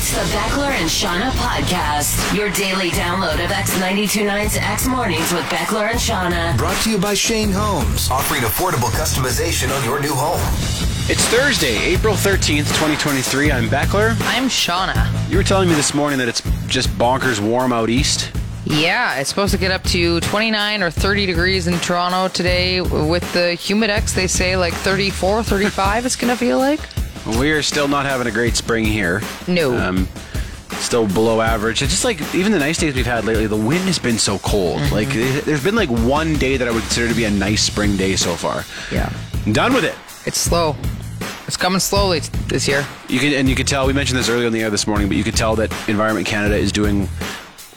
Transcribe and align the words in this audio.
It's 0.00 0.12
the 0.12 0.36
Beckler 0.38 0.70
and 0.70 0.88
Seanna 0.88 1.28
podcast, 1.32 2.32
your 2.32 2.52
daily 2.52 2.90
download 2.90 3.44
of 3.44 3.50
X929's 3.50 4.56
X 4.56 4.86
Mornings 4.86 5.32
with 5.32 5.42
Beckler 5.46 5.90
and 5.90 5.98
Seanna. 5.98 6.56
Brought 6.56 6.80
to 6.84 6.90
you 6.90 6.98
by 6.98 7.14
Shane 7.14 7.50
Homes, 7.50 8.08
offering 8.08 8.42
affordable 8.42 8.90
customization 8.90 9.76
on 9.76 9.84
your 9.84 10.00
new 10.00 10.14
home. 10.14 10.38
It's 11.10 11.24
Thursday, 11.24 11.76
April 11.78 12.14
13th, 12.14 12.68
2023. 12.78 13.50
I'm 13.50 13.64
Beckler. 13.64 14.10
I'm 14.20 14.44
Seanna. 14.44 15.10
You 15.28 15.36
were 15.36 15.42
telling 15.42 15.68
me 15.68 15.74
this 15.74 15.92
morning 15.92 16.20
that 16.20 16.28
it's 16.28 16.42
just 16.68 16.88
bonkers 16.90 17.40
warm 17.40 17.72
out 17.72 17.90
east. 17.90 18.30
Yeah, 18.66 19.18
it's 19.18 19.28
supposed 19.28 19.52
to 19.52 19.58
get 19.58 19.72
up 19.72 19.82
to 19.82 20.20
29 20.20 20.80
or 20.84 20.92
30 20.92 21.26
degrees 21.26 21.66
in 21.66 21.76
Toronto 21.80 22.28
today. 22.28 22.80
With 22.80 23.32
the 23.32 23.56
humidex, 23.58 24.14
they 24.14 24.28
say 24.28 24.56
like 24.56 24.74
34, 24.74 25.42
35 25.42 26.06
it's 26.06 26.14
going 26.14 26.32
to 26.32 26.38
feel 26.38 26.58
like. 26.58 26.78
We 27.36 27.50
are 27.50 27.62
still 27.62 27.88
not 27.88 28.06
having 28.06 28.26
a 28.26 28.30
great 28.30 28.56
spring 28.56 28.84
here. 28.84 29.20
No. 29.46 29.76
Um, 29.76 30.08
still 30.70 31.06
below 31.06 31.40
average. 31.40 31.82
It's 31.82 31.92
just 31.92 32.04
like 32.04 32.20
even 32.34 32.52
the 32.52 32.58
nice 32.58 32.78
days 32.78 32.94
we've 32.94 33.04
had 33.04 33.24
lately, 33.24 33.46
the 33.46 33.56
wind 33.56 33.84
has 33.84 33.98
been 33.98 34.18
so 34.18 34.38
cold. 34.38 34.80
Mm-hmm. 34.80 34.94
Like 34.94 35.08
there's 35.44 35.62
been 35.62 35.74
like 35.74 35.90
one 35.90 36.34
day 36.34 36.56
that 36.56 36.66
I 36.66 36.70
would 36.70 36.82
consider 36.82 37.08
to 37.08 37.14
be 37.14 37.24
a 37.24 37.30
nice 37.30 37.62
spring 37.62 37.96
day 37.96 38.16
so 38.16 38.34
far. 38.34 38.64
Yeah. 38.90 39.12
I'm 39.44 39.52
done 39.52 39.74
with 39.74 39.84
it. 39.84 39.94
It's 40.26 40.38
slow. 40.38 40.76
It's 41.46 41.56
coming 41.56 41.80
slowly 41.80 42.20
this 42.48 42.68
year. 42.68 42.86
You 43.08 43.18
can 43.18 43.32
and 43.32 43.48
you 43.48 43.54
could 43.54 43.66
tell 43.66 43.86
we 43.86 43.92
mentioned 43.92 44.18
this 44.18 44.28
earlier 44.28 44.46
on 44.46 44.52
the 44.52 44.62
air 44.62 44.70
this 44.70 44.86
morning, 44.86 45.08
but 45.08 45.16
you 45.16 45.24
could 45.24 45.36
tell 45.36 45.56
that 45.56 45.72
Environment 45.88 46.26
Canada 46.26 46.56
is 46.56 46.72
doing 46.72 47.08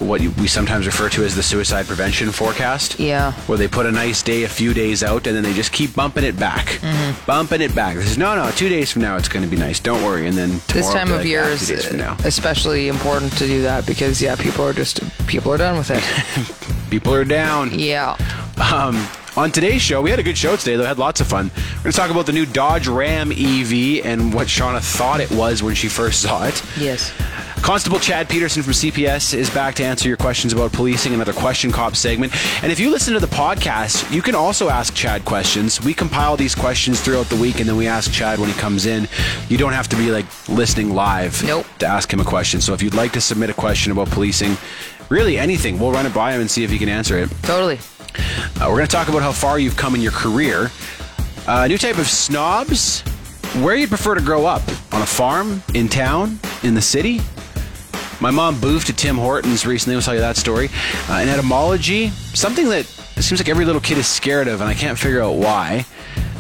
what 0.02 0.22
you, 0.22 0.32
we 0.32 0.48
sometimes 0.48 0.86
refer 0.86 1.10
to 1.10 1.24
as 1.24 1.36
the 1.36 1.44
suicide 1.44 1.86
prevention 1.88 2.32
forecast. 2.32 3.00
Yeah. 3.00 3.32
Where 3.48 3.58
they 3.58 3.68
put 3.68 3.86
a 3.86 3.92
nice 3.92 4.22
day 4.24 4.44
a 4.44 4.50
few 4.50 4.74
days 4.74 5.04
out 5.04 5.28
and 5.28 5.36
then 5.36 5.44
they 5.44 5.54
just 5.54 5.72
keep 5.72 5.96
bumping 5.96 6.24
it 6.24 6.38
back. 6.40 6.66
Mm-hmm. 6.82 7.26
Bumping 7.26 7.62
it 7.62 7.74
back. 7.76 7.96
This 7.96 8.12
is 8.12 8.18
no, 8.18 8.36
no, 8.36 8.52
two 8.52 8.70
days 8.70 8.92
from 8.92 9.02
now 9.04 9.16
it's 9.18 9.28
going 9.30 9.44
to 9.46 9.50
be 9.50 9.58
nice. 9.58 9.80
Don't 9.80 10.04
worry. 10.04 10.28
And 10.28 10.38
then 10.38 10.60
This 10.74 10.92
time 10.92 11.12
of 11.12 11.24
be 11.24 11.30
year 11.30 11.44
"Ah, 11.44 11.48
is 11.50 11.68
two 11.68 11.76
days 11.76 11.86
from 11.86 11.98
now. 11.98 12.18
especially 12.26 12.88
important 12.88 13.32
to 13.38 13.48
do 13.48 13.62
that 13.64 13.86
because, 13.86 14.22
yeah, 14.22 14.36
people 14.36 14.66
are 14.66 14.74
just, 14.74 15.00
people 15.28 15.52
are 15.54 15.58
done 15.58 15.78
with 15.78 15.92
it. 15.92 16.04
People 16.92 17.14
are 17.14 17.24
down. 17.24 17.80
yeah. 17.80 18.18
Um, 18.74 19.08
on 19.38 19.50
today's 19.50 19.82
show, 19.82 20.02
we 20.02 20.10
had 20.10 20.20
a 20.20 20.24
good 20.24 20.38
show 20.38 20.58
today, 20.58 20.76
though. 20.76 20.84
Had 20.84 20.98
lots 21.00 21.22
of 21.22 21.28
fun. 21.28 21.50
We're 21.78 21.84
going 21.84 21.92
to 21.94 21.98
talk 21.98 22.12
about 22.12 22.26
the 22.26 22.34
new 22.34 22.46
Dodge 22.46 22.86
Ram 22.90 23.32
EV 23.32 24.06
and 24.06 24.34
what 24.34 24.48
Seanna 24.48 24.82
thought 24.82 25.22
it 25.22 25.32
was 25.32 25.64
when 25.64 25.74
she 25.74 25.88
first 25.88 26.22
saw 26.22 26.44
it. 26.48 26.62
Yes. 26.78 27.14
Constable 27.62 28.00
Chad 28.00 28.28
Peterson 28.28 28.64
from 28.64 28.74
CPS 28.74 29.36
is 29.36 29.50
back 29.52 29.76
to 29.76 29.84
answer 29.84 30.08
your 30.08 30.18
questions 30.18 30.52
about 30.52 30.74
policing, 30.74 31.14
another 31.14 31.32
question 31.32 31.72
cop 31.72 31.96
segment. 31.96 32.34
And 32.64 32.72
if 32.72 32.80
you 32.80 32.90
listen 32.90 33.14
to 33.14 33.20
the 33.20 33.28
podcast, 33.28 34.12
you 34.12 34.22
can 34.24 34.34
also 34.34 34.68
ask 34.70 34.96
Chad 34.96 35.24
questions. 35.26 35.80
We 35.82 35.94
compile 35.94 36.36
these 36.36 36.56
questions 36.56 37.00
throughout 37.00 37.28
the 37.28 37.36
week 37.36 37.60
and 37.60 37.70
then 37.70 37.78
we 37.78 37.88
ask 37.88 38.12
Chad 38.12 38.40
when 38.40 38.50
he 38.50 38.56
comes 38.56 38.88
in. 38.88 39.08
You 39.48 39.58
don't 39.60 39.74
have 39.74 39.88
to 39.90 39.96
be 39.96 40.10
like 40.12 40.26
listening 40.50 40.90
live 40.96 41.42
Nope. 41.46 41.66
to 41.80 41.86
ask 41.88 42.12
him 42.12 42.20
a 42.20 42.26
question. 42.26 42.62
So 42.62 42.74
if 42.74 42.82
you'd 42.82 42.96
like 42.96 43.12
to 43.14 43.22
submit 43.22 43.52
a 43.52 43.54
question 43.54 43.92
about 43.92 44.10
policing, 44.10 44.58
really 45.10 45.38
anything, 45.38 45.78
we'll 45.80 45.92
run 45.92 46.08
it 46.08 46.14
by 46.16 46.34
him 46.34 46.42
and 46.42 46.50
see 46.50 46.64
if 46.64 46.72
he 46.72 46.80
can 46.80 46.90
answer 46.90 47.18
it. 47.20 47.30
Totally. 47.44 47.78
Uh, 48.60 48.66
we're 48.70 48.78
going 48.78 48.88
to 48.88 48.92
talk 48.92 49.08
about 49.08 49.22
how 49.22 49.32
far 49.32 49.60
you've 49.60 49.78
come 49.78 49.94
in 49.94 50.02
your 50.02 50.12
career. 50.12 50.72
Uh, 51.48 51.68
new 51.68 51.78
type 51.78 52.00
of 52.00 52.08
snobs. 52.08 53.02
Where 53.62 53.76
you'd 53.76 53.90
prefer 53.90 54.16
to 54.16 54.22
grow 54.22 54.46
up? 54.48 54.64
On 54.94 55.02
a 55.02 55.06
farm? 55.06 55.62
In 55.76 55.88
town? 55.88 56.40
In 56.64 56.74
the 56.74 56.82
city? 56.82 57.22
My 58.22 58.30
mom 58.30 58.58
boofed 58.58 58.86
to 58.86 58.94
Tim 58.94 59.18
Hortons 59.18 59.66
recently. 59.66 59.96
We'll 59.96 60.04
tell 60.04 60.14
you 60.14 60.20
that 60.20 60.38
story. 60.38 60.70
Uh, 61.10 61.14
an 61.14 61.28
etymology, 61.28 62.10
something 62.10 62.70
that 62.70 62.86
it 63.18 63.24
seems 63.24 63.42
like 63.42 63.50
every 63.50 63.66
little 63.66 63.82
kid 63.82 63.98
is 63.98 64.06
scared 64.06 64.48
of, 64.48 64.62
and 64.62 64.70
I 64.70 64.76
can't 64.76 64.98
figure 64.98 65.24
out 65.24 65.38
why. 65.38 65.88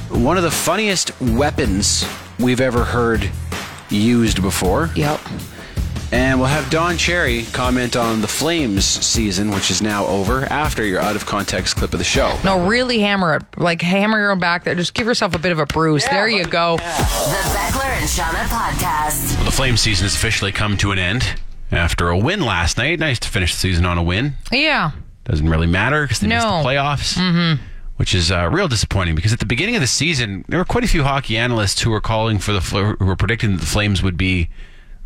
One 0.09 0.37
of 0.37 0.43
the 0.43 0.51
funniest 0.51 1.19
weapons 1.19 2.07
we've 2.37 2.61
ever 2.61 2.83
heard 2.83 3.27
used 3.89 4.43
before. 4.43 4.91
Yep. 4.95 5.19
And 6.11 6.39
we'll 6.39 6.49
have 6.49 6.69
Don 6.69 6.97
Cherry 6.97 7.45
comment 7.45 7.95
on 7.95 8.21
the 8.21 8.27
Flames 8.27 8.85
season, 8.85 9.49
which 9.49 9.71
is 9.71 9.81
now 9.81 10.05
over, 10.05 10.43
after 10.43 10.85
your 10.85 10.99
out 10.99 11.15
of 11.15 11.25
context 11.25 11.77
clip 11.77 11.93
of 11.93 11.99
the 11.99 12.05
show. 12.05 12.37
No, 12.43 12.67
really 12.67 12.99
hammer 12.99 13.37
it. 13.37 13.43
Like, 13.57 13.81
hammer 13.81 14.19
your 14.19 14.31
own 14.31 14.39
back 14.39 14.65
there. 14.65 14.75
Just 14.75 14.93
give 14.93 15.07
yourself 15.07 15.33
a 15.33 15.39
bit 15.39 15.51
of 15.51 15.57
a 15.57 15.65
bruise. 15.65 16.05
there 16.05 16.27
you 16.27 16.45
go. 16.45 16.77
The 16.77 16.83
Beckler 16.83 17.85
and 17.85 18.07
Seanna 18.07 18.43
podcast. 18.49 19.45
The 19.45 19.51
Flame 19.51 19.77
season 19.77 20.05
has 20.05 20.13
officially 20.13 20.51
come 20.51 20.77
to 20.77 20.91
an 20.91 20.99
end 20.99 21.23
after 21.71 22.09
a 22.09 22.17
win 22.17 22.41
last 22.41 22.77
night. 22.77 22.99
Nice 22.99 23.19
to 23.19 23.29
finish 23.29 23.53
the 23.53 23.59
season 23.59 23.85
on 23.85 23.97
a 23.97 24.03
win. 24.03 24.33
Yeah. 24.51 24.91
Doesn't 25.25 25.47
really 25.49 25.67
matter 25.67 26.03
because 26.03 26.19
they 26.19 26.27
missed 26.27 26.45
the 26.45 26.61
No. 26.61 26.65
playoffs, 26.67 27.17
mm-hmm. 27.17 27.63
which 27.97 28.13
is 28.15 28.31
uh, 28.31 28.49
real 28.51 28.67
disappointing 28.67 29.15
because 29.15 29.31
at 29.33 29.39
the 29.39 29.45
beginning 29.45 29.75
of 29.75 29.81
the 29.81 29.87
season, 29.87 30.43
there 30.49 30.59
were 30.59 30.65
quite 30.65 30.83
a 30.83 30.87
few 30.87 31.03
hockey 31.03 31.37
analysts 31.37 31.81
who 31.81 31.91
were 31.91 32.01
calling 32.01 32.39
for 32.39 32.51
the 32.53 32.59
who 32.59 33.05
were 33.05 33.15
predicting 33.15 33.51
that 33.53 33.59
the 33.61 33.65
Flames 33.67 34.01
would 34.01 34.17
be 34.17 34.49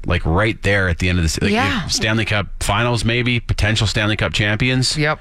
like 0.05 0.23
right 0.25 0.61
there 0.63 0.87
at 0.87 0.99
the 0.99 1.09
end 1.09 1.19
of 1.19 1.25
the 1.25 1.39
like, 1.41 1.51
Yeah. 1.51 1.87
Stanley 1.87 2.25
Cup 2.25 2.47
Finals, 2.63 3.03
maybe 3.03 3.39
potential 3.39 3.87
Stanley 3.87 4.15
Cup 4.15 4.33
champions. 4.33 4.97
Yep. 4.97 5.19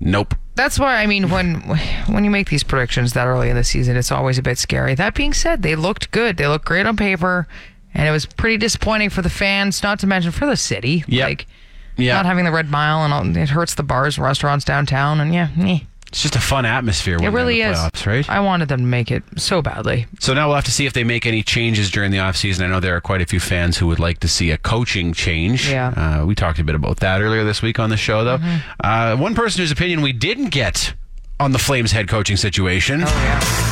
Nope. 0.00 0.34
That's 0.54 0.78
why 0.78 0.96
I 0.96 1.06
mean 1.06 1.30
when 1.30 1.60
when 2.06 2.22
you 2.24 2.30
make 2.30 2.50
these 2.50 2.62
predictions 2.62 3.14
that 3.14 3.26
early 3.26 3.48
in 3.48 3.56
the 3.56 3.64
season, 3.64 3.96
it's 3.96 4.12
always 4.12 4.36
a 4.38 4.42
bit 4.42 4.58
scary. 4.58 4.94
That 4.94 5.14
being 5.14 5.32
said, 5.32 5.62
they 5.62 5.74
looked 5.74 6.10
good. 6.10 6.36
They 6.36 6.46
looked 6.46 6.66
great 6.66 6.84
on 6.86 6.96
paper, 6.96 7.48
and 7.94 8.08
it 8.08 8.10
was 8.10 8.26
pretty 8.26 8.56
disappointing 8.56 9.10
for 9.10 9.22
the 9.22 9.30
fans. 9.30 9.82
Not 9.82 9.98
to 10.00 10.06
mention 10.06 10.30
for 10.32 10.46
the 10.46 10.56
city, 10.56 11.04
Yep. 11.08 11.28
like 11.28 11.46
Yeah, 11.96 12.14
not 12.14 12.26
having 12.26 12.44
the 12.44 12.52
red 12.52 12.70
mile, 12.70 13.04
and 13.04 13.12
all, 13.12 13.36
it 13.36 13.48
hurts 13.48 13.74
the 13.74 13.82
bars, 13.82 14.16
and 14.16 14.24
restaurants 14.24 14.64
downtown, 14.64 15.20
and 15.20 15.34
yeah, 15.34 15.48
eh. 15.60 15.80
it's 16.06 16.22
just 16.22 16.36
a 16.36 16.40
fun 16.40 16.64
atmosphere. 16.64 17.18
it 17.20 17.28
really 17.30 17.60
is. 17.60 17.76
playoffs, 17.76 18.06
right? 18.06 18.30
I 18.30 18.40
wanted 18.40 18.68
them 18.68 18.80
to 18.80 18.86
make 18.86 19.10
it 19.10 19.22
so 19.36 19.60
badly. 19.62 20.06
So 20.20 20.32
now 20.32 20.46
we'll 20.46 20.54
have 20.56 20.64
to 20.66 20.70
see 20.70 20.86
if 20.86 20.92
they 20.92 21.04
make 21.04 21.26
any 21.26 21.42
changes 21.42 21.90
during 21.90 22.10
the 22.12 22.18
offseason. 22.18 22.62
I 22.62 22.66
know 22.68 22.80
there 22.80 22.94
are 22.96 23.00
quite 23.00 23.20
a 23.20 23.26
few 23.26 23.40
fans 23.40 23.76
who 23.78 23.86
would 23.88 23.98
like 23.98 24.20
to 24.20 24.28
see 24.28 24.50
a 24.52 24.58
coaching 24.58 25.12
change. 25.12 25.68
Yeah. 25.68 25.90
Mm-hmm. 25.90 26.22
Uh, 26.22 26.26
we 26.26 26.34
talked 26.34 26.58
a 26.60 26.64
bit 26.64 26.74
about 26.76 26.98
that 27.00 27.20
earlier 27.20 27.44
this 27.44 27.60
week 27.62 27.78
on 27.78 27.90
the 27.90 27.96
show, 27.96 28.22
though. 28.24 28.38
Uh, 28.82 29.16
one 29.16 29.34
person 29.34 29.60
whose 29.60 29.70
opinion 29.72 30.00
we 30.02 30.12
didn't 30.12 30.50
get 30.50 30.94
on 31.40 31.52
the 31.52 31.58
Flames 31.58 31.92
head 31.92 32.08
coaching 32.08 32.36
situation. 32.36 33.02
Oh 33.04 33.06
yeah. 33.06 33.67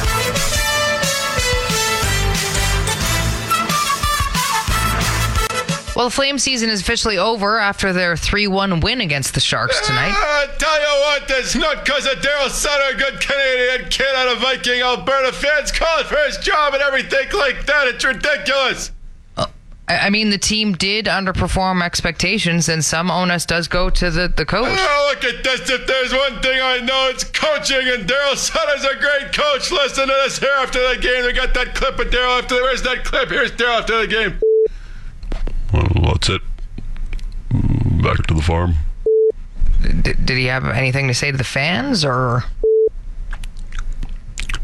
Well, 5.96 6.04
the 6.04 6.14
Flame 6.14 6.38
season 6.38 6.68
is 6.68 6.82
officially 6.82 7.16
over 7.16 7.58
after 7.58 7.90
their 7.90 8.18
3 8.18 8.48
1 8.48 8.80
win 8.80 9.00
against 9.00 9.32
the 9.32 9.40
Sharks 9.40 9.80
tonight. 9.86 10.12
I 10.14 10.46
tell 10.58 10.78
you 10.78 11.00
what, 11.06 11.40
it's 11.40 11.54
not 11.54 11.86
because 11.86 12.04
of 12.04 12.18
Darryl 12.18 12.50
Sutter, 12.50 12.94
a 12.94 12.98
good 12.98 13.18
Canadian 13.18 13.88
kid 13.88 14.14
out 14.14 14.28
of 14.28 14.42
Viking, 14.42 14.82
Alberta. 14.82 15.32
Fans 15.32 15.72
calling 15.72 16.04
for 16.04 16.18
his 16.26 16.36
job 16.36 16.74
and 16.74 16.82
everything 16.82 17.28
like 17.32 17.64
that. 17.64 17.88
It's 17.88 18.04
ridiculous. 18.04 18.92
Uh, 19.38 19.46
I 19.88 20.08
I 20.08 20.10
mean, 20.10 20.28
the 20.28 20.36
team 20.36 20.74
did 20.74 21.06
underperform 21.06 21.82
expectations, 21.82 22.68
and 22.68 22.84
some 22.84 23.10
onus 23.10 23.46
does 23.46 23.66
go 23.66 23.88
to 23.88 24.10
the, 24.10 24.28
the 24.28 24.44
coach. 24.44 24.68
Oh, 24.78 25.14
look 25.14 25.24
at 25.24 25.42
this. 25.42 25.70
If 25.70 25.86
there's 25.86 26.12
one 26.12 26.42
thing 26.42 26.60
I 26.60 26.78
know, 26.80 27.08
it's 27.08 27.24
coaching, 27.24 27.88
and 27.88 28.06
Darryl 28.06 28.36
Sutter's 28.36 28.84
a 28.84 28.96
great 29.00 29.32
coach. 29.32 29.72
Listen 29.72 30.08
to 30.08 30.14
this 30.24 30.40
here 30.40 30.50
after 30.58 30.94
the 30.94 31.00
game. 31.00 31.24
We 31.24 31.32
got 31.32 31.54
that 31.54 31.74
clip 31.74 31.98
of 31.98 32.08
Darryl 32.08 32.42
after 32.42 32.56
the. 32.56 32.60
Where's 32.60 32.82
that 32.82 33.02
clip? 33.04 33.30
Here's 33.30 33.52
Darryl 33.52 33.80
after 33.80 33.98
the 34.02 34.06
game. 34.06 34.38
That's 36.16 36.30
it. 36.30 36.40
Mm, 37.52 38.02
Back 38.02 38.26
to 38.28 38.32
the 38.34 38.40
farm. 38.40 38.76
D- 39.82 40.14
did 40.24 40.38
he 40.38 40.46
have 40.46 40.64
anything 40.64 41.08
to 41.08 41.14
say 41.14 41.30
to 41.30 41.36
the 41.36 41.44
fans, 41.44 42.06
or 42.06 42.44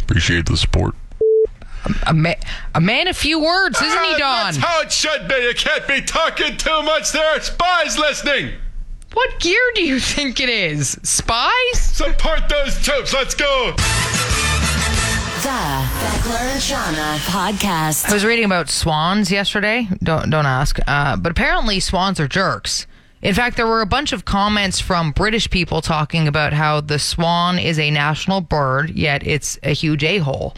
Appreciate 0.04 0.46
the 0.46 0.56
support. 0.56 0.94
a, 2.06 2.14
ma- 2.14 2.34
a 2.74 2.80
man 2.80 3.06
of 3.06 3.16
few 3.18 3.38
words, 3.38 3.76
isn't 3.82 4.02
he, 4.04 4.14
Ah, 4.14 4.18
Don? 4.18 4.44
That's 4.44 4.56
how 4.56 4.80
it 4.80 4.90
should 4.92 5.28
be. 5.28 5.34
You 5.34 5.52
can't 5.54 5.86
be 5.86 6.00
talking 6.00 6.56
too 6.56 6.82
much. 6.84 7.12
There 7.12 7.26
are 7.36 7.40
spies 7.40 7.98
listening. 7.98 8.54
What 9.12 9.38
gear 9.40 9.60
do 9.74 9.84
you 9.84 10.00
think 10.14 10.40
it 10.40 10.48
is? 10.48 10.98
Spies? 11.02 11.50
Support 11.74 12.48
those 12.48 12.78
troops. 12.82 13.12
Let's 13.12 13.34
go. 13.34 13.74
The 15.42 15.48
Beckler 15.48 16.38
and 16.52 16.60
Seanna 16.60 17.16
podcast. 17.26 18.08
I 18.08 18.12
was 18.14 18.24
reading 18.24 18.44
about 18.44 18.68
swans 18.70 19.32
yesterday. 19.32 19.88
Don't 20.02 20.30
don't 20.30 20.46
ask. 20.46 20.78
Uh, 20.86 21.16
but 21.16 21.32
apparently 21.32 21.80
swans 21.80 22.20
are 22.20 22.28
jerks. 22.28 22.86
In 23.22 23.34
fact, 23.34 23.56
there 23.56 23.66
were 23.66 23.80
a 23.80 23.86
bunch 23.86 24.12
of 24.12 24.24
comments 24.24 24.78
from 24.80 25.10
British 25.10 25.50
people 25.50 25.80
talking 25.80 26.28
about 26.28 26.52
how 26.52 26.80
the 26.80 26.98
swan 26.98 27.58
is 27.58 27.78
a 27.78 27.90
national 27.90 28.40
bird, 28.40 28.90
yet 28.90 29.26
it's 29.26 29.58
a 29.64 29.70
huge 29.72 30.04
a 30.04 30.18
hole. 30.18 30.54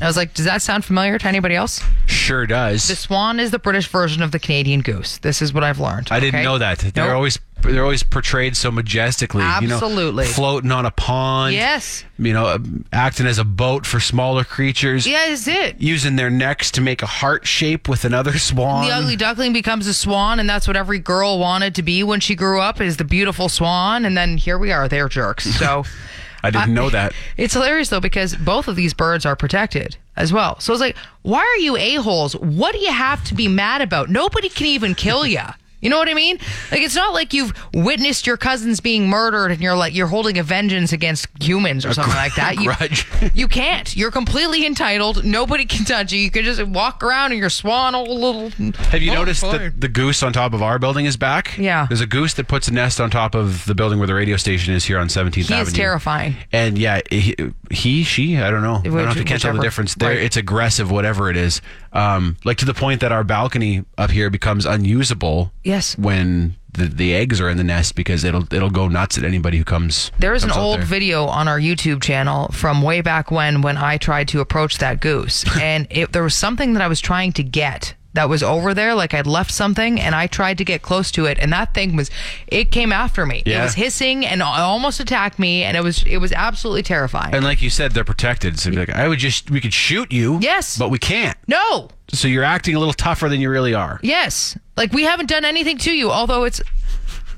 I 0.00 0.06
was 0.06 0.16
like, 0.16 0.32
does 0.32 0.44
that 0.44 0.62
sound 0.62 0.84
familiar 0.84 1.18
to 1.18 1.26
anybody 1.26 1.56
else? 1.56 1.82
Sure 2.06 2.46
does. 2.46 2.86
The 2.86 2.94
swan 2.94 3.40
is 3.40 3.50
the 3.50 3.58
British 3.58 3.88
version 3.88 4.22
of 4.22 4.30
the 4.30 4.38
Canadian 4.38 4.80
goose. 4.80 5.18
This 5.18 5.42
is 5.42 5.52
what 5.52 5.64
I've 5.64 5.80
learned. 5.80 6.08
I 6.12 6.20
didn't 6.20 6.36
okay? 6.36 6.44
know 6.44 6.58
that. 6.58 6.78
They're 6.78 7.06
Nope. 7.06 7.16
always 7.16 7.38
they're 7.62 7.82
always 7.82 8.02
portrayed 8.02 8.56
so 8.56 8.70
majestically. 8.70 9.42
Absolutely. 9.42 10.24
You 10.24 10.28
know, 10.28 10.34
floating 10.34 10.70
on 10.72 10.86
a 10.86 10.90
pond. 10.90 11.54
Yes. 11.54 12.04
You 12.18 12.32
know, 12.32 12.58
acting 12.92 13.26
as 13.26 13.38
a 13.38 13.44
boat 13.44 13.86
for 13.86 14.00
smaller 14.00 14.44
creatures. 14.44 15.06
Yeah, 15.06 15.26
is 15.26 15.48
it? 15.48 15.80
Using 15.80 16.16
their 16.16 16.30
necks 16.30 16.70
to 16.72 16.80
make 16.80 17.02
a 17.02 17.06
heart 17.06 17.46
shape 17.46 17.88
with 17.88 18.04
another 18.04 18.38
swan. 18.38 18.86
The 18.86 18.92
ugly 18.92 19.16
duckling 19.16 19.52
becomes 19.52 19.86
a 19.86 19.94
swan, 19.94 20.40
and 20.40 20.48
that's 20.48 20.66
what 20.66 20.76
every 20.76 20.98
girl 20.98 21.38
wanted 21.38 21.74
to 21.76 21.82
be 21.82 22.02
when 22.02 22.20
she 22.20 22.34
grew 22.34 22.60
up 22.60 22.80
is 22.80 22.96
the 22.96 23.04
beautiful 23.04 23.48
swan. 23.48 24.04
And 24.04 24.16
then 24.16 24.36
here 24.36 24.58
we 24.58 24.72
are, 24.72 24.88
they're 24.88 25.08
jerks. 25.08 25.44
So 25.58 25.84
I 26.42 26.50
didn't 26.50 26.74
know 26.74 26.90
that. 26.90 27.12
It's 27.36 27.54
hilarious 27.54 27.88
though 27.88 28.00
because 28.00 28.34
both 28.34 28.66
of 28.66 28.74
these 28.76 28.92
birds 28.94 29.24
are 29.24 29.36
protected 29.36 29.96
as 30.16 30.32
well. 30.32 30.58
So 30.60 30.72
it's 30.72 30.80
like, 30.80 30.96
why 31.22 31.40
are 31.40 31.56
you 31.62 31.76
a 31.76 31.94
holes? 31.96 32.34
What 32.34 32.72
do 32.72 32.78
you 32.78 32.92
have 32.92 33.22
to 33.24 33.34
be 33.34 33.46
mad 33.46 33.80
about? 33.80 34.10
Nobody 34.10 34.48
can 34.48 34.66
even 34.66 34.94
kill 34.94 35.24
you. 35.26 35.40
You 35.80 35.90
know 35.90 35.98
what 35.98 36.08
I 36.08 36.14
mean? 36.14 36.38
Like 36.70 36.80
it's 36.80 36.96
not 36.96 37.14
like 37.14 37.32
you've 37.32 37.52
witnessed 37.72 38.26
your 38.26 38.36
cousins 38.36 38.80
being 38.80 39.08
murdered 39.08 39.52
and 39.52 39.60
you're 39.60 39.76
like 39.76 39.94
you're 39.94 40.06
holding 40.08 40.36
a 40.38 40.42
vengeance 40.42 40.92
against 40.92 41.26
humans 41.40 41.86
or 41.86 41.94
something 41.94 42.14
like 42.14 42.34
that. 42.36 42.56
You, 42.56 42.64
grudge. 42.64 43.06
you 43.34 43.46
can't. 43.48 43.94
You're 43.96 44.10
completely 44.10 44.66
entitled. 44.66 45.24
Nobody 45.24 45.64
can 45.66 45.84
touch 45.84 46.12
you. 46.12 46.18
You 46.18 46.30
can 46.30 46.44
just 46.44 46.62
walk 46.64 47.02
around 47.02 47.32
in 47.32 47.38
your 47.38 47.50
swan 47.50 47.94
old 47.94 48.08
little. 48.08 48.50
Have 48.90 49.02
you 49.02 49.12
Oh, 49.12 49.14
noticed 49.14 49.42
fine. 49.42 49.58
that 49.58 49.80
the 49.80 49.88
goose 49.88 50.22
on 50.22 50.32
top 50.32 50.52
of 50.52 50.62
our 50.62 50.78
building 50.78 51.06
is 51.06 51.16
back? 51.16 51.56
Yeah. 51.56 51.86
There's 51.86 52.00
a 52.00 52.06
goose 52.06 52.34
that 52.34 52.48
puts 52.48 52.68
a 52.68 52.72
nest 52.74 53.00
on 53.00 53.10
top 53.10 53.34
of 53.34 53.64
the 53.66 53.74
building 53.74 53.98
where 53.98 54.06
the 54.08 54.14
radio 54.14 54.36
station 54.36 54.74
is 54.74 54.84
here 54.84 54.98
on 54.98 55.08
17th 55.08 55.34
He 55.34 55.54
Avenue. 55.54 55.62
is 55.68 55.72
terrifying. 55.72 56.36
And 56.52 56.76
yeah, 56.76 57.00
he, 57.10 57.34
he 57.70 58.02
she, 58.04 58.36
I 58.38 58.50
don't 58.50 58.62
know. 58.62 58.76
I 58.76 58.82
don't 58.82 58.94
know 58.94 59.10
if 59.10 59.16
you 59.16 59.24
can't 59.24 59.40
tell 59.42 59.54
the 59.54 59.60
difference. 59.62 59.94
There, 59.94 60.10
Right. 60.10 60.18
it's 60.18 60.36
aggressive, 60.36 60.90
whatever 60.90 61.30
it 61.30 61.36
is. 61.36 61.60
Um, 61.92 62.36
like 62.44 62.56
to 62.58 62.64
the 62.64 62.74
point 62.74 63.00
that 63.00 63.12
our 63.12 63.24
balcony 63.24 63.84
up 63.96 64.10
here 64.10 64.30
becomes 64.30 64.64
unusable. 64.66 65.52
Yes. 65.64 65.96
When 65.98 66.56
the, 66.72 66.84
the 66.86 67.14
eggs 67.14 67.40
are 67.40 67.48
in 67.48 67.56
the 67.56 67.64
nest 67.64 67.94
because 67.94 68.24
it'll 68.24 68.42
it'll 68.54 68.70
go 68.70 68.88
nuts 68.88 69.18
at 69.18 69.24
anybody 69.24 69.58
who 69.58 69.64
comes. 69.64 70.12
There 70.18 70.34
is 70.34 70.44
an 70.44 70.50
comes 70.50 70.58
out 70.58 70.62
old 70.62 70.78
there. 70.80 70.86
video 70.86 71.24
on 71.26 71.48
our 71.48 71.58
YouTube 71.58 72.02
channel 72.02 72.48
from 72.48 72.82
way 72.82 73.00
back 73.00 73.30
when 73.30 73.62
when 73.62 73.76
I 73.76 73.96
tried 73.96 74.28
to 74.28 74.40
approach 74.40 74.78
that 74.78 75.00
goose, 75.00 75.44
and 75.60 75.86
it, 75.90 76.12
there 76.12 76.22
was 76.22 76.34
something 76.34 76.74
that 76.74 76.82
I 76.82 76.88
was 76.88 77.00
trying 77.00 77.32
to 77.32 77.42
get 77.42 77.94
that 78.18 78.28
was 78.28 78.42
over 78.42 78.74
there. 78.74 78.96
Like 78.96 79.14
I'd 79.14 79.28
left 79.28 79.52
something, 79.52 80.00
and 80.00 80.12
I 80.12 80.26
tried 80.26 80.58
to 80.58 80.64
get 80.64 80.82
close 80.82 81.12
to 81.12 81.26
it, 81.26 81.38
and 81.38 81.52
that 81.52 81.72
thing 81.72 81.94
was, 81.94 82.10
it 82.48 82.72
came 82.72 82.90
after 82.90 83.24
me. 83.24 83.44
It 83.46 83.60
was 83.62 83.74
hissing 83.74 84.26
and 84.26 84.42
almost 84.42 84.98
attacked 84.98 85.38
me, 85.38 85.62
and 85.62 85.76
it 85.76 85.84
was 85.84 86.02
it 86.02 86.18
was 86.18 86.32
absolutely 86.32 86.82
terrifying. 86.82 87.32
And 87.32 87.44
like 87.44 87.62
you 87.62 87.70
said, 87.70 87.92
they're 87.92 88.02
protected. 88.02 88.58
So 88.58 88.70
like, 88.70 88.90
I 88.90 89.06
would 89.06 89.20
just 89.20 89.52
we 89.52 89.60
could 89.60 89.72
shoot 89.72 90.10
you. 90.10 90.38
Yes. 90.40 90.76
But 90.76 90.90
we 90.90 90.98
can't. 90.98 91.38
no, 91.46 91.90
So 92.08 92.26
you're 92.26 92.42
acting 92.42 92.74
a 92.74 92.80
little 92.80 92.92
tougher 92.92 93.28
than 93.28 93.40
you 93.40 93.50
really 93.50 93.72
are. 93.72 94.00
Yes. 94.02 94.58
Like 94.76 94.92
we 94.92 95.04
haven't 95.04 95.28
done 95.28 95.44
anything 95.44 95.78
to 95.78 95.92
you, 95.92 96.10
although 96.10 96.42
it's 96.42 96.60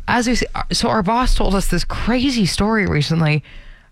as 0.09 0.27
we 0.29 0.35
say, 0.35 0.47
so 0.73 0.89
our 0.89 1.03
boss 1.03 1.35
told 1.35 1.55
us 1.55 1.67
this 1.67 1.85
crazy 1.85 2.47
story 2.47 2.87
recently 2.87 3.45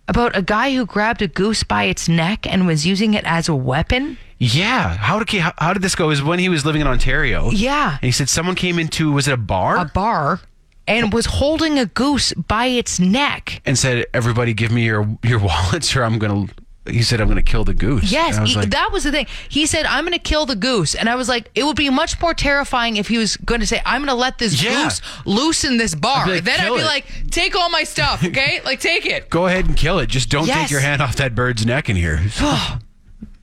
about 0.08 0.34
a 0.34 0.40
guy 0.40 0.74
who 0.74 0.86
grabbed 0.86 1.20
a 1.20 1.28
goose 1.28 1.64
by 1.64 1.84
its 1.84 2.08
neck 2.08 2.46
and 2.50 2.66
was 2.66 2.86
using 2.86 3.12
it 3.12 3.24
as 3.26 3.46
a 3.46 3.54
weapon. 3.54 4.16
Yeah. 4.38 4.96
How 4.96 5.18
did 5.22 5.40
how, 5.40 5.52
how 5.58 5.72
did 5.72 5.82
this 5.82 5.94
go? 5.94 6.04
It 6.06 6.08
was 6.08 6.22
when 6.22 6.38
he 6.38 6.48
was 6.48 6.64
living 6.64 6.80
in 6.80 6.86
Ontario. 6.86 7.50
Yeah. 7.50 7.92
And 7.92 8.02
he 8.02 8.12
said 8.12 8.28
someone 8.28 8.54
came 8.54 8.78
into 8.78 9.12
was 9.12 9.26
it 9.28 9.32
a 9.32 9.36
bar? 9.36 9.76
A 9.78 9.84
bar 9.84 10.40
and 10.86 11.12
was 11.12 11.26
holding 11.26 11.78
a 11.78 11.86
goose 11.86 12.32
by 12.34 12.66
its 12.66 12.98
neck. 12.98 13.60
and 13.66 13.78
said, 13.78 14.06
"Everybody, 14.14 14.54
give 14.54 14.70
me 14.70 14.84
your 14.84 15.18
your 15.22 15.38
wallets, 15.48 15.94
or 15.96 16.02
I'm 16.04 16.18
gonna." 16.18 16.46
He 16.88 17.02
said, 17.02 17.20
"I'm 17.20 17.28
gonna 17.28 17.42
kill 17.42 17.64
the 17.64 17.74
goose." 17.74 18.10
Yes, 18.10 18.40
was 18.40 18.50
he- 18.50 18.56
like, 18.56 18.70
that 18.70 18.90
was 18.92 19.04
the 19.04 19.10
thing. 19.10 19.26
He 19.50 19.66
said, 19.66 19.84
"I'm 19.84 20.04
going 20.04 20.14
to 20.14 20.18
kill 20.18 20.46
the 20.46 20.56
goose," 20.56 20.94
and 20.94 21.06
I 21.10 21.16
was 21.16 21.28
like, 21.28 21.50
"It 21.54 21.64
would 21.64 21.76
be 21.76 21.90
much 21.90 22.18
more 22.18 22.32
terrifying 22.32 22.96
if 22.96 23.08
he 23.08 23.18
was 23.18 23.36
going 23.36 23.60
to 23.60 23.66
say, 23.66 23.82
I'm 23.84 24.00
going 24.00 24.08
to 24.08 24.14
let 24.14 24.38
this 24.38 24.62
Yeah. 24.64 24.84
goose 24.84 25.02
loose 25.26 25.64
in 25.64 25.76
this 25.76 25.94
bar." 25.94 26.24
I'd 26.24 26.30
like, 26.30 26.44
then 26.44 26.58
I'd 26.60 26.70
be 26.74 26.80
it." 26.80 26.84
like, 26.86 27.04
"Take 27.30 27.54
all 27.54 27.68
my 27.68 27.84
stuff, 27.84 28.24
okay? 28.24 28.62
like, 28.64 28.80
take 28.80 29.04
it." 29.04 29.28
"Go 29.28 29.46
ahead 29.48 29.66
and 29.66 29.76
kill 29.76 29.98
it. 29.98 30.06
Just 30.08 30.30
don't 30.30 30.46
Yes. 30.46 30.62
take 30.62 30.70
your 30.70 30.80
hand 30.80 31.02
off 31.02 31.16
that 31.16 31.34
bird's 31.34 31.66
neck 31.66 31.90
in 31.90 31.96
here." 31.96 32.22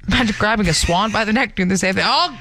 Imagine 0.08 0.36
grabbing 0.38 0.68
a 0.70 0.74
swan 0.74 1.12
by 1.12 1.26
the 1.26 1.34
neck 1.34 1.56
doing 1.56 1.70
the 1.70 1.78
same 1.78 1.96
thing. 1.96 2.04
Oh, 2.06 2.38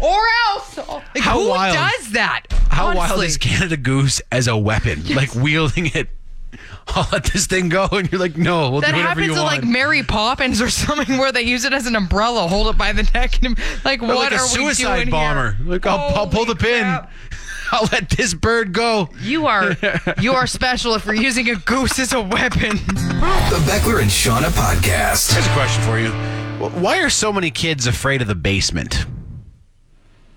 or 0.00 0.22
else. 0.50 0.76
Like, 0.76 1.18
How 1.18 1.40
who 1.40 1.48
wild- 1.48 1.74
does 1.74 2.12
that? 2.12 2.42
How 2.70 2.94
wild 2.94 3.22
is 3.24 3.36
Canada 3.36 3.76
Goose 3.76 4.20
as 4.30 4.46
a 4.46 4.56
weapon? 4.56 5.02
Like 5.14 5.34
wielding 5.34 5.86
it. 5.86 6.08
I'll 6.88 7.06
let 7.12 7.24
this 7.24 7.46
thing 7.46 7.68
go, 7.68 7.86
and 7.92 8.10
you're 8.10 8.20
like, 8.20 8.36
"No, 8.38 8.70
we'll 8.70 8.80
That 8.80 8.88
do 8.92 8.96
whatever 8.96 9.08
happens 9.08 9.26
you 9.26 9.34
to 9.34 9.42
want." 9.42 9.56
like 9.62 9.64
Mary 9.64 10.02
Poppins 10.02 10.62
or 10.62 10.70
something 10.70 11.18
where 11.18 11.30
they 11.32 11.42
use 11.42 11.64
it 11.64 11.72
as 11.74 11.86
an 11.86 11.94
umbrella, 11.96 12.48
hold 12.48 12.68
it 12.68 12.78
by 12.78 12.92
the 12.92 13.02
neck, 13.14 13.42
and 13.42 13.58
like 13.84 14.02
Or 14.02 14.06
what 14.06 14.16
like 14.16 14.32
a 14.32 14.36
are 14.36 14.42
we 14.44 14.48
suicide 14.48 14.96
doing 14.96 15.10
bomber. 15.10 15.52
Here? 15.52 15.66
Like 15.66 15.86
I'll, 15.86 16.16
I'll 16.16 16.26
pull 16.28 16.44
the 16.46 16.56
pin. 16.56 16.80
crap. 16.82 17.10
I'll 17.72 17.86
let 17.92 18.08
this 18.08 18.32
bird 18.32 18.72
go. 18.72 19.10
You 19.20 19.46
are 19.46 19.76
you 20.20 20.32
are 20.32 20.46
special 20.46 20.94
if 20.94 21.04
you're 21.04 21.14
using 21.14 21.50
a 21.50 21.56
goose 21.56 21.98
as 21.98 22.14
a 22.14 22.22
weapon. 22.22 22.76
The 22.78 23.62
Beckler 23.66 24.00
and 24.00 24.10
Seanna 24.10 24.48
podcast. 24.50 25.32
Here's 25.34 25.46
a 25.46 25.52
question 25.52 25.82
for 25.82 25.98
you. 25.98 26.37
Wh- 26.58 26.82
Why 26.82 27.00
are 27.00 27.10
so 27.10 27.32
many 27.32 27.50
kids 27.50 27.86
afraid 27.86 28.20
of 28.22 28.28
the 28.28 28.34
basement? 28.34 29.06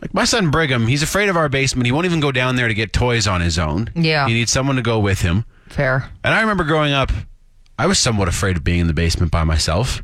Like 0.02 0.14
my 0.14 0.24
son 0.26 0.50
Brigham, 0.50 0.88
he's 0.88 1.04
afraid 1.04 1.30
of 1.30 1.38
our 1.38 1.48
basement. 1.50 1.86
He 1.86 1.92
won't 1.92 2.06
even 2.06 2.20
go 2.20 2.32
down 2.32 2.56
there 2.56 2.68
to 2.68 2.74
get 2.74 2.92
toys 2.92 3.28
on 3.28 3.42
his 3.42 3.60
own. 3.60 3.90
Yeah. 3.96 4.28
He 4.28 4.34
needs 4.34 4.52
someone 4.52 4.76
to 4.78 4.82
go 4.82 5.00
with 5.00 5.22
him. 5.22 5.46
Fair. 5.70 6.10
And 6.24 6.34
I 6.34 6.42
remember 6.42 6.64
growing 6.64 6.92
up, 6.92 7.12
I 7.78 7.86
was 7.86 8.00
somewhat 8.00 8.28
afraid 8.28 8.58
of 8.58 8.64
being 8.64 8.80
in 8.80 8.88
the 8.88 8.94
basement 8.94 9.32
by 9.32 9.44
myself. 9.44 10.04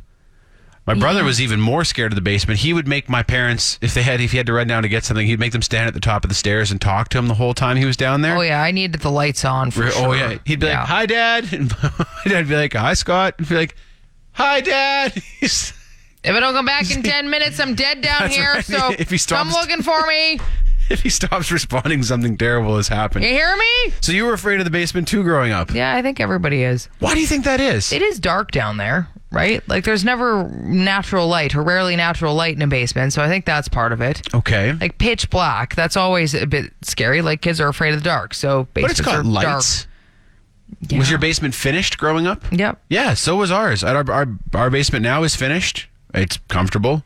My 0.86 0.94
brother 0.94 1.22
was 1.22 1.38
even 1.38 1.60
more 1.60 1.84
scared 1.84 2.12
of 2.12 2.16
the 2.16 2.22
basement. 2.22 2.60
He 2.60 2.72
would 2.72 2.88
make 2.88 3.10
my 3.10 3.22
parents, 3.22 3.78
if 3.82 3.92
they 3.92 4.02
had, 4.02 4.22
if 4.22 4.30
he 4.30 4.38
had 4.38 4.46
to 4.46 4.54
run 4.54 4.66
down 4.68 4.84
to 4.84 4.88
get 4.88 5.04
something, 5.04 5.26
he'd 5.26 5.38
make 5.38 5.52
them 5.52 5.60
stand 5.60 5.86
at 5.86 5.92
the 5.92 6.00
top 6.00 6.24
of 6.24 6.30
the 6.30 6.34
stairs 6.34 6.70
and 6.70 6.80
talk 6.80 7.10
to 7.10 7.18
him 7.18 7.26
the 7.28 7.34
whole 7.34 7.52
time 7.52 7.76
he 7.76 7.84
was 7.84 7.94
down 7.94 8.22
there. 8.22 8.34
Oh 8.38 8.40
yeah, 8.40 8.62
I 8.62 8.70
needed 8.70 9.02
the 9.02 9.10
lights 9.10 9.44
on 9.44 9.70
for 9.70 9.80
Re- 9.82 9.88
oh, 9.88 9.90
sure. 9.90 10.06
Oh 10.08 10.12
yeah, 10.14 10.38
he'd 10.46 10.60
be 10.60 10.66
Yeah. 10.66 10.78
like, 10.78 10.88
"Hi, 10.88 11.04
Dad," 11.06 11.52
and 11.52 11.74
my 11.82 12.06
dad'd 12.24 12.48
be 12.48 12.56
like, 12.56 12.72
"Hi, 12.72 12.94
Scott." 12.94 13.34
He'd 13.36 13.50
be 13.50 13.54
like, 13.54 13.76
"Hi, 14.32 14.62
Dad." 14.62 15.12
He's- 15.40 15.74
If 16.28 16.34
I 16.34 16.40
don't 16.40 16.54
come 16.54 16.66
back 16.66 16.90
in 16.94 17.02
ten 17.02 17.30
minutes, 17.30 17.58
I'm 17.60 17.74
dead 17.74 18.00
down 18.02 18.20
That's 18.22 18.36
here. 18.36 18.52
right. 18.54 18.64
So 18.64 18.90
If 18.98 19.10
he 19.10 19.18
come 19.18 19.48
stops- 19.50 19.54
looking 19.54 19.82
for 19.82 20.06
me. 20.06 20.38
if 20.90 21.02
he 21.02 21.08
stops 21.10 21.50
responding, 21.52 22.02
something 22.02 22.36
terrible 22.36 22.76
has 22.76 22.88
happened. 22.88 23.24
You 23.24 23.30
hear 23.30 23.54
me? 23.56 23.92
So 24.00 24.12
you 24.12 24.24
were 24.24 24.32
afraid 24.32 24.58
of 24.58 24.64
the 24.64 24.70
basement 24.70 25.08
too, 25.08 25.22
growing 25.22 25.52
up. 25.52 25.72
Yeah, 25.74 25.94
I 25.94 26.02
think 26.02 26.20
everybody 26.20 26.62
is. 26.62 26.88
Why 27.00 27.14
do 27.14 27.20
you 27.20 27.26
think 27.26 27.44
that 27.44 27.60
is? 27.60 27.92
It 27.92 28.00
is 28.02 28.18
dark 28.18 28.50
down 28.52 28.78
there, 28.78 29.06
right? 29.30 29.66
Like 29.68 29.84
there's 29.84 30.02
never 30.04 30.44
natural 30.48 31.28
light 31.28 31.54
or 31.54 31.62
rarely 31.62 31.94
natural 31.96 32.34
light 32.34 32.56
in 32.56 32.62
a 32.62 32.66
basement, 32.66 33.12
so 33.12 33.22
I 33.22 33.28
think 33.28 33.44
that's 33.44 33.68
part 33.68 33.92
of 33.92 34.00
it. 34.00 34.22
okay, 34.34 34.72
Like 34.72 34.96
pitch 34.98 35.28
black, 35.30 35.74
that's 35.74 35.96
always 35.96 36.32
a 36.34 36.46
bit 36.46 36.72
scary. 36.82 37.20
Like 37.22 37.42
kids 37.42 37.60
are 37.60 37.68
afraid 37.68 37.92
of 37.92 38.00
the 38.00 38.04
dark, 38.08 38.32
so 38.32 38.66
but 38.74 38.84
it's 38.84 39.00
got 39.02 39.14
are 39.16 39.22
lights. 39.22 39.44
dark. 39.84 39.88
Was 40.90 41.08
Yeah. 41.08 41.10
your 41.10 41.18
basement 41.18 41.54
finished 41.54 41.96
growing 41.98 42.26
up? 42.26 42.44
Yep. 42.52 42.78
Yeah, 42.90 43.14
so 43.14 43.36
was 43.36 43.50
ours. 43.50 43.82
Our, 43.84 44.10
our 44.10 44.26
our 44.54 44.70
basement 44.70 45.02
now 45.02 45.22
is 45.22 45.34
finished. 45.34 45.86
It's 46.14 46.38
comfortable. 46.48 47.02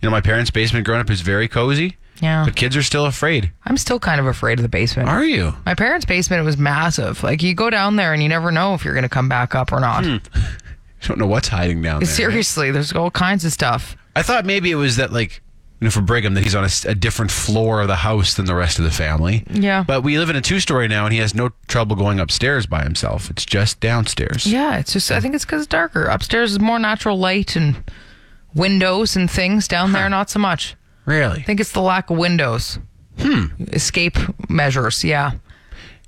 You 0.00 0.08
know, 0.08 0.10
my 0.10 0.20
parents' 0.20 0.50
basement 0.50 0.86
growing 0.86 1.00
up 1.00 1.10
is 1.10 1.20
very 1.20 1.48
cozy. 1.48 1.96
Yeah. 2.20 2.44
But 2.44 2.56
kids 2.56 2.76
are 2.76 2.82
still 2.82 3.06
afraid. 3.06 3.52
I'm 3.64 3.76
still 3.76 3.98
kind 3.98 4.20
of 4.20 4.26
afraid 4.26 4.58
of 4.58 4.62
the 4.62 4.68
basement. 4.68 5.08
Are 5.08 5.24
you? 5.24 5.54
My 5.66 5.74
parents' 5.74 6.06
basement 6.06 6.44
was 6.44 6.56
massive. 6.56 7.22
Like 7.22 7.42
you 7.42 7.54
go 7.54 7.70
down 7.70 7.96
there 7.96 8.12
and 8.12 8.22
you 8.22 8.28
never 8.28 8.52
know 8.52 8.74
if 8.74 8.84
you're 8.84 8.94
going 8.94 9.02
to 9.02 9.08
come 9.08 9.28
back 9.28 9.54
up 9.54 9.72
or 9.72 9.80
not. 9.80 10.04
I 10.04 10.18
hmm. 10.18 10.40
don't 11.06 11.18
know 11.18 11.26
what's 11.26 11.48
hiding 11.48 11.82
down 11.82 12.00
there. 12.00 12.06
Seriously, 12.06 12.70
there's 12.70 12.92
all 12.92 13.10
kinds 13.10 13.44
of 13.44 13.52
stuff. 13.52 13.96
I 14.16 14.22
thought 14.22 14.44
maybe 14.44 14.70
it 14.70 14.76
was 14.76 14.96
that 14.96 15.12
like 15.12 15.42
you 15.80 15.86
know 15.86 15.90
for 15.90 16.00
Brigham 16.00 16.34
that 16.34 16.44
he's 16.44 16.54
on 16.54 16.66
a 16.86 16.94
different 16.94 17.30
floor 17.30 17.80
of 17.80 17.88
the 17.88 17.96
house 17.96 18.34
than 18.34 18.46
the 18.46 18.54
rest 18.54 18.78
of 18.78 18.84
the 18.84 18.90
family. 18.90 19.44
Yeah. 19.50 19.84
But 19.86 20.02
we 20.02 20.18
live 20.18 20.30
in 20.30 20.36
a 20.36 20.40
two 20.40 20.60
story 20.60 20.86
now, 20.86 21.04
and 21.04 21.12
he 21.12 21.18
has 21.18 21.34
no 21.34 21.50
trouble 21.66 21.96
going 21.96 22.20
upstairs 22.20 22.66
by 22.66 22.84
himself. 22.84 23.28
It's 23.28 23.44
just 23.44 23.80
downstairs. 23.80 24.46
Yeah, 24.46 24.78
it's 24.78 24.92
just 24.92 25.10
I 25.10 25.20
think 25.20 25.34
it's 25.34 25.44
because 25.44 25.62
it's 25.62 25.68
darker. 25.68 26.04
Upstairs 26.04 26.52
is 26.52 26.60
more 26.60 26.78
natural 26.78 27.18
light 27.18 27.56
and 27.56 27.76
windows 28.54 29.16
and 29.16 29.30
things. 29.30 29.68
Down 29.68 29.92
there, 29.92 30.08
not 30.08 30.30
so 30.30 30.38
much. 30.38 30.76
Really? 31.06 31.40
I 31.40 31.42
think 31.42 31.60
it's 31.60 31.72
the 31.72 31.82
lack 31.82 32.10
of 32.10 32.16
windows. 32.18 32.78
Hmm. 33.18 33.46
Escape 33.72 34.16
measures. 34.48 35.04
Yeah. 35.04 35.32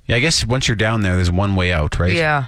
Yeah. 0.07 0.15
I 0.15 0.19
guess 0.19 0.45
once 0.45 0.67
you're 0.67 0.75
down 0.75 1.01
there, 1.01 1.15
there's 1.15 1.31
one 1.31 1.55
way 1.55 1.71
out, 1.71 1.99
right? 1.99 2.13
Yeah. 2.13 2.47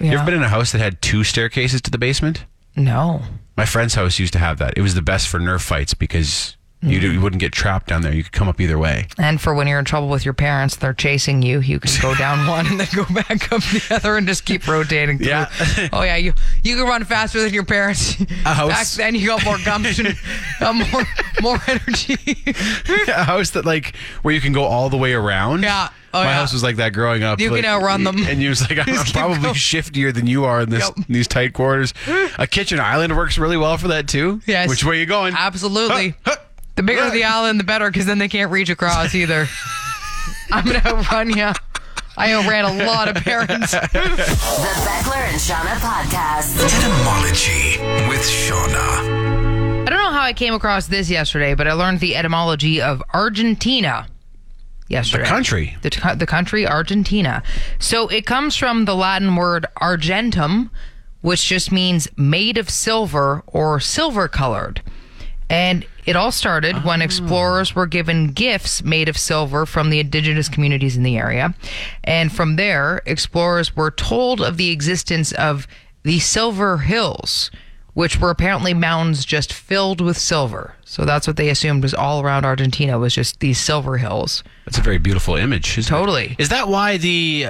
You 0.00 0.06
Yeah. 0.08 0.14
ever 0.14 0.24
been 0.24 0.34
in 0.34 0.42
a 0.42 0.48
house 0.48 0.72
that 0.72 0.80
had 0.80 1.00
two 1.00 1.22
staircases 1.24 1.80
to 1.82 1.90
the 1.90 1.98
basement? 1.98 2.44
No. 2.74 3.22
My 3.56 3.66
friend's 3.66 3.94
house 3.94 4.18
used 4.18 4.32
to 4.32 4.38
have 4.38 4.58
that. 4.58 4.74
It 4.76 4.82
was 4.82 4.94
the 4.94 5.02
best 5.02 5.28
for 5.28 5.38
nerf 5.38 5.60
fights 5.60 5.94
because 5.94 6.56
you, 6.82 7.00
do, 7.00 7.10
mm. 7.10 7.14
you 7.14 7.20
wouldn't 7.20 7.40
get 7.40 7.52
trapped 7.52 7.88
down 7.88 8.02
there. 8.02 8.12
You 8.12 8.22
could 8.22 8.32
come 8.32 8.48
up 8.48 8.60
either 8.60 8.78
way. 8.78 9.06
And 9.18 9.40
for 9.40 9.54
when 9.54 9.66
you're 9.68 9.78
in 9.78 9.84
trouble 9.84 10.08
with 10.08 10.24
your 10.24 10.34
parents, 10.34 10.76
they're 10.76 10.92
chasing 10.92 11.42
you. 11.42 11.60
You 11.60 11.78
can 11.78 11.92
go 12.02 12.14
down 12.14 12.46
one 12.48 12.66
and 12.66 12.80
then 12.80 12.88
go 12.94 13.04
back 13.04 13.52
up 13.52 13.62
the 13.62 13.86
other 13.90 14.16
and 14.16 14.26
just 14.26 14.44
keep 14.44 14.66
rotating. 14.66 15.18
Through. 15.18 15.28
Yeah. 15.28 15.88
oh 15.92 16.02
yeah, 16.02 16.16
you 16.16 16.32
you 16.64 16.76
can 16.76 16.86
run 16.86 17.04
faster 17.04 17.40
than 17.40 17.54
your 17.54 17.64
parents. 17.64 18.20
A 18.20 18.54
house. 18.54 18.68
Back 18.70 18.86
then, 18.88 19.14
you 19.14 19.26
got 19.28 19.44
more 19.44 19.58
gumption, 19.64 20.14
got 20.60 20.74
more 20.74 21.04
more 21.40 21.58
energy. 21.66 22.16
a 23.08 23.24
house 23.24 23.50
that 23.50 23.64
like 23.64 23.94
where 24.22 24.34
you 24.34 24.40
can 24.40 24.52
go 24.52 24.64
all 24.64 24.88
the 24.88 24.96
way 24.96 25.12
around. 25.12 25.62
Yeah. 25.62 25.88
Oh, 26.14 26.18
My 26.18 26.24
yeah. 26.26 26.34
house 26.34 26.52
was 26.52 26.62
like 26.62 26.76
that 26.76 26.92
growing 26.92 27.22
up. 27.22 27.40
You 27.40 27.50
can 27.50 27.64
outrun 27.64 28.04
them. 28.04 28.18
And 28.26 28.42
you 28.42 28.50
was 28.50 28.60
like, 28.60 28.78
I'm 28.86 29.04
probably 29.06 29.38
going. 29.38 29.54
shiftier 29.54 30.12
than 30.12 30.26
you 30.26 30.44
are 30.44 30.60
in 30.60 30.68
this 30.68 30.90
Yep. 30.96 31.06
these 31.08 31.26
tight 31.26 31.54
quarters. 31.54 31.94
A 32.38 32.46
kitchen 32.46 32.78
island 32.80 33.16
works 33.16 33.38
really 33.38 33.56
well 33.56 33.78
for 33.78 33.88
that 33.88 34.08
too. 34.08 34.42
Yes. 34.46 34.68
Which 34.68 34.84
way 34.84 35.00
you 35.00 35.06
going? 35.06 35.34
Absolutely. 35.34 36.10
Huh, 36.26 36.32
huh. 36.32 36.36
The 36.76 36.82
bigger 36.82 37.10
the 37.10 37.24
island, 37.24 37.60
the 37.60 37.64
better, 37.64 37.90
because 37.90 38.06
then 38.06 38.18
they 38.18 38.28
can't 38.28 38.50
reach 38.50 38.70
across 38.70 39.14
either. 39.14 39.46
I'm 40.52 40.64
gonna 40.64 40.82
outrun 40.84 41.30
you. 41.30 41.52
I 42.16 42.32
outran 42.32 42.64
a 42.64 42.84
lot 42.86 43.08
of 43.08 43.16
parents. 43.22 43.72
The 43.72 43.88
Beckler 43.88 45.16
and 45.16 45.40
Seanna 45.40 45.74
podcast. 45.76 46.58
Etymology 46.62 47.78
with 48.08 48.20
Seanna. 48.20 49.86
I 49.86 49.90
don't 49.90 49.98
know 49.98 50.10
how 50.12 50.22
I 50.22 50.32
came 50.32 50.54
across 50.54 50.86
this 50.86 51.10
yesterday, 51.10 51.54
but 51.54 51.66
I 51.66 51.72
learned 51.72 52.00
the 52.00 52.16
etymology 52.16 52.80
of 52.80 53.02
Argentina 53.14 54.06
yesterday. 54.88 55.24
The 55.24 55.28
country. 55.28 55.76
The, 55.82 55.90
t- 55.90 56.14
the 56.14 56.26
country, 56.26 56.66
Argentina. 56.66 57.42
So 57.78 58.08
it 58.08 58.26
comes 58.26 58.56
from 58.56 58.84
the 58.84 58.94
Latin 58.94 59.34
word 59.36 59.66
argentum, 59.78 60.70
which 61.22 61.44
just 61.46 61.72
means 61.72 62.08
made 62.16 62.58
of 62.58 62.68
silver 62.70 63.42
or 63.46 63.80
silver 63.80 64.28
colored. 64.28 64.82
And 65.48 65.86
it 66.04 66.16
all 66.16 66.32
started 66.32 66.84
when 66.84 67.00
ah. 67.00 67.04
explorers 67.04 67.74
were 67.74 67.86
given 67.86 68.28
gifts 68.28 68.82
made 68.82 69.08
of 69.08 69.16
silver 69.16 69.66
from 69.66 69.90
the 69.90 70.00
indigenous 70.00 70.48
communities 70.48 70.96
in 70.96 71.02
the 71.02 71.16
area. 71.16 71.54
And 72.04 72.32
from 72.32 72.56
there, 72.56 73.02
explorers 73.06 73.76
were 73.76 73.90
told 73.90 74.40
of 74.40 74.56
the 74.56 74.70
existence 74.70 75.32
of 75.32 75.66
the 76.02 76.18
Silver 76.18 76.78
Hills, 76.78 77.50
which 77.94 78.18
were 78.18 78.30
apparently 78.30 78.74
mountains 78.74 79.24
just 79.24 79.52
filled 79.52 80.00
with 80.00 80.18
silver. 80.18 80.74
So 80.84 81.04
that's 81.04 81.26
what 81.26 81.36
they 81.36 81.48
assumed 81.48 81.82
was 81.82 81.94
all 81.94 82.20
around 82.20 82.44
Argentina 82.44 82.98
was 82.98 83.14
just 83.14 83.40
these 83.40 83.58
silver 83.58 83.98
hills. 83.98 84.42
That's 84.64 84.78
a 84.78 84.82
very 84.82 84.98
beautiful 84.98 85.36
image. 85.36 85.86
Totally. 85.86 86.36
Is 86.38 86.48
that 86.48 86.68
why 86.68 86.96
the 86.96 87.48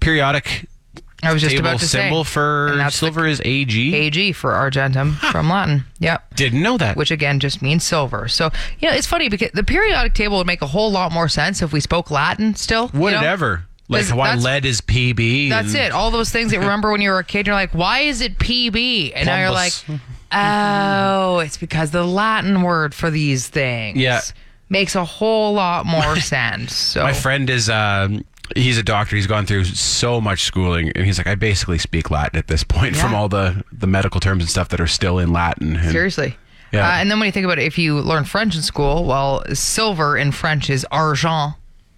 periodic 0.00 0.66
I 1.22 1.32
was 1.32 1.40
just 1.42 1.56
about 1.56 1.78
to 1.78 1.86
symbol 1.86 2.24
say. 2.24 2.32
for 2.32 2.66
And 2.68 2.80
that's 2.80 2.98
the 2.98 3.06
silver 3.06 3.26
is 3.26 3.40
AG? 3.44 3.94
AG 3.94 4.32
for 4.32 4.52
Argentum 4.52 5.12
from 5.14 5.48
Latin. 5.48 5.84
Yep. 6.00 6.34
Didn't 6.34 6.62
know 6.62 6.76
that. 6.78 6.96
Which 6.96 7.10
again 7.10 7.38
just 7.40 7.62
means 7.62 7.84
silver. 7.84 8.26
So, 8.28 8.50
you 8.80 8.88
know, 8.88 8.94
it's 8.94 9.06
funny 9.06 9.28
because 9.28 9.50
the 9.52 9.62
periodic 9.62 10.14
table 10.14 10.38
would 10.38 10.46
make 10.46 10.62
a 10.62 10.66
whole 10.66 10.90
lot 10.90 11.12
more 11.12 11.28
sense 11.28 11.62
if 11.62 11.72
we 11.72 11.80
spoke 11.80 12.10
Latin 12.10 12.54
still. 12.56 12.90
you 12.92 13.00
know? 13.00 13.08
it 13.08 13.22
ever? 13.22 13.64
Like 13.88 14.06
why 14.08 14.34
lead 14.36 14.64
is 14.64 14.80
PB? 14.80 15.50
That's 15.50 15.74
it. 15.74 15.92
All 15.92 16.10
those 16.10 16.30
things 16.30 16.50
that 16.52 16.58
remember 16.60 16.90
when 16.90 17.00
you 17.02 17.10
were 17.10 17.18
a 17.18 17.24
kid, 17.24 17.46
you're 17.46 17.54
like, 17.54 17.74
why 17.74 18.00
is 18.00 18.20
it 18.22 18.38
PB? 18.38 19.12
And 19.14 19.26
now 19.26 19.38
you're 19.38 19.50
like, 19.50 19.74
oh, 20.32 21.38
it's 21.40 21.56
because 21.56 21.90
the 21.90 22.04
Latin 22.04 22.62
word 22.62 22.94
for 22.94 23.10
these 23.10 23.48
things 23.48 23.98
Yeah. 23.98 24.20
makes 24.68 24.94
a 24.94 25.04
whole 25.04 25.52
lot 25.54 25.86
more 25.86 26.16
sense. 26.20 26.74
So 26.74 27.02
My 27.02 27.12
friend 27.12 27.48
is 27.50 27.68
um 27.68 28.24
he's 28.56 28.78
a 28.78 28.82
doctor. 28.82 29.16
He's 29.16 29.26
gone 29.26 29.46
through 29.46 29.64
so 29.64 30.20
much 30.20 30.42
schooling 30.44 30.90
and 30.94 31.04
he's 31.04 31.18
like 31.18 31.26
I 31.26 31.34
basically 31.34 31.78
speak 31.78 32.10
Latin 32.10 32.38
at 32.38 32.46
this 32.48 32.64
point 32.64 32.96
from 32.96 33.14
all 33.14 33.28
the 33.28 33.64
the 33.72 33.86
medical 33.86 34.20
terms 34.20 34.42
and 34.42 34.50
stuff 34.50 34.68
that 34.70 34.80
are 34.80 34.86
still 34.86 35.18
in 35.18 35.32
Latin. 35.32 35.76
And 35.76 35.90
Seriously. 35.92 36.36
Yeah. 36.72 36.88
Uh, 36.88 36.92
and 36.92 37.10
then 37.10 37.18
when 37.20 37.26
you 37.26 37.32
think 37.32 37.44
about 37.44 37.58
it, 37.58 37.64
if 37.66 37.76
you 37.78 38.00
learn 38.00 38.24
French 38.24 38.56
in 38.56 38.62
school, 38.62 39.04
well, 39.04 39.42
silver 39.52 40.16
in 40.16 40.32
French 40.32 40.70
is 40.70 40.86
argent, 40.90 41.52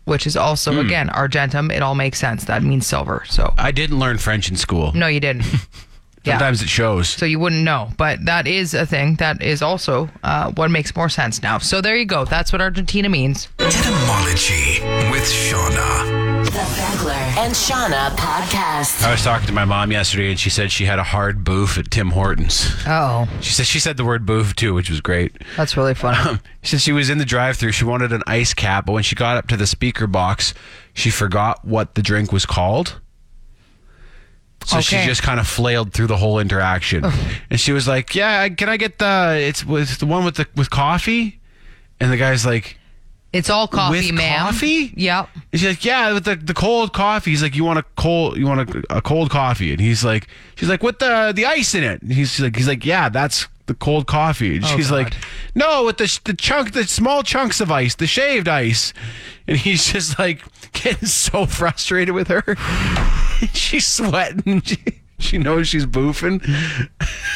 which 0.04 0.26
is 0.26 0.36
also, 0.36 0.72
Hmm. 0.72 0.78
again, 0.80 1.10
argentum. 1.10 1.70
It 1.70 1.80
all 1.80 1.94
makes 1.94 2.18
sense. 2.18 2.44
That 2.46 2.64
means 2.64 2.84
silver. 2.84 3.22
So, 3.28 3.54
I 3.56 3.70
didn't 3.70 4.00
learn 4.00 4.18
French 4.18 4.50
in 4.50 4.56
school. 4.56 4.90
no, 4.92 5.06
you 5.06 5.20
didn't. 5.20 5.44
yeah. 6.24 6.32
Sometimes 6.32 6.60
it 6.60 6.68
shows. 6.68 7.08
So 7.08 7.24
you 7.24 7.38
wouldn't 7.38 7.62
know. 7.62 7.90
But 7.96 8.24
that 8.24 8.48
is 8.48 8.74
a 8.74 8.84
thing. 8.84 9.14
That 9.16 9.40
is 9.42 9.62
also 9.62 10.10
uh, 10.24 10.50
what 10.50 10.72
makes 10.72 10.96
more 10.96 11.08
sense 11.08 11.40
now. 11.40 11.58
So 11.58 11.80
there 11.80 11.94
you 11.96 12.04
go. 12.04 12.24
That's 12.24 12.52
what 12.52 12.60
Argentina 12.60 13.08
means. 13.08 13.46
Etymology 13.60 14.80
with 15.12 15.22
Seanna. 15.22 16.33
The 16.44 16.50
Beckler 16.50 17.12
and 17.38 17.52
Seanna 17.54 18.10
podcast. 18.16 19.02
I 19.02 19.10
was 19.10 19.22
talking 19.24 19.46
to 19.46 19.52
my 19.52 19.64
mom 19.64 19.90
yesterday 19.90 20.30
and 20.30 20.38
she 20.38 20.50
said 20.50 20.70
she 20.70 20.84
had 20.84 20.98
a 20.98 21.02
hard 21.02 21.42
boof 21.42 21.78
at 21.78 21.90
Tim 21.90 22.10
Hortons. 22.10 22.70
Oh, 22.86 23.28
She 23.40 23.52
said 23.52 23.66
she 23.66 23.78
said 23.80 23.96
the 23.96 24.04
word 24.04 24.24
boof 24.26 24.54
too, 24.54 24.74
which 24.74 24.90
was 24.90 25.00
great. 25.00 25.32
that's 25.56 25.76
really 25.76 25.94
funny. 25.94 26.18
Um, 26.18 26.40
she 26.62 26.72
said 26.72 26.80
she 26.82 26.92
was 26.92 27.10
in 27.10 27.18
the 27.18 27.24
drive-through. 27.24 27.72
She 27.72 27.84
wanted 27.84 28.12
an 28.12 28.22
ice 28.26 28.52
cap, 28.54 28.86
but 28.86 28.92
when 28.92 29.02
she 29.02 29.14
got 29.16 29.36
up 29.36 29.48
to 29.48 29.56
the 29.56 29.66
speaker 29.66 30.06
box, 30.06 30.54
she 30.92 31.10
forgot 31.10 31.64
what 31.64 31.94
the 31.94 32.02
drink 32.02 32.30
was 32.32 32.44
called. 32.46 33.00
So 34.66 34.78
Okay. 34.78 35.00
she 35.02 35.06
just 35.06 35.22
kind 35.22 35.40
of 35.40 35.46
flailed 35.48 35.92
through 35.92 36.06
the 36.08 36.16
whole 36.16 36.38
interaction, 36.38 37.04
and 37.50 37.58
she 37.60 37.72
was 37.72 37.86
like, 37.88 38.14
"Yeah, 38.14 38.48
can 38.50 38.68
I 38.68 38.76
get 38.76 38.98
the 38.98 39.38
it's 39.40 39.64
with 39.64 39.98
the 39.98 40.06
one 40.06 40.24
with 40.24 40.36
the 40.36 40.46
with 40.56 40.70
coffee?" 40.70 41.40
And 42.00 42.10
the 42.12 42.16
guy's 42.16 42.46
like, 42.46 42.78
It's 43.34 43.50
all 43.50 43.66
coffee, 43.68 43.98
With 43.98 44.12
ma'am. 44.12 44.46
coffee? 44.46 44.92
Yep. 44.96 45.28
and 45.52 45.60
she's 45.60 45.68
like, 45.68 45.84
"Yeah, 45.84 46.12
with 46.14 46.24
the, 46.24 46.36
the 46.36 46.54
cold 46.54 46.92
coffee." 46.92 47.30
He's 47.32 47.42
like, 47.42 47.54
"You 47.56 47.64
want 47.64 47.78
a 47.80 47.84
cold? 47.96 48.36
You 48.38 48.46
want 48.46 48.70
a, 48.74 48.82
a 48.98 49.02
cold 49.02 49.28
coffee?" 49.30 49.72
And 49.72 49.80
he's 49.80 50.04
like, 50.04 50.28
"She's 50.54 50.68
like, 50.68 50.82
with 50.82 50.98
the 51.00 51.32
the 51.34 51.44
ice 51.44 51.74
in 51.74 51.82
it." 51.84 52.00
And 52.00 52.12
he's 52.12 52.38
like, 52.40 52.54
"He's 52.56 52.68
like, 52.68 52.86
yeah, 52.86 53.08
that's 53.08 53.48
the 53.66 53.74
cold 53.74 54.06
coffee." 54.06 54.56
And 54.56 54.64
oh, 54.64 54.68
she's 54.76 54.90
like, 54.90 55.14
"No, 55.54 55.84
with 55.84 55.98
the 55.98 56.20
the 56.24 56.34
chunk, 56.34 56.72
the 56.72 56.84
small 56.84 57.22
chunks 57.22 57.60
of 57.60 57.70
ice, 57.70 57.94
the 57.96 58.06
shaved 58.06 58.46
ice." 58.48 58.92
And 59.48 59.56
he's 59.58 59.92
just 59.92 60.18
like 60.18 60.42
getting 60.72 61.06
so 61.08 61.44
frustrated 61.44 62.14
with 62.14 62.28
her. 62.28 62.44
she's 63.52 63.86
sweating. 63.86 64.62
She, 64.64 64.78
she 65.18 65.38
knows 65.38 65.68
she's 65.68 65.86
boofing. 65.86 66.42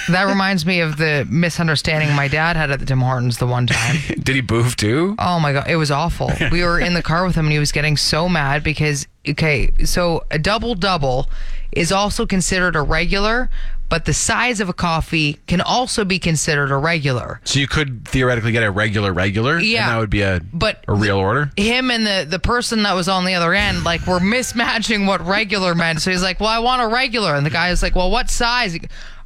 That 0.09 0.25
reminds 0.25 0.65
me 0.67 0.81
of 0.81 0.97
the 0.97 1.27
misunderstanding 1.31 2.15
my 2.15 2.29
dad 2.29 2.57
had 2.57 2.71
at 2.71 2.81
the 2.81 2.87
Tim 2.87 3.01
Hortons 3.01 3.39
the 3.39 3.47
one 3.47 3.67
time. 3.67 3.97
Did 4.09 4.35
he 4.35 4.41
boof 4.41 4.77
too? 4.77 5.15
Oh 5.19 5.39
my 5.39 5.53
god, 5.53 5.69
it 5.69 5.77
was 5.77 5.91
awful. 5.91 6.31
We 6.51 6.63
were 6.63 6.81
in 6.81 6.95
the 6.95 7.03
car 7.03 7.27
with 7.27 7.35
him 7.35 7.47
and 7.47 7.53
he 7.53 7.59
was 7.59 7.73
getting 7.73 7.97
so 7.97 8.29
mad 8.29 8.63
because 8.63 9.07
okay, 9.29 9.71
so 9.85 10.25
a 10.31 10.39
double 10.39 10.75
double 10.75 11.29
is 11.73 11.93
also 11.93 12.27
considered 12.27 12.75
a 12.75 12.83
regular, 12.83 13.51
but 13.89 14.05
the 14.05 14.13
size 14.13 14.61
of 14.61 14.69
a 14.69 14.73
coffee 14.73 15.39
can 15.47 15.61
also 15.61 16.05
be 16.05 16.19
considered 16.19 16.71
a 16.71 16.77
regular. 16.77 17.41
So 17.45 17.59
you 17.59 17.67
could 17.67 18.07
theoretically 18.07 18.53
get 18.53 18.63
a 18.63 18.71
regular 18.71 19.13
regular, 19.13 19.59
Yeah. 19.59 19.85
and 19.85 19.93
that 19.93 19.99
would 19.99 20.11
be 20.11 20.23
a 20.23 20.41
But 20.53 20.85
a 20.89 20.93
real 20.95 21.17
order. 21.17 21.51
Him 21.57 21.91
and 21.91 22.07
the 22.07 22.27
the 22.29 22.39
person 22.39 22.83
that 22.83 22.95
was 22.95 23.09
on 23.09 23.25
the 23.25 23.35
other 23.35 23.55
end 23.55 23.85
like 23.85 24.07
were 24.07 24.21
mismatching 24.21 25.07
what 25.07 25.25
regular 25.27 25.75
meant. 25.75 26.03
So 26.03 26.11
he's 26.11 26.23
like, 26.23 26.41
"Well, 26.41 26.51
I 26.51 26.59
want 26.59 26.83
a 26.83 26.89
regular." 26.89 27.35
And 27.35 27.45
the 27.47 27.51
guy 27.51 27.71
is 27.71 27.83
like, 27.83 27.95
"Well, 27.97 28.11
what 28.11 28.31
size?" 28.31 28.79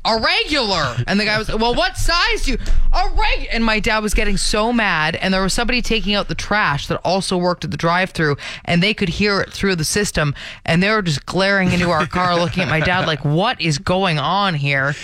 A 0.04 0.18
regular. 0.18 0.96
And 1.06 1.20
the 1.20 1.24
guy 1.24 1.38
was, 1.38 1.48
"Well, 1.48 1.74
what 1.76 1.96
size 1.96 2.42
do 2.42 2.52
you?" 2.52 2.58
A 2.92 3.08
reg. 3.14 3.48
And 3.52 3.64
my 3.64 3.78
dad 3.78 4.00
was 4.00 4.14
getting 4.14 4.36
so 4.36 4.72
mad 4.72 5.14
and 5.16 5.32
there 5.32 5.42
was 5.42 5.52
somebody 5.52 5.80
taking 5.80 6.14
out 6.14 6.26
the 6.28 6.34
trash 6.34 6.88
that 6.88 6.96
also 7.04 7.36
worked 7.38 7.64
at 7.64 7.70
the 7.70 7.76
drive-through 7.76 8.36
and 8.64 8.82
they 8.82 8.94
could 8.94 9.08
hear 9.10 9.40
it 9.40 9.52
through 9.52 9.76
the 9.76 9.84
system 9.84 10.34
and 10.66 10.82
they 10.82 10.90
were 10.90 11.02
just 11.02 11.24
glaring 11.24 11.70
into 11.72 11.88
our 11.90 12.06
car 12.06 12.34
looking 12.40 12.64
at 12.64 12.68
my 12.68 12.80
dad 12.80 13.06
like, 13.06 13.24
"What 13.24 13.60
is 13.60 13.78
going 13.78 14.18
on 14.18 14.54
here?" 14.54 14.94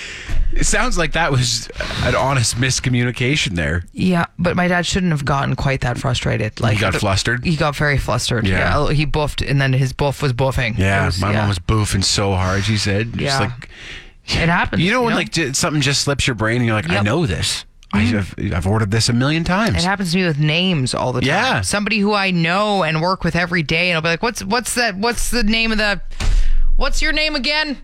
It 0.52 0.64
sounds 0.64 0.98
like 0.98 1.12
that 1.12 1.30
was 1.30 1.68
an 2.02 2.16
honest 2.16 2.56
miscommunication 2.56 3.54
there. 3.54 3.84
Yeah, 3.92 4.26
but 4.38 4.56
my 4.56 4.66
dad 4.66 4.84
shouldn't 4.86 5.12
have 5.12 5.24
gotten 5.24 5.54
quite 5.54 5.82
that 5.82 5.98
frustrated. 5.98 6.58
Like 6.60 6.74
He 6.74 6.80
got 6.80 6.94
flustered? 6.96 7.44
He 7.44 7.54
got 7.54 7.76
very 7.76 7.98
flustered. 7.98 8.46
Yeah. 8.46 8.86
Yeah, 8.86 8.92
he 8.94 9.06
boofed, 9.06 9.48
and 9.48 9.60
then 9.60 9.74
his 9.74 9.92
boof 9.92 10.22
was 10.22 10.32
boofing. 10.32 10.72
It 10.72 10.78
Yeah, 10.80 11.06
was- 11.06 11.20
my 11.20 11.32
yeah. 11.32 11.40
mom 11.40 11.48
was 11.50 11.58
boofing 11.60 12.02
so 12.02 12.34
hard. 12.34 12.64
She 12.64 12.76
said, 12.78 13.12
just 13.12 13.22
Yeah. 13.22 13.38
like 13.38 13.68
It 14.30 14.48
happens. 14.48 14.82
you 14.82 14.90
know 14.90 15.02
when 15.02 15.14
like 15.14 15.30
j- 15.30 15.52
something 15.52 15.80
just 15.80 16.02
slips 16.02 16.26
your 16.26 16.34
brain 16.34 16.56
and 16.56 16.66
you're 16.66 16.74
like, 16.74 16.90
I 16.90 17.00
know 17.02 17.26
this. 17.26 17.64
I 17.92 18.02
mm-hmm. 18.02 18.16
have, 18.16 18.54
I've 18.54 18.66
ordered 18.66 18.90
this 18.90 19.08
a 19.08 19.14
million 19.14 19.44
times. 19.44 19.76
It 19.76 19.84
happens 19.84 20.12
to 20.12 20.18
me 20.18 20.26
with 20.26 20.38
names 20.38 20.94
all 20.94 21.14
the 21.14 21.22
time. 21.22 21.28
Yeah. 21.28 21.60
Somebody 21.62 21.98
who 22.00 22.12
I 22.12 22.30
know 22.30 22.82
and 22.82 23.00
work 23.00 23.24
with 23.24 23.34
every 23.34 23.62
day, 23.62 23.88
and 23.88 23.96
I'll 23.96 24.02
be 24.02 24.08
like, 24.08 24.22
"What's 24.22 24.44
what's 24.44 24.74
that? 24.74 24.96
What's 24.96 25.30
the 25.30 25.42
name 25.42 25.72
of 25.72 25.78
the? 25.78 26.02
What's 26.76 27.00
your 27.00 27.12
name 27.12 27.34
again?" 27.34 27.78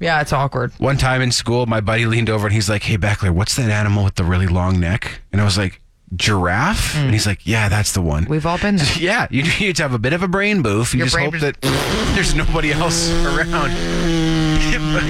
Yeah, 0.00 0.20
it's 0.20 0.32
awkward. 0.32 0.72
One 0.78 0.96
time 0.96 1.22
in 1.22 1.30
school, 1.30 1.66
my 1.66 1.80
buddy 1.80 2.04
leaned 2.04 2.28
over 2.28 2.46
and 2.46 2.54
he's 2.54 2.68
like, 2.68 2.82
"Hey 2.82 2.98
Beckler, 2.98 3.30
what's 3.30 3.54
that 3.54 3.70
animal 3.70 4.02
with 4.02 4.16
the 4.16 4.24
really 4.24 4.48
long 4.48 4.80
neck?" 4.80 5.20
And 5.30 5.40
I 5.40 5.44
was 5.44 5.56
like, 5.56 5.80
"Giraffe." 6.14 6.96
And 6.96 7.12
he's 7.12 7.26
like, 7.26 7.46
"Yeah, 7.46 7.68
that's 7.68 7.92
the 7.92 8.00
one." 8.02 8.24
We've 8.28 8.46
all 8.46 8.58
been 8.58 8.76
there. 8.76 8.86
yeah, 8.98 9.26
you 9.30 9.42
need 9.60 9.76
to 9.76 9.82
have 9.82 9.94
a 9.94 9.98
bit 9.98 10.12
of 10.12 10.22
a 10.22 10.28
brain 10.28 10.62
boof. 10.62 10.92
You 10.94 10.98
Your 10.98 11.06
just 11.06 11.16
hope 11.18 11.38
that 11.40 11.60
there's 12.14 12.34
nobody 12.34 12.72
else 12.72 13.10
around. 13.24 13.70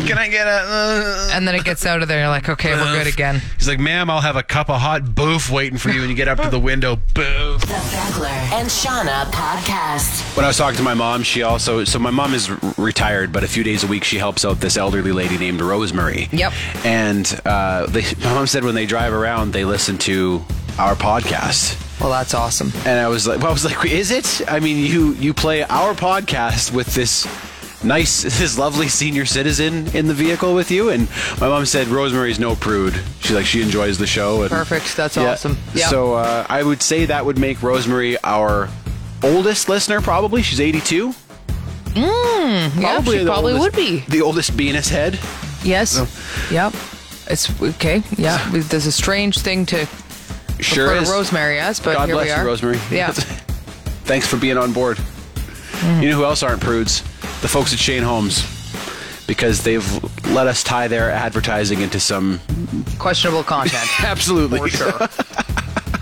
Can 0.07 0.19
I 0.19 0.29
get 0.29 0.47
a? 0.47 0.51
uh, 0.51 1.29
And 1.33 1.47
then 1.47 1.55
it 1.55 1.65
gets 1.65 1.85
out 1.87 2.01
of 2.03 2.09
there. 2.09 2.21
You're 2.21 2.29
like, 2.29 2.49
"Okay, 2.49 2.73
we're 2.73 2.97
good 2.97 3.07
again." 3.13 3.41
He's 3.59 3.69
like, 3.69 3.79
"Ma'am, 3.79 4.09
I'll 4.11 4.21
have 4.21 4.37
a 4.37 4.43
cup 4.43 4.69
of 4.71 4.81
hot 4.81 5.15
boof 5.15 5.51
waiting 5.51 5.79
for 5.79 5.91
you." 5.91 6.01
And 6.01 6.11
you 6.11 6.17
get 6.17 6.29
up 6.29 6.41
to 6.41 6.49
the 6.51 6.59
window, 6.59 6.97
boof. 7.15 7.61
The 7.63 7.67
Beckler 7.75 8.29
and 8.53 8.69
Seanna 8.69 9.25
podcast. 9.31 10.37
When 10.37 10.45
I 10.45 10.49
was 10.49 10.57
talking 10.57 10.77
to 10.79 10.83
my 10.83 10.95
mom, 10.95 11.23
she 11.23 11.43
also 11.43 11.85
so 11.85 11.99
my 11.99 12.11
mom 12.11 12.35
is 12.35 12.51
r- 12.51 12.59
retired, 12.79 13.33
but 13.33 13.45
a 13.45 13.49
few 13.49 13.63
days 13.65 13.85
a 13.85 13.87
week 13.87 14.05
she 14.05 14.17
helps 14.19 14.45
out 14.45 14.61
this 14.61 14.77
elderly 14.77 15.13
lady 15.13 15.37
named 15.39 15.61
Rosemary. 15.61 16.29
Yep. 16.33 16.53
And 16.85 17.41
uh, 17.45 17.87
they, 17.87 18.03
my 18.23 18.35
mom 18.35 18.47
said 18.47 18.65
when 18.65 18.75
they 18.75 18.87
drive 18.87 19.13
around, 19.13 19.53
they 19.53 19.65
listen 19.65 19.99
to 19.99 20.43
our 20.79 20.95
podcast. 20.95 21.81
Well, 22.01 22.11
that's 22.11 22.35
awesome. 22.35 22.73
And 22.85 22.99
I 23.01 23.09
was 23.09 23.27
like, 23.27 23.39
well, 23.39 23.49
I 23.49 23.53
was 23.53 23.65
like, 23.65 23.85
is 23.87 24.11
it? 24.11 24.43
I 24.51 24.61
mean, 24.61 24.79
you 24.85 25.13
you 25.15 25.33
play 25.33 25.63
our 25.63 25.95
podcast 25.95 26.73
with 26.75 26.89
this 26.95 27.27
nice, 27.85 28.23
this 28.39 28.59
lovely 28.59 28.89
senior 28.89 29.25
citizen 29.27 29.87
in 29.97 30.07
the 30.09 30.15
vehicle 30.15 30.55
with 30.55 30.71
you. 30.71 30.91
And 30.91 31.09
my 31.41 31.49
mom 31.49 31.65
said 31.67 31.87
Rosemary's 31.89 32.39
no 32.41 32.57
prude. 32.57 32.95
She 33.21 33.35
like 33.35 33.47
she 33.47 33.63
enjoys 33.63 33.99
the 33.99 34.07
show. 34.07 34.43
And, 34.43 34.51
Perfect. 34.51 34.97
That's 34.97 35.17
Yeah. 35.17 35.33
awesome. 35.33 35.57
Yeah. 35.75 35.87
So 35.89 36.15
uh, 36.15 36.47
I 36.49 36.63
would 36.63 36.83
say 36.83 37.07
that 37.07 37.25
would 37.25 37.39
make 37.39 37.63
Rosemary 37.63 38.17
our 38.25 38.69
oldest 39.23 39.69
listener, 39.69 40.01
probably. 40.01 40.43
She's 40.43 40.61
82. 40.61 41.15
yeah, 41.95 43.03
she 43.03 43.19
the 43.19 43.25
probably 43.25 43.53
oldest- 43.53 43.61
would 43.61 43.73
be. 43.77 44.01
The 44.09 44.21
oldest 44.23 44.51
Venus 44.51 44.89
head. 44.89 45.19
Yes. 45.63 45.97
Yep. 46.51 46.75
It's 47.31 47.63
okay. 47.63 48.03
Yeah. 48.19 48.47
There's 48.51 48.87
a 48.87 48.93
strange 48.93 49.39
thing 49.39 49.65
to 49.67 49.87
Sure 50.65 50.95
is. 50.95 51.11
Rosemary 51.11 51.59
as, 51.59 51.81
but 51.81 51.95
God 51.95 52.07
here 52.07 52.17
bless 52.17 52.37
we 52.37 52.41
you. 52.41 52.47
Rosemary. 52.47 52.79
Yeah. 52.91 53.11
Thanks 54.05 54.27
for 54.27 54.37
being 54.37 54.57
on 54.57 54.73
board. 54.73 54.99
You 56.01 56.11
know 56.11 56.17
who 56.17 56.25
else 56.25 56.43
aren't 56.43 56.61
prudes? 56.63 57.03
The 57.43 57.49
folks 57.49 57.73
at 57.73 57.79
Shane 57.79 58.03
Homes. 58.03 58.51
Because 59.27 59.63
they've 59.63 59.87
let 60.33 60.47
us 60.47 60.63
tie 60.63 60.87
their 60.89 61.11
advertising 61.11 61.81
into 61.81 61.99
some. 61.99 62.41
Questionable 62.99 63.43
content. 63.43 63.89
Absolutely. 64.05 64.59
For 64.59 64.69
sure. 64.69 64.93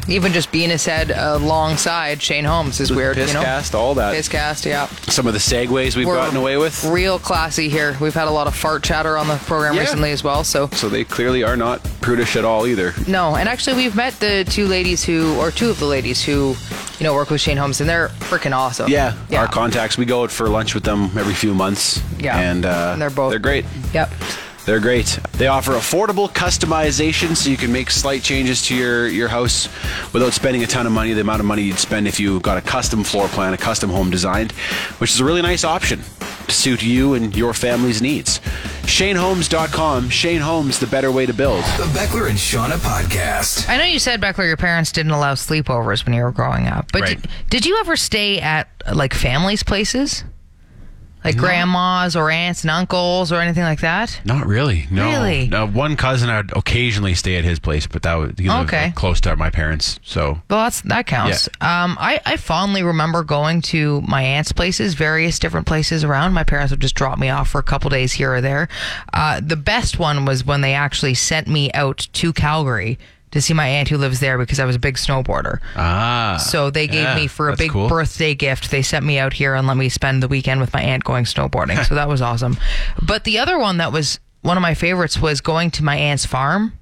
Even 0.09 0.33
just 0.33 0.51
being 0.51 0.73
a 0.73 0.79
said 0.79 1.13
alongside 1.15 2.21
Shane 2.21 2.45
Homes 2.45 2.81
is 2.81 2.93
weird, 2.93 3.17
you 3.17 3.27
know? 3.27 3.43
cast, 3.43 3.75
all 3.75 3.95
that. 3.95 4.15
Pisscast, 4.17 4.65
yeah. 4.65 4.87
Some 5.09 5.29
of 5.29 5.33
the 5.33 5.39
segues 5.39 5.95
we've 5.97 6.07
We're 6.09 6.17
gotten 6.17 6.37
away 6.37 6.57
with. 6.57 6.85
Real 6.85 7.21
classy 7.21 7.69
here. 7.69 7.97
We've 8.01 8.13
had 8.15 8.27
a 8.27 8.31
lot 8.33 8.49
of 8.49 8.55
fart 8.57 8.83
chatter 8.83 9.17
on 9.17 9.29
the 9.29 9.37
program 9.37 9.75
Yeah. 9.75 9.81
recently 9.83 10.11
as 10.11 10.25
well, 10.25 10.43
so 10.43 10.69
So 10.73 10.89
they 10.89 11.05
clearly 11.05 11.45
are 11.45 11.57
not 11.57 11.83
prudish 12.01 12.35
at 12.35 12.45
all 12.45 12.67
either. 12.67 12.95
no. 13.07 13.37
And 13.37 13.49
actually, 13.49 13.77
we've 13.77 13.95
met 13.95 14.19
the 14.19 14.45
two 14.45 14.67
ladies 14.67 15.05
who, 15.05 15.37
or 15.39 15.51
two 15.53 15.71
of 15.71 15.79
the 15.79 15.87
ladies 15.87 16.23
who, 16.25 16.57
you 16.99 17.05
know, 17.05 17.15
work 17.15 17.31
with 17.31 17.41
Shane 17.41 17.57
Homes, 17.57 17.81
and 17.81 17.89
they're 17.89 18.09
freaking 18.09 18.53
awesome. 18.57 18.91
Yeah, 18.91 19.15
yeah. 19.31 19.41
our 19.41 19.47
contacts. 19.47 19.97
We 19.97 20.05
go 20.05 20.25
out 20.25 20.33
for 20.33 20.49
lunch 20.49 20.75
with 20.75 20.83
them 20.83 21.17
every 21.17 21.35
few 21.35 21.55
months. 21.55 22.03
Yeah. 22.19 22.39
and, 22.39 22.67
uh, 22.67 22.91
And 22.95 23.03
they're 23.03 23.11
both- 23.11 23.31
they're 23.31 23.39
great. 23.39 23.65
Yep. 23.95 24.13
They're 24.65 24.79
great. 24.81 25.19
They 25.33 25.49
offer 25.49 25.73
affordable 25.73 26.29
customization, 26.31 27.37
so 27.37 27.51
you 27.51 27.57
can 27.57 27.73
make 27.73 27.91
slight 27.91 28.23
changes 28.23 28.63
to 28.67 28.77
your 28.77 29.09
your 29.09 29.29
house 29.29 29.69
without 30.13 30.33
spending 30.33 30.63
a 30.63 30.67
ton 30.67 30.87
of 30.87 30.93
money. 30.93 31.13
The 31.15 31.21
amount 31.23 31.41
of 31.41 31.47
money 31.47 31.63
you'd 31.63 31.79
spend 31.81 32.07
if 32.07 32.21
you 32.21 32.39
got 32.41 32.59
a 32.59 32.61
custom 32.61 33.03
floor 33.03 33.27
plan, 33.29 33.55
a 33.55 33.59
custom 33.59 33.91
home 33.91 34.11
designed, 34.11 34.53
which 34.99 35.11
is 35.11 35.21
a 35.21 35.25
really 35.25 35.43
nice 35.43 35.65
option 35.65 36.01
to 36.47 36.55
suit 36.55 36.83
you 36.83 37.15
and 37.15 37.37
your 37.37 37.55
family's 37.55 38.01
needs. 38.01 38.41
ShaneHomes.com. 38.85 40.11
Shane 40.11 40.41
Homes, 40.41 40.79
the 40.79 40.87
better 40.87 41.11
way 41.11 41.27
to 41.27 41.33
build. 41.35 41.63
The 41.79 41.85
Beckler 41.99 42.29
and 42.29 42.39
Seanna 42.39 42.77
podcast. 42.79 43.69
I 43.69 43.77
know 43.79 43.85
you 43.85 43.99
said 43.99 44.21
Beckler, 44.21 44.47
your 44.47 44.57
parents 44.57 44.93
didn't 44.93 45.13
allow 45.13 45.35
sleepovers 45.35 46.05
when 46.05 46.15
you 46.15 46.23
were 46.23 46.31
growing 46.33 46.69
up, 46.69 46.93
but 46.93 47.03
Right. 47.03 47.21
did, 47.21 47.31
did 47.51 47.67
you 47.67 47.79
ever 47.81 47.97
stay 47.97 48.39
at 48.41 48.69
like 48.93 49.13
families' 49.15 49.63
places, 49.63 50.25
like 51.25 51.37
grandmas 51.37 52.17
or 52.17 52.31
aunts 52.31 52.63
and 52.63 52.71
uncles 52.71 53.31
or 53.33 53.41
anything 53.41 53.63
like 53.63 53.81
that? 53.81 54.21
Not 54.25 54.47
really. 54.47 54.87
No. 54.91 55.09
Really? 55.09 55.49
No, 55.49 55.67
one 55.67 55.97
cousin 55.97 56.29
I'd 56.31 56.57
occasionally 56.57 57.15
stay 57.15 57.37
at 57.37 57.45
his 57.45 57.59
place, 57.59 57.87
but 57.87 58.03
that 58.03 58.15
was 58.15 58.31
Okay. 58.41 58.85
like, 58.87 58.95
close 58.95 59.21
to 59.23 59.37
my 59.37 59.51
parents. 59.51 60.01
So 60.05 60.41
Well, 60.51 60.65
that's 60.65 60.81
that 60.83 61.07
counts. 61.07 61.49
Yeah. 61.61 61.85
Um, 61.85 61.97
I, 62.01 62.21
I 62.27 62.37
fondly 62.37 62.83
remember 62.83 63.23
going 63.23 63.63
to 63.63 64.01
my 64.03 64.23
aunt's 64.23 64.53
places, 64.53 64.95
various 64.95 65.39
different 65.39 65.67
places 65.67 66.05
around. 66.05 66.33
My 66.33 66.45
parents 66.45 66.71
would 66.71 66.81
just 66.81 66.95
drop 66.95 67.19
me 67.19 67.29
off 67.29 67.49
for 67.49 67.59
a 67.59 67.63
couple 67.63 67.91
days 67.91 68.13
here 68.13 68.35
or 68.35 68.41
there. 68.41 68.69
Uh, 69.15 69.41
the 69.45 69.57
best 69.57 69.99
one 69.99 70.25
was 70.25 70.45
when 70.45 70.61
they 70.61 70.75
actually 70.75 71.15
sent 71.15 71.47
me 71.47 71.71
out 71.73 72.09
to 72.15 72.33
Calgary 72.33 72.99
to 73.33 73.41
see 73.43 73.53
my 73.55 73.67
aunt 73.67 73.89
who 73.89 73.99
lives 73.99 74.21
there 74.21 74.39
because 74.39 74.61
I 74.61 74.65
was 74.65 74.77
a 74.77 74.79
big 74.79 74.97
snowboarder. 74.97 75.59
ah, 75.77 76.37
So 76.39 76.71
they 76.71 76.87
gave 76.87 77.03
yeah, 77.05 77.17
me 77.17 77.27
for 77.27 77.49
a 77.49 77.57
big 77.57 77.71
cool. 77.71 77.89
birthday 77.89 78.35
gift. 78.35 78.71
They 78.71 78.83
sent 78.83 79.05
me 79.05 79.19
out 79.19 79.33
here 79.33 79.55
and 79.55 79.67
let 79.67 79.77
me 79.77 79.89
spend 79.89 80.23
the 80.23 80.29
weekend 80.29 80.61
with 80.61 80.73
my 80.73 80.81
aunt 80.83 81.03
going 81.05 81.25
snowboarding. 81.25 81.85
so 81.87 81.95
that 81.95 82.09
was 82.09 82.23
awesome. 82.31 82.57
But 83.03 83.25
the 83.25 83.39
other 83.39 83.59
one 83.59 83.79
that 83.79 83.93
was 83.93 84.21
one 84.43 84.57
of 84.57 84.63
my 84.63 84.75
favorites 84.75 85.19
was 85.21 85.41
going 85.41 85.71
to 85.73 85.85
my 85.85 85.97
aunt's 85.97 86.25
farm. 86.27 86.73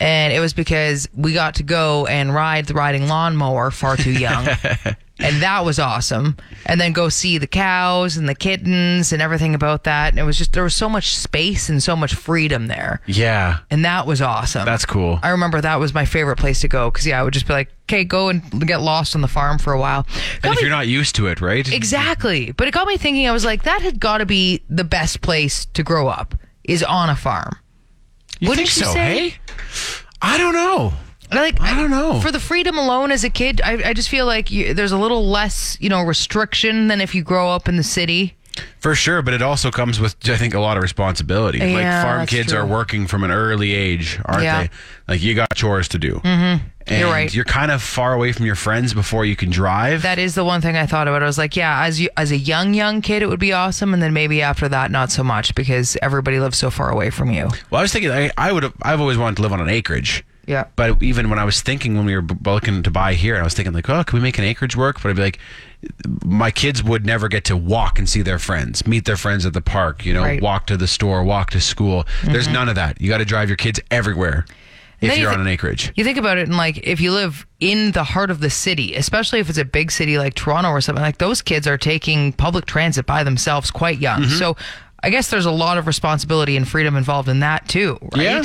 And 0.00 0.32
it 0.32 0.40
was 0.40 0.52
because 0.52 1.08
we 1.14 1.32
got 1.32 1.54
to 1.56 1.62
go 1.62 2.06
and 2.06 2.34
ride 2.34 2.66
the 2.66 2.74
riding 2.74 3.06
lawnmower 3.06 3.70
far 3.70 3.96
too 3.96 4.10
young. 4.12 4.48
and 5.18 5.42
that 5.42 5.64
was 5.64 5.78
awesome. 5.78 6.36
And 6.66 6.80
then 6.80 6.92
go 6.92 7.08
see 7.08 7.38
the 7.38 7.46
cows 7.46 8.16
and 8.16 8.28
the 8.28 8.34
kittens 8.34 9.12
and 9.12 9.20
everything 9.22 9.54
about 9.54 9.84
that. 9.84 10.10
And 10.10 10.18
it 10.18 10.22
was 10.24 10.38
just, 10.38 10.52
there 10.52 10.62
was 10.64 10.74
so 10.74 10.88
much 10.88 11.16
space 11.16 11.68
and 11.68 11.82
so 11.82 11.94
much 11.94 12.14
freedom 12.14 12.66
there. 12.66 13.00
Yeah, 13.06 13.58
And 13.70 13.84
that 13.84 14.06
was 14.06 14.20
awesome. 14.22 14.64
that's 14.64 14.86
cool. 14.86 15.20
I 15.22 15.28
remember 15.30 15.60
that 15.60 15.78
was 15.78 15.92
my 15.94 16.04
favorite 16.06 16.36
place 16.38 16.60
to 16.62 16.68
go 16.68 16.90
because 16.90 17.06
yeah, 17.06 17.20
I 17.20 17.22
would 17.22 17.34
just 17.34 17.46
be 17.46 17.52
like, 17.52 17.68
okay, 17.88 18.04
go 18.04 18.28
and 18.30 18.66
get 18.66 18.80
lost 18.80 19.14
on 19.14 19.20
the 19.20 19.28
farm 19.28 19.58
for 19.58 19.72
a 19.72 19.78
while. 19.78 20.02
Got 20.04 20.44
and 20.44 20.52
if 20.54 20.56
me- 20.56 20.62
you're 20.62 20.70
not 20.76 20.88
used 20.88 21.14
to 21.16 21.26
it, 21.26 21.40
right? 21.40 21.70
exactly, 21.72 22.52
but 22.52 22.66
it 22.68 22.72
got 22.74 22.86
me 22.88 22.96
thinking. 22.96 23.28
I 23.28 23.32
was 23.32 23.44
like, 23.44 23.64
that 23.64 23.82
had 23.82 24.00
got 24.00 24.18
to 24.18 24.26
be 24.26 24.62
the 24.70 24.84
best 24.84 25.20
place 25.20 25.66
to 25.74 25.82
grow 25.82 26.08
up 26.08 26.34
is 26.64 26.82
on 26.82 27.10
a 27.10 27.16
farm. 27.16 27.56
You 28.40 28.48
Wouldn't 28.48 28.68
think 28.68 28.78
you 28.80 28.86
so? 28.86 28.92
say? 28.92 29.28
Hey, 29.30 29.34
I 30.22 30.38
don't 30.38 30.54
know. 30.54 30.92
Like, 31.34 31.60
I 31.60 31.74
don't 31.80 31.90
know. 31.90 32.20
For 32.20 32.30
the 32.30 32.40
freedom 32.40 32.76
alone 32.78 33.10
as 33.10 33.24
a 33.24 33.30
kid, 33.30 33.60
I, 33.64 33.90
I 33.90 33.92
just 33.94 34.08
feel 34.08 34.26
like 34.26 34.50
you, 34.50 34.74
there's 34.74 34.92
a 34.92 34.98
little 34.98 35.26
less, 35.28 35.76
you 35.80 35.88
know, 35.88 36.02
restriction 36.02 36.88
than 36.88 37.00
if 37.00 37.14
you 37.14 37.22
grow 37.22 37.48
up 37.50 37.68
in 37.68 37.76
the 37.76 37.82
city. 37.82 38.36
For 38.80 38.94
sure, 38.94 39.22
but 39.22 39.32
it 39.32 39.40
also 39.40 39.70
comes 39.70 39.98
with, 39.98 40.14
I 40.28 40.36
think, 40.36 40.52
a 40.52 40.60
lot 40.60 40.76
of 40.76 40.82
responsibility. 40.82 41.58
like 41.58 41.70
Yeah, 41.70 42.02
farm 42.02 42.18
that's 42.18 42.30
kids 42.30 42.52
true. 42.52 42.60
are 42.60 42.66
working 42.66 43.06
from 43.06 43.24
an 43.24 43.30
early 43.30 43.72
age, 43.72 44.18
aren't 44.26 44.42
Yeah. 44.44 44.62
they? 44.64 44.70
Like 45.08 45.22
you 45.22 45.34
got 45.34 45.54
chores 45.54 45.88
to 45.88 45.98
do. 45.98 46.16
Mm-hmm. 46.16 46.66
And 46.88 47.00
You're 47.00 47.08
right. 47.10 47.32
You're 47.32 47.44
kind 47.46 47.70
of 47.70 47.80
far 47.80 48.12
away 48.12 48.32
from 48.32 48.44
your 48.44 48.56
friends 48.56 48.92
before 48.92 49.24
you 49.24 49.36
can 49.36 49.50
drive. 49.50 50.02
That 50.02 50.18
is 50.18 50.34
the 50.34 50.44
one 50.44 50.60
thing 50.60 50.76
I 50.76 50.84
thought 50.84 51.06
about. 51.08 51.22
I 51.22 51.26
was 51.26 51.38
like, 51.38 51.56
yeah, 51.56 51.84
as 51.84 52.00
you 52.00 52.08
as 52.16 52.30
a 52.32 52.36
young 52.36 52.74
young 52.74 53.00
kid, 53.00 53.22
it 53.22 53.28
would 53.28 53.38
be 53.40 53.52
awesome, 53.52 53.94
and 53.94 54.02
then 54.02 54.12
maybe 54.12 54.42
after 54.42 54.68
that, 54.68 54.90
not 54.90 55.10
so 55.12 55.22
much 55.22 55.54
because 55.54 55.96
everybody 56.02 56.40
lives 56.40 56.58
so 56.58 56.70
far 56.70 56.90
away 56.90 57.08
from 57.10 57.30
you. 57.30 57.44
well, 57.70 57.78
I 57.78 57.82
was 57.82 57.92
thinking, 57.92 58.10
I, 58.10 58.30
I 58.36 58.50
would. 58.52 58.64
have 58.64 58.74
I've 58.82 59.00
always 59.00 59.16
wanted 59.16 59.36
to 59.36 59.42
live 59.42 59.52
on 59.52 59.60
an 59.60 59.68
acreage. 59.70 60.24
Yeah. 60.46 60.64
But 60.76 61.02
even 61.02 61.30
when 61.30 61.38
I 61.38 61.44
was 61.44 61.62
thinking 61.62 61.96
when 61.96 62.04
we 62.04 62.14
were 62.14 62.22
b- 62.22 62.34
looking 62.44 62.82
to 62.82 62.90
buy 62.90 63.14
here, 63.14 63.36
I 63.36 63.42
was 63.42 63.54
thinking 63.54 63.72
like, 63.72 63.88
oh, 63.88 64.02
can 64.04 64.18
we 64.18 64.22
make 64.22 64.38
an 64.38 64.44
acreage 64.44 64.76
work? 64.76 65.00
But 65.02 65.10
I'd 65.10 65.16
be 65.16 65.22
like, 65.22 65.38
my 66.24 66.50
kids 66.50 66.82
would 66.82 67.06
never 67.06 67.28
get 67.28 67.44
to 67.46 67.56
walk 67.56 67.98
and 67.98 68.08
see 68.08 68.22
their 68.22 68.38
friends, 68.38 68.86
meet 68.86 69.04
their 69.04 69.16
friends 69.16 69.46
at 69.46 69.52
the 69.52 69.60
park, 69.60 70.04
you 70.04 70.12
know, 70.12 70.22
Right. 70.22 70.42
walk 70.42 70.66
to 70.66 70.76
the 70.76 70.86
store, 70.86 71.22
walk 71.24 71.50
to 71.50 71.60
school. 71.60 72.06
There's 72.24 72.48
none 72.48 72.68
of 72.68 72.74
that. 72.76 73.00
You 73.00 73.08
got 73.08 73.18
to 73.18 73.24
drive 73.24 73.48
your 73.48 73.56
kids 73.56 73.80
everywhere 73.90 74.44
if 75.00 75.08
then 75.10 75.18
you 75.18 75.24
you're 75.24 75.32
on 75.32 75.40
an 75.40 75.48
acreage. 75.48 75.92
You 75.96 76.04
think 76.04 76.18
about 76.18 76.38
it, 76.38 76.46
and 76.48 76.56
like 76.56 76.78
if 76.86 77.00
you 77.00 77.10
live 77.12 77.44
in 77.58 77.90
the 77.92 78.04
heart 78.04 78.30
of 78.30 78.38
the 78.40 78.50
city, 78.50 78.94
especially 78.94 79.40
if 79.40 79.48
it's 79.48 79.58
a 79.58 79.64
big 79.64 79.90
city 79.90 80.16
like 80.18 80.34
Toronto 80.34 80.70
or 80.70 80.80
something, 80.80 81.02
like 81.02 81.18
those 81.18 81.42
kids 81.42 81.66
are 81.66 81.78
taking 81.78 82.32
public 82.32 82.66
transit 82.66 83.04
by 83.06 83.24
themselves 83.24 83.70
quite 83.72 83.98
young. 83.98 84.22
Mm-hmm. 84.22 84.38
So 84.38 84.56
I 85.02 85.10
guess 85.10 85.28
there's 85.30 85.46
a 85.46 85.50
lot 85.50 85.78
of 85.78 85.88
responsibility 85.88 86.56
and 86.56 86.68
freedom 86.68 86.94
involved 86.96 87.28
in 87.28 87.40
that 87.40 87.68
too, 87.68 87.98
right? 88.12 88.22
Yeah. 88.22 88.42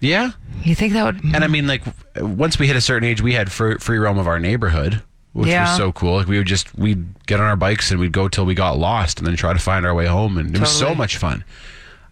Yeah. 0.00 0.30
You 0.62 0.74
think 0.74 0.92
that 0.92 1.04
would? 1.04 1.24
And 1.34 1.44
I 1.44 1.46
mean, 1.48 1.66
like, 1.66 1.82
once 2.16 2.58
we 2.58 2.66
hit 2.66 2.76
a 2.76 2.80
certain 2.80 3.08
age, 3.08 3.20
we 3.22 3.34
had 3.34 3.50
free, 3.50 3.76
free 3.78 3.98
roam 3.98 4.18
of 4.18 4.26
our 4.26 4.38
neighborhood, 4.38 5.02
which 5.32 5.48
Yeah. 5.48 5.68
was 5.68 5.76
so 5.76 5.92
cool. 5.92 6.16
Like, 6.18 6.26
we 6.28 6.38
would 6.38 6.46
just 6.46 6.76
we'd 6.78 7.04
get 7.26 7.40
on 7.40 7.46
our 7.46 7.56
bikes 7.56 7.90
and 7.90 7.98
we'd 8.00 8.12
go 8.12 8.28
till 8.28 8.44
we 8.44 8.54
got 8.54 8.78
lost, 8.78 9.18
and 9.18 9.26
then 9.26 9.36
try 9.36 9.52
to 9.52 9.58
find 9.58 9.84
our 9.86 9.94
way 9.94 10.06
home, 10.06 10.38
and 10.38 10.54
it 10.54 10.60
was 10.60 10.70
so 10.70 10.94
much 10.94 11.16
fun. 11.16 11.44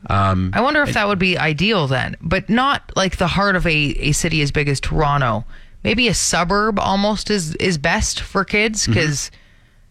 Um, 0.09 0.51
I 0.55 0.61
wonder 0.61 0.83
if 0.83 0.92
that 0.94 1.09
would 1.09 1.18
be 1.18 1.37
ideal 1.37 1.87
then, 1.88 2.16
but 2.20 2.49
not 2.49 2.92
like 2.94 3.16
the 3.16 3.27
heart 3.27 3.57
of 3.57 3.66
a, 3.66 3.70
a 3.75 4.12
city 4.12 4.40
as 4.42 4.53
big 4.53 4.68
as 4.68 4.79
Toronto. 4.79 5.44
Maybe 5.83 6.07
a 6.09 6.14
suburb 6.14 6.79
almost 6.79 7.31
is 7.31 7.55
is 7.57 7.79
best 7.79 8.20
for 8.20 8.44
kids 8.44 8.83
Mm-hmm. 8.87 8.92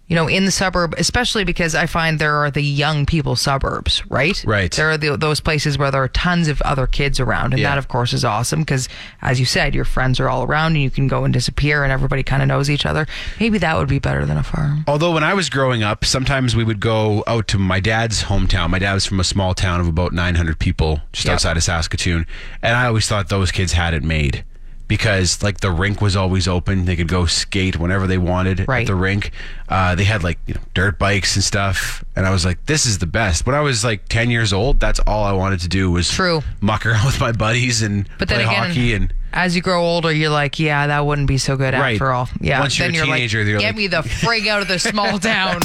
You 0.07 0.15
know, 0.15 0.27
in 0.27 0.45
the 0.45 0.51
suburb, 0.51 0.93
especially 0.99 1.43
because 1.45 1.73
I 1.73 1.87
find 1.87 2.19
there 2.19 2.35
are 2.35 2.51
the 2.51 2.61
young 2.61 3.07
people 3.07 3.35
suburbs, 3.35 4.03
right? 4.07 4.43
Right. 4.45 4.71
There 4.71 4.91
are 4.91 4.97
the, 4.99 5.17
those 5.17 5.39
places 5.39 5.79
where 5.79 5.89
there 5.89 6.03
are 6.03 6.07
tons 6.07 6.47
of 6.47 6.61
other 6.61 6.85
kids 6.85 7.19
around. 7.19 7.53
And 7.53 7.59
Yeah. 7.61 7.69
that, 7.71 7.79
of 7.79 7.87
course, 7.87 8.13
is 8.13 8.23
awesome 8.23 8.59
because, 8.59 8.87
as 9.23 9.39
you 9.39 9.47
said, 9.47 9.73
your 9.73 9.83
friends 9.83 10.19
are 10.19 10.29
all 10.29 10.43
around 10.43 10.73
and 10.73 10.83
you 10.83 10.91
can 10.91 11.07
go 11.07 11.23
and 11.23 11.33
disappear 11.33 11.83
and 11.83 11.91
everybody 11.91 12.21
kind 12.21 12.43
of 12.43 12.47
knows 12.47 12.69
each 12.69 12.85
other. 12.85 13.07
Maybe 13.39 13.57
that 13.57 13.77
would 13.77 13.87
be 13.87 13.97
better 13.97 14.27
than 14.27 14.37
a 14.37 14.43
farm. 14.43 14.83
Although 14.87 15.11
when 15.11 15.23
I 15.23 15.33
was 15.33 15.49
growing 15.49 15.81
up, 15.81 16.05
sometimes 16.05 16.55
we 16.55 16.63
would 16.63 16.79
go 16.79 17.23
out 17.25 17.47
to 17.47 17.57
my 17.57 17.79
dad's 17.79 18.25
hometown. 18.25 18.69
My 18.69 18.77
dad 18.79 18.93
was 18.93 19.07
from 19.07 19.19
a 19.19 19.23
small 19.23 19.55
town 19.55 19.79
of 19.81 19.87
about 19.87 20.13
900 20.13 20.59
people, 20.59 21.01
just 21.13 21.25
Yep. 21.25 21.33
outside 21.33 21.57
of 21.57 21.63
Saskatoon, 21.63 22.27
and 22.61 22.75
I 22.75 22.85
always 22.85 23.07
thought 23.07 23.29
those 23.29 23.51
kids 23.51 23.73
had 23.73 23.95
it 23.95 24.03
made 24.03 24.43
because 24.87 25.41
like 25.43 25.59
the 25.61 25.71
rink 25.71 26.01
was 26.01 26.15
always 26.15 26.47
open. 26.47 26.85
They 26.85 26.95
could 26.95 27.07
go 27.07 27.25
skate 27.25 27.77
whenever 27.77 28.07
they 28.07 28.17
wanted 28.17 28.65
Right. 28.67 28.81
at 28.81 28.87
the 28.87 28.95
rink. 28.95 29.31
Uh, 29.67 29.95
they 29.95 30.03
had 30.03 30.23
like 30.23 30.37
you 30.45 30.53
know, 30.53 30.61
dirt 30.73 30.99
bikes 30.99 31.35
and 31.35 31.43
stuff, 31.43 32.03
and 32.15 32.25
I 32.25 32.31
was 32.31 32.45
like, 32.45 32.65
"This 32.65 32.85
is 32.85 32.99
the 32.99 33.07
best." 33.07 33.45
When 33.45 33.55
I 33.55 33.61
was 33.61 33.83
like 33.83 34.07
10 34.09 34.29
years 34.29 34.53
old, 34.53 34.79
that's 34.79 34.99
all 35.01 35.23
I 35.23 35.31
wanted 35.33 35.59
to 35.61 35.67
do 35.67 35.89
was 35.91 36.09
True. 36.11 36.43
muck 36.61 36.85
around 36.85 37.05
with 37.05 37.19
my 37.19 37.31
buddies 37.31 37.81
and 37.81 38.07
But 38.19 38.27
then 38.29 38.43
play 38.43 38.45
again, 38.53 38.67
hockey 38.69 38.93
and. 38.93 39.13
as 39.33 39.55
you 39.55 39.61
grow 39.61 39.81
older, 39.83 40.11
you're 40.11 40.29
like, 40.29 40.59
yeah, 40.59 40.87
that 40.87 41.05
wouldn't 41.05 41.27
be 41.27 41.37
so 41.39 41.55
good 41.57 41.73
Right. 41.73 41.93
after 41.93 42.11
all. 42.11 42.29
Yeah. 42.39 42.59
Once 42.59 42.77
you're 42.77 42.87
then 42.87 42.93
a 42.95 42.97
you're 42.97 43.05
teenager, 43.05 43.39
like, 43.39 43.47
you're 43.49 43.59
get 43.59 43.67
like- 43.67 43.75
me 43.75 43.87
the 43.87 43.97
frig 44.03 44.47
out 44.47 44.61
of 44.61 44.67
the 44.67 44.77
small 44.79 45.17
town. 45.19 45.59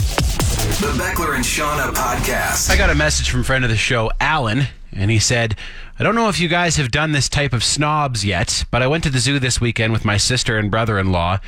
The 0.81 0.93
Beckler 0.99 1.35
and 1.37 1.45
Seanna 1.45 1.93
podcast. 1.93 2.71
I 2.71 2.77
got 2.77 2.89
a 2.91 2.95
message 2.95 3.29
from 3.31 3.43
friend 3.45 3.65
of 3.65 3.71
the 3.71 3.77
show, 3.77 4.11
Alan, 4.21 4.67
and 4.93 5.11
he 5.11 5.19
said, 5.19 5.57
I 6.01 6.03
don't 6.03 6.15
know 6.15 6.31
if 6.31 6.41
you 6.41 6.49
guys 6.49 6.77
have 6.77 6.91
done 6.91 7.13
this 7.13 7.29
type 7.29 7.53
of 7.53 7.63
snobs 7.63 8.25
yet, 8.25 8.65
but 8.71 8.81
I 8.81 8.87
went 8.87 9.05
to 9.05 9.11
the 9.11 9.19
zoo 9.19 9.39
this 9.39 9.61
weekend 9.61 9.93
with 9.93 10.03
my 10.03 10.17
sister 10.17 10.57
and 10.57 10.71
brother 10.71 10.99
in 10.99 11.13
law 11.13 11.41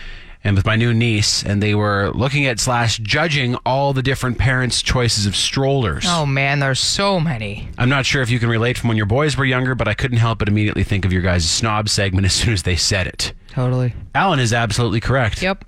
and 0.44 0.54
with 0.54 0.66
my 0.66 0.76
new 0.76 0.92
niece, 0.92 1.42
and 1.42 1.62
they 1.62 1.74
were 1.74 2.10
looking 2.10 2.44
at 2.44 2.60
slash 2.60 2.98
judging 2.98 3.54
all 3.64 3.94
the 3.94 4.02
different 4.02 4.36
parents' 4.36 4.82
choices 4.82 5.24
of 5.24 5.34
strollers. 5.34 6.04
Oh 6.06 6.26
man, 6.26 6.58
there's 6.58 6.80
so 6.80 7.18
many. 7.18 7.70
I'm 7.78 7.88
not 7.88 8.04
sure 8.04 8.20
if 8.20 8.28
you 8.28 8.38
can 8.38 8.50
relate 8.50 8.76
from 8.76 8.88
when 8.88 8.98
your 8.98 9.06
boys 9.06 9.38
were 9.38 9.46
younger, 9.46 9.74
but 9.74 9.88
I 9.88 9.94
couldn't 9.94 10.18
help 10.18 10.40
but 10.40 10.48
immediately 10.48 10.84
think 10.84 11.06
of 11.06 11.14
your 11.14 11.22
guys' 11.22 11.48
snob 11.48 11.88
segment 11.88 12.26
as 12.26 12.34
soon 12.34 12.52
as 12.52 12.64
they 12.64 12.76
said 12.76 13.06
it. 13.06 13.32
Totally. 13.52 13.94
Alan 14.14 14.38
is 14.38 14.52
absolutely 14.52 15.00
correct. 15.00 15.40
Yep. 15.40 15.64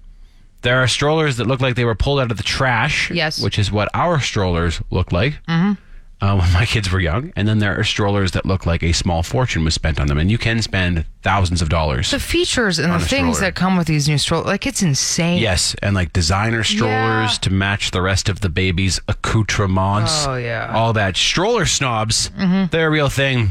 There 0.61 0.83
are 0.83 0.89
strollers 0.89 1.39
that 1.39 1.47
look 1.47 1.63
like 1.63 1.75
they 1.75 1.87
were 1.87 1.95
pulled 1.95 2.21
out 2.21 2.31
of 2.31 2.37
the 2.37 2.43
trash. 2.43 3.11
Yes. 3.11 3.41
Which 3.43 3.59
is 3.59 3.73
what 3.73 3.89
our 3.95 4.21
strollers 4.21 4.83
look 4.91 5.11
like. 5.11 5.39
Mm-hmm. 5.49 5.81
Uh, 6.25 6.37
when 6.41 6.51
my 6.55 6.65
kids 6.65 6.91
were 6.91 7.01
young. 7.01 7.33
And 7.37 7.47
then 7.47 7.59
there 7.59 7.79
are 7.79 7.85
strollers 7.85 8.33
that 8.33 8.47
look 8.47 8.65
like 8.65 8.83
a 8.83 8.93
small 8.93 9.23
fortune 9.23 9.63
was 9.65 9.75
spent 9.75 10.01
on 10.01 10.07
them. 10.07 10.17
And 10.19 10.31
you 10.31 10.39
can 10.39 10.63
spend 10.63 11.05
thousands 11.23 11.61
of 11.61 11.69
dollars. 11.69 12.11
The 12.11 12.19
features 12.19 12.79
and 12.79 12.93
the 12.93 12.99
things 12.99 13.37
stroller. 13.37 13.41
that 13.41 13.55
come 13.55 13.77
with 13.77 13.87
these 13.87 14.09
new 14.09 14.17
strollers, 14.17 14.47
like 14.47 14.67
it's 14.67 14.83
insane. 14.83 15.39
Yes, 15.43 15.75
and 15.83 15.95
like 15.95 16.13
designer 16.15 16.65
strollers 16.65 17.33
Yeah. 17.33 17.39
to 17.43 17.51
match 17.53 17.91
the 17.91 18.01
rest 18.01 18.29
of 18.31 18.41
the 18.41 18.49
baby's 18.49 19.01
accoutrements. 19.09 20.27
Oh, 20.27 20.37
yeah. 20.37 20.67
Mm-hmm. 20.69 20.77
All 20.77 20.93
that. 20.95 21.17
Stroller 21.17 21.67
snobs, 21.67 22.31
they're 22.71 22.89
a 22.89 22.91
real 22.91 23.09
thing. 23.11 23.51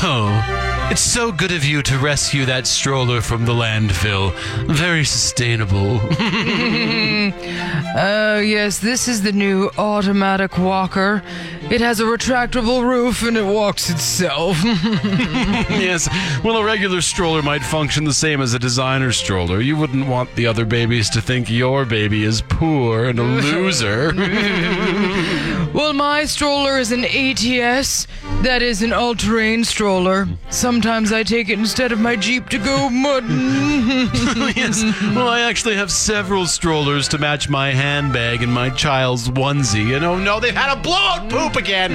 Oh, 0.00 0.77
it's 0.90 1.00
so 1.00 1.30
good 1.30 1.52
of 1.52 1.64
you 1.64 1.82
to 1.82 1.98
rescue 1.98 2.44
that 2.46 2.66
stroller 2.66 3.20
from 3.20 3.44
the 3.44 3.52
landfill. 3.52 4.32
Very 4.66 5.04
sustainable. 5.04 6.00
Oh, 8.00 8.38
yes, 8.38 8.78
this 8.78 9.08
is 9.08 9.22
the 9.22 9.32
new 9.32 9.70
automatic 9.76 10.56
walker. 10.56 11.22
It 11.70 11.80
has 11.80 11.98
a 11.98 12.04
retractable 12.04 12.82
roof 12.84 13.22
and 13.22 13.36
it 13.36 13.42
walks 13.42 13.90
itself. 13.90 14.56
yes, 14.64 16.08
well, 16.44 16.58
a 16.58 16.64
regular 16.64 17.00
stroller 17.00 17.42
might 17.42 17.62
function 17.62 18.04
the 18.04 18.12
same 18.12 18.40
as 18.40 18.54
a 18.54 18.58
designer 18.58 19.10
stroller. 19.10 19.60
You 19.60 19.76
wouldn't 19.76 20.06
want 20.06 20.32
the 20.36 20.46
other 20.46 20.64
babies 20.64 21.10
to 21.10 21.20
think 21.20 21.50
your 21.50 21.84
baby 21.84 22.22
is 22.22 22.40
poor 22.40 23.06
and 23.06 23.18
a 23.18 23.24
loser. 23.24 24.12
well, 25.74 25.92
my 25.92 26.24
stroller 26.24 26.78
is 26.78 26.92
an 26.92 27.04
ATS. 27.04 28.06
That 28.42 28.62
is 28.62 28.82
an 28.82 28.92
all 28.92 29.16
terrain 29.16 29.64
stroller. 29.64 30.28
Sometimes 30.50 31.12
I 31.12 31.24
take 31.24 31.48
it 31.48 31.58
instead 31.58 31.90
of 31.90 31.98
my 31.98 32.14
Jeep 32.14 32.48
to 32.50 32.58
go 32.58 32.88
mudding. 32.88 33.30
yes. 34.56 34.82
Well, 35.14 35.26
I 35.26 35.40
actually 35.40 35.74
have 35.74 35.90
several 35.90 36.46
strollers 36.46 37.08
to 37.08 37.18
match 37.18 37.48
my 37.48 37.72
handbag 37.72 38.42
and 38.42 38.52
my 38.52 38.70
child's 38.70 39.28
onesie. 39.28 39.96
And 39.96 40.04
oh 40.04 40.16
no, 40.16 40.38
they've 40.38 40.54
had 40.54 40.72
a 40.72 40.80
blowout 40.80 41.28
poop 41.28 41.56
again. 41.56 41.90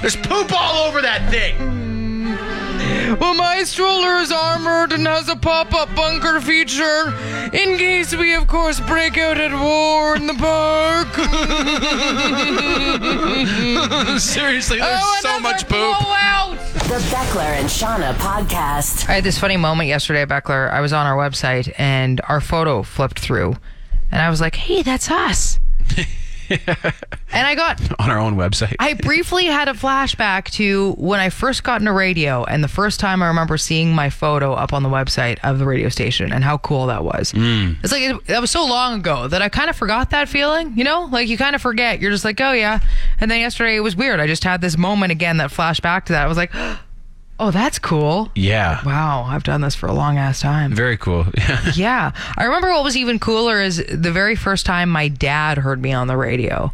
There's 0.00 0.14
poop 0.14 0.52
all 0.52 0.86
over 0.86 1.02
that 1.02 1.28
thing. 1.30 1.87
Well, 3.20 3.34
my 3.34 3.64
stroller 3.64 4.18
is 4.18 4.30
armored 4.30 4.92
and 4.92 5.06
has 5.06 5.28
a 5.28 5.36
pop 5.36 5.72
up 5.74 5.88
bunker 5.96 6.40
feature 6.40 7.12
in 7.52 7.76
case 7.78 8.14
we, 8.14 8.34
of 8.34 8.46
course, 8.46 8.80
break 8.80 9.16
out 9.18 9.38
at 9.38 9.52
war 9.52 10.16
in 10.16 10.26
the 10.26 10.34
park. 10.34 11.08
Seriously, 14.20 14.78
there's 14.78 15.00
Oh, 15.02 15.18
so 15.22 15.40
much 15.40 15.62
poop. 15.68 15.96
blowout! 15.98 16.58
The 16.88 16.98
Beckler 17.10 17.58
and 17.58 17.68
Seanna 17.68 18.14
podcast. 18.14 19.08
I 19.08 19.14
had 19.14 19.24
this 19.24 19.38
funny 19.38 19.56
moment 19.56 19.88
yesterday, 19.88 20.24
Beckler. 20.24 20.70
I 20.70 20.80
was 20.80 20.92
on 20.92 21.06
our 21.06 21.16
website 21.16 21.72
and 21.78 22.20
our 22.28 22.40
photo 22.40 22.82
flipped 22.82 23.18
through, 23.20 23.56
and 24.10 24.20
I 24.22 24.30
was 24.30 24.40
like, 24.40 24.56
"Hey, 24.56 24.82
that's 24.82 25.10
us." 25.10 25.58
and 27.32 27.46
I 27.46 27.54
got 27.54 27.80
On 28.00 28.10
our 28.10 28.18
own 28.18 28.36
website. 28.36 28.76
I 28.78 28.94
briefly 28.94 29.46
had 29.46 29.68
a 29.68 29.72
flashback 29.72 30.50
to 30.52 30.92
when 30.92 31.20
I 31.20 31.30
first 31.30 31.62
got 31.62 31.80
into 31.80 31.92
radio 31.92 32.44
and 32.44 32.62
the 32.64 32.68
first 32.68 33.00
time 33.00 33.22
I 33.22 33.28
remember 33.28 33.58
seeing 33.58 33.94
my 33.94 34.10
photo 34.10 34.52
up 34.54 34.72
on 34.72 34.82
the 34.82 34.88
website 34.88 35.38
of 35.42 35.58
the 35.58 35.66
radio 35.66 35.88
station 35.88 36.32
and 36.32 36.44
how 36.44 36.58
cool 36.58 36.86
that 36.86 37.04
was. 37.04 37.32
Mm. 37.32 37.76
It's 37.82 37.92
like 37.92 38.02
it, 38.02 38.26
that 38.26 38.40
was 38.40 38.50
so 38.50 38.66
long 38.66 39.00
ago 39.00 39.28
that 39.28 39.42
I 39.42 39.48
kind 39.48 39.70
of 39.70 39.76
forgot 39.76 40.10
that 40.10 40.28
feeling, 40.28 40.76
you 40.76 40.84
know? 40.84 41.08
Like 41.10 41.28
you 41.28 41.36
kind 41.36 41.54
of 41.54 41.62
forget. 41.62 42.00
You're 42.00 42.10
just 42.10 42.24
like, 42.24 42.40
"Oh 42.40 42.52
yeah." 42.52 42.80
And 43.20 43.30
then 43.30 43.40
yesterday 43.40 43.76
it 43.76 43.80
was 43.80 43.96
weird. 43.96 44.20
I 44.20 44.26
just 44.26 44.44
had 44.44 44.60
this 44.60 44.76
moment 44.78 45.12
again 45.12 45.38
that 45.38 45.50
flashed 45.50 45.82
back 45.82 46.06
to 46.06 46.12
that. 46.12 46.24
I 46.24 46.26
was 46.26 46.36
like, 46.36 46.52
"Oh, 47.40 47.50
that's 47.50 47.78
cool." 47.78 48.30
yeah. 48.34 48.80
Wow, 48.84 49.24
I've 49.24 49.44
done 49.44 49.60
this 49.60 49.74
for 49.74 49.86
a 49.86 49.92
long 49.92 50.18
ass 50.18 50.40
time. 50.40 50.72
Very 50.74 50.96
cool. 50.96 51.26
Yeah. 51.74 52.12
I 52.36 52.44
remember 52.44 52.70
what 52.70 52.82
was 52.84 52.96
even 52.96 53.18
cooler 53.18 53.60
is 53.60 53.76
the 53.76 54.10
very 54.12 54.34
first 54.34 54.66
time 54.66 54.88
my 54.90 55.08
dad 55.08 55.58
heard 55.58 55.80
me 55.82 55.92
on 55.92 56.06
the 56.06 56.16
radio. 56.16 56.72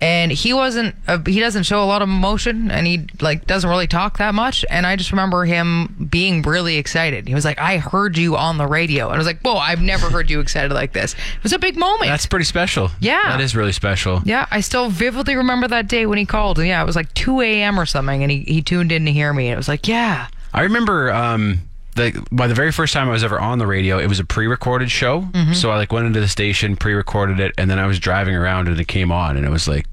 And 0.00 0.30
he 0.30 0.52
wasn't, 0.52 0.94
uh, 1.08 1.18
he 1.26 1.40
doesn't 1.40 1.64
show 1.64 1.82
a 1.82 1.86
lot 1.86 2.02
of 2.02 2.08
emotion 2.08 2.70
and 2.70 2.86
he 2.86 3.06
like 3.20 3.46
doesn't 3.46 3.68
really 3.68 3.88
talk 3.88 4.18
that 4.18 4.32
much. 4.32 4.64
And 4.70 4.86
I 4.86 4.94
just 4.94 5.10
remember 5.10 5.44
him 5.44 6.06
being 6.08 6.42
really 6.42 6.76
excited. 6.76 7.26
He 7.26 7.34
was 7.34 7.44
like, 7.44 7.58
I 7.58 7.78
heard 7.78 8.16
you 8.16 8.36
on 8.36 8.58
the 8.58 8.66
radio. 8.66 9.06
And 9.06 9.14
I 9.14 9.18
was 9.18 9.26
like, 9.26 9.40
whoa, 9.40 9.56
I've 9.56 9.82
never 9.82 10.08
heard 10.08 10.30
you 10.30 10.38
excited 10.38 10.70
like 10.72 10.92
this. 10.92 11.14
It 11.14 11.42
was 11.42 11.52
a 11.52 11.58
big 11.58 11.76
moment. 11.76 12.10
That's 12.10 12.26
pretty 12.26 12.44
special. 12.44 12.90
Yeah. 13.00 13.22
That 13.24 13.40
is 13.40 13.56
really 13.56 13.72
special. 13.72 14.22
yeah, 14.24 14.46
I 14.52 14.60
still 14.60 14.88
vividly 14.88 15.34
remember 15.34 15.66
that 15.66 15.88
day 15.88 16.06
when 16.06 16.18
he 16.18 16.24
called. 16.26 16.58
And 16.58 16.68
yeah, 16.68 16.80
it 16.80 16.86
was 16.86 16.94
like 16.96 17.12
2 17.14 17.40
a.m. 17.40 17.78
or 17.80 17.84
something. 17.86 18.22
And 18.22 18.30
he, 18.30 18.40
he 18.42 18.62
tuned 18.62 18.92
in 18.92 19.04
to 19.06 19.12
hear 19.12 19.32
me. 19.32 19.48
And 19.48 19.54
it 19.54 19.56
was 19.56 19.68
like, 19.68 19.88
yeah. 19.88 20.28
I 20.54 20.62
remember 20.62 21.12
um, 21.12 21.60
the 21.98 22.26
by 22.32 22.46
the 22.46 22.54
very 22.54 22.72
first 22.72 22.94
time 22.94 23.08
I 23.08 23.12
was 23.12 23.22
ever 23.22 23.38
on 23.38 23.58
the 23.58 23.66
radio, 23.66 23.98
it 23.98 24.06
was 24.08 24.18
a 24.18 24.24
pre-recorded 24.24 24.90
show. 24.90 25.20
Mm-hmm. 25.22 25.52
So 25.52 25.70
I 25.70 25.76
like 25.76 25.92
went 25.92 26.06
into 26.06 26.20
the 26.20 26.28
station, 26.28 26.76
pre-recorded 26.76 27.38
it, 27.40 27.54
and 27.58 27.70
then 27.70 27.78
I 27.78 27.86
was 27.86 27.98
driving 28.00 28.34
around 28.34 28.68
and 28.68 28.80
it 28.80 28.88
came 28.88 29.12
on, 29.12 29.36
and 29.36 29.44
it 29.44 29.50
was 29.50 29.68
like, 29.68 29.86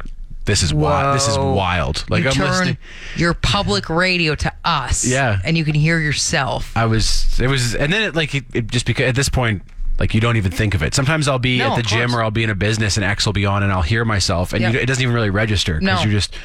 this 0.45 0.63
is 0.63 0.73
wild. 0.73 1.15
This 1.15 1.27
is 1.27 1.37
wild. 1.37 2.09
Like 2.09 2.23
you 2.23 2.29
I'm 2.29 2.35
turn 2.35 2.49
listening. 2.49 2.77
your 3.17 3.33
public 3.33 3.89
radio 3.89 4.35
to 4.35 4.53
us. 4.63 5.05
Yeah. 5.15 5.39
And 5.43 5.57
you 5.57 5.65
can 5.65 5.75
hear 5.75 5.99
yourself. 5.99 6.71
I 6.77 6.85
was. 6.85 7.39
It 7.41 7.47
was, 7.47 7.75
and 7.75 7.91
then 7.91 8.01
it 8.03 8.15
like 8.15 8.33
it, 8.35 8.45
it 8.53 8.67
just 8.67 8.85
because 8.85 9.07
at 9.09 9.15
this 9.15 9.27
point. 9.29 9.61
Like 9.97 10.13
you 10.13 10.19
don't 10.19 10.35
even 10.35 10.51
think 10.51 10.75
of 10.75 10.83
it. 10.83 10.93
Sometimes 10.93 11.25
I'll 11.29 11.39
be 11.39 11.59
No, 11.59 11.69
at 11.71 11.75
the 11.77 11.81
gym 11.81 12.13
or 12.13 12.21
I'll 12.21 12.29
be 12.29 12.43
in 12.43 12.49
a 12.49 12.55
business 12.55 12.97
and 12.97 13.05
X 13.05 13.25
will 13.25 13.31
be 13.31 13.45
on 13.45 13.63
and 13.63 13.71
I'll 13.71 13.81
hear 13.81 14.03
myself 14.03 14.51
and 14.51 14.61
Yep. 14.61 14.73
you, 14.73 14.79
it 14.81 14.87
doesn't 14.87 15.01
even 15.01 15.15
really 15.15 15.29
register 15.29 15.79
because 15.79 15.99
No. 15.99 16.03
you're 16.03 16.19
just 16.19 16.35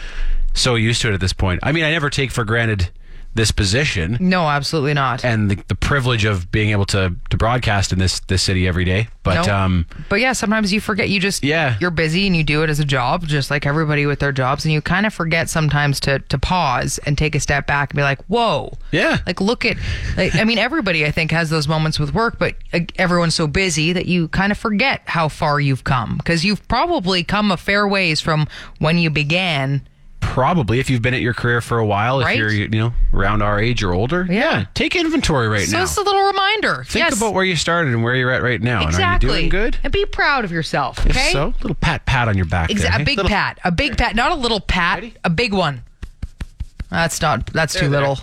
so 0.55 0.77
used 0.77 1.03
to 1.03 1.09
it 1.09 1.15
at 1.15 1.21
this 1.21 1.33
point. 1.33 1.59
I 1.65 1.73
mean, 1.73 1.83
I 1.83 1.91
never 1.91 2.11
take 2.11 2.31
for 2.31 2.45
granted 2.45 2.91
this 3.35 3.53
position 3.53 4.17
No, 4.21 4.49
absolutely 4.49 4.93
not. 4.95 5.25
and 5.25 5.51
the, 5.51 5.55
the 5.69 5.75
privilege 5.77 6.25
of 6.25 6.51
being 6.51 6.71
able 6.71 6.85
to 6.87 7.15
to 7.31 7.37
broadcast 7.37 7.93
in 7.93 7.99
this 7.99 8.21
this 8.21 8.43
city 8.43 8.67
every 8.67 8.85
day. 8.85 9.09
But 9.23 9.47
No. 9.47 9.55
um, 9.55 9.87
but 10.09 10.21
yeah, 10.21 10.33
sometimes 10.33 10.73
you 10.73 10.81
forget. 10.81 11.09
You 11.09 11.21
just 11.21 11.45
Yeah. 11.45 11.77
you're 11.81 11.91
busy 11.93 12.27
and 12.27 12.35
you 12.35 12.43
do 12.43 12.63
it 12.63 12.71
as 12.71 12.81
a 12.81 12.85
job, 12.85 13.27
just 13.27 13.51
like 13.51 13.67
everybody 13.67 14.05
with 14.07 14.19
their 14.19 14.33
jobs, 14.33 14.65
and 14.65 14.73
you 14.75 14.81
kind 14.83 15.07
of 15.07 15.15
forget 15.15 15.49
sometimes 15.49 16.01
to 16.01 16.19
to 16.19 16.39
pause 16.39 16.99
and 17.07 17.17
take 17.17 17.35
a 17.35 17.41
step 17.41 17.67
back 17.67 17.91
and 17.91 17.97
be 17.97 18.03
like, 18.03 18.21
"Whoa, 18.25 18.73
Yeah. 18.91 19.19
Like 19.27 19.41
look 19.41 19.65
at, 19.65 19.77
like, 20.17 20.35
I 20.35 20.45
mean, 20.45 20.59
everybody 20.59 21.07
I 21.07 21.11
think 21.13 21.31
has 21.31 21.51
those 21.51 21.69
moments 21.69 21.99
with 22.01 22.13
work, 22.13 22.39
but 22.39 22.55
everyone's 22.99 23.35
so 23.37 23.47
busy 23.47 23.93
that 23.93 24.07
you 24.07 24.29
kind 24.29 24.51
of 24.51 24.59
forget 24.59 25.03
how 25.07 25.29
far 25.29 25.61
you've 25.61 25.85
come 25.85 26.17
because 26.17 26.45
you've 26.45 26.67
probably 26.67 27.23
come 27.23 27.51
a 27.53 27.57
fair 27.57 27.87
ways 27.87 28.21
from 28.21 28.49
when 28.79 28.99
you 28.99 29.11
began. 29.11 29.83
Probably 30.33 30.79
if 30.79 30.89
you've 30.89 31.03
been 31.03 31.13
at 31.15 31.21
your 31.21 31.35
career 31.35 31.61
for 31.61 31.79
a 31.79 31.85
while, 31.87 32.21
Right. 32.21 32.33
if 32.33 32.39
you're 32.39 32.51
you 32.51 32.69
know 32.69 32.93
around 33.13 33.43
our 33.43 33.59
age 33.61 33.83
or 33.83 33.93
older, 33.93 34.27
Yeah. 34.31 34.67
take 34.75 34.95
inventory 34.95 35.49
right 35.49 35.67
So 35.67 35.77
now. 35.79 35.83
it's 35.83 35.97
a 35.97 36.03
little 36.03 36.23
reminder. 36.25 36.85
Think 36.87 37.05
yes, 37.07 37.17
about 37.17 37.35
where 37.35 37.45
you 37.45 37.57
started 37.57 37.93
and 37.93 38.05
where 38.05 38.15
you're 38.15 38.31
at 38.31 38.43
right 38.43 38.61
now. 38.63 38.83
exactly. 38.87 39.29
And 39.29 39.37
are 39.39 39.41
you 39.43 39.51
doing 39.51 39.65
good? 39.65 39.79
And 39.83 39.93
be 39.93 40.05
proud 40.07 40.45
of 40.45 40.53
yourself. 40.53 41.05
If 41.05 41.17
Okay. 41.17 41.33
so, 41.33 41.53
little 41.63 41.75
pat 41.75 42.07
pat 42.07 42.29
on 42.29 42.37
your 42.37 42.47
back. 42.47 42.71
Exa- 42.71 42.83
there, 42.83 42.89
a 42.91 42.99
hey? 42.99 43.05
big 43.05 43.17
Little- 43.17 43.29
pat, 43.31 43.59
a 43.65 43.73
big 43.73 43.97
pat, 43.99 44.15
not 44.15 44.31
a 44.31 44.37
little 44.37 44.61
pat, 44.61 44.97
Ready? 44.97 45.15
a 45.25 45.31
big 45.31 45.53
one. 45.53 45.83
That's 46.91 47.21
not. 47.21 47.47
That's 47.53 47.75
too 47.75 47.89
there. 47.89 48.01
little. 48.01 48.19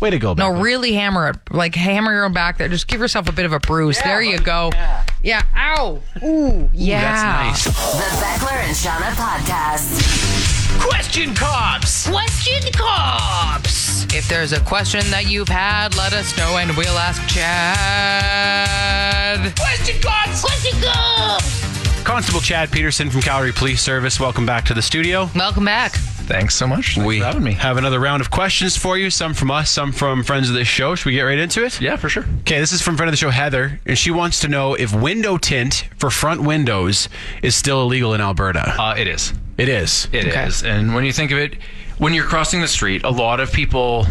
Way 0.00 0.08
to 0.08 0.18
go, 0.18 0.32
No, 0.32 0.50
Becca. 0.52 0.62
really 0.62 0.94
hammer 0.94 1.28
it. 1.28 1.36
Like 1.50 1.74
hammer 1.74 2.10
your 2.10 2.24
own 2.24 2.32
back 2.32 2.56
there. 2.56 2.68
Just 2.68 2.88
give 2.88 3.00
yourself 3.00 3.28
a 3.28 3.32
bit 3.32 3.44
of 3.44 3.52
a 3.52 3.60
bruise. 3.60 3.98
there 4.02 4.22
you 4.22 4.38
go. 4.38 4.72
Yeah. 5.22 5.42
Ow. 5.54 6.00
Ooh. 6.24 6.70
Yeah. 6.72 7.02
That's 7.02 7.66
nice. 7.66 7.76
The 7.76 8.16
Beckler 8.24 8.64
and 8.64 8.74
Seanna 8.74 9.12
podcast. 9.14 10.59
Question 10.78 11.34
cops. 11.34 12.08
Question 12.08 12.72
cops. 12.72 14.04
If 14.14 14.28
there's 14.28 14.52
a 14.52 14.60
question 14.60 15.00
that 15.10 15.26
you've 15.30 15.48
had, 15.48 15.96
let 15.96 16.12
us 16.12 16.36
know 16.36 16.56
and 16.58 16.76
we'll 16.76 16.98
ask 16.98 17.20
Chad. 17.28 18.20
Question 19.56 20.00
cops. 20.02 20.40
Question 20.42 20.80
cops. 20.82 22.02
Constable 22.04 22.40
Chad 22.40 22.70
Peterson 22.72 23.10
from 23.10 23.20
Calgary 23.22 23.52
Police 23.52 23.82
Service. 23.82 24.18
Welcome 24.18 24.46
back 24.46 24.64
to 24.66 24.74
the 24.74 24.82
studio. 24.82 25.28
Welcome 25.34 25.64
back. 25.64 25.92
Thanks 25.92 26.54
so 26.54 26.66
much. 26.66 26.94
Thanks 26.94 27.06
we 27.06 27.18
for 27.18 27.24
having 27.26 27.42
me. 27.42 27.52
have 27.54 27.76
another 27.76 27.98
round 27.98 28.20
of 28.20 28.30
questions 28.30 28.76
for 28.76 28.96
you. 28.96 29.10
Some 29.10 29.34
from 29.34 29.50
us, 29.50 29.68
some 29.70 29.90
from 29.92 30.22
friends 30.22 30.48
of 30.48 30.54
the 30.54 30.64
show. 30.64 30.94
Should 30.94 31.06
we 31.06 31.12
get 31.12 31.22
right 31.22 31.38
into 31.38 31.64
it? 31.64 31.80
Yeah, 31.80 31.96
for 31.96 32.08
sure. 32.08 32.24
Okay, 32.40 32.60
this 32.60 32.72
is 32.72 32.80
from 32.80 32.96
friend 32.96 33.08
of 33.08 33.12
the 33.12 33.16
show 33.16 33.30
Heather, 33.30 33.80
and 33.84 33.98
she 33.98 34.10
wants 34.12 34.40
to 34.40 34.48
know 34.48 34.74
if 34.74 34.94
window 34.94 35.36
tint 35.38 35.88
for 35.98 36.08
front 36.08 36.42
windows 36.42 37.08
is 37.42 37.56
still 37.56 37.82
illegal 37.82 38.14
in 38.14 38.20
Alberta. 38.20 38.74
Uh, 38.80 38.94
it 38.96 39.08
is. 39.08 39.32
It 39.60 39.68
is. 39.68 40.08
It 40.10 40.26
is. 40.26 40.62
Okay. 40.62 40.70
And 40.70 40.94
when 40.94 41.04
you 41.04 41.12
think 41.12 41.30
of 41.32 41.38
it, 41.38 41.56
when 41.98 42.14
you're 42.14 42.24
crossing 42.24 42.62
the 42.62 42.68
street, 42.68 43.04
a 43.04 43.10
lot 43.10 43.40
of 43.40 43.52
people 43.52 44.06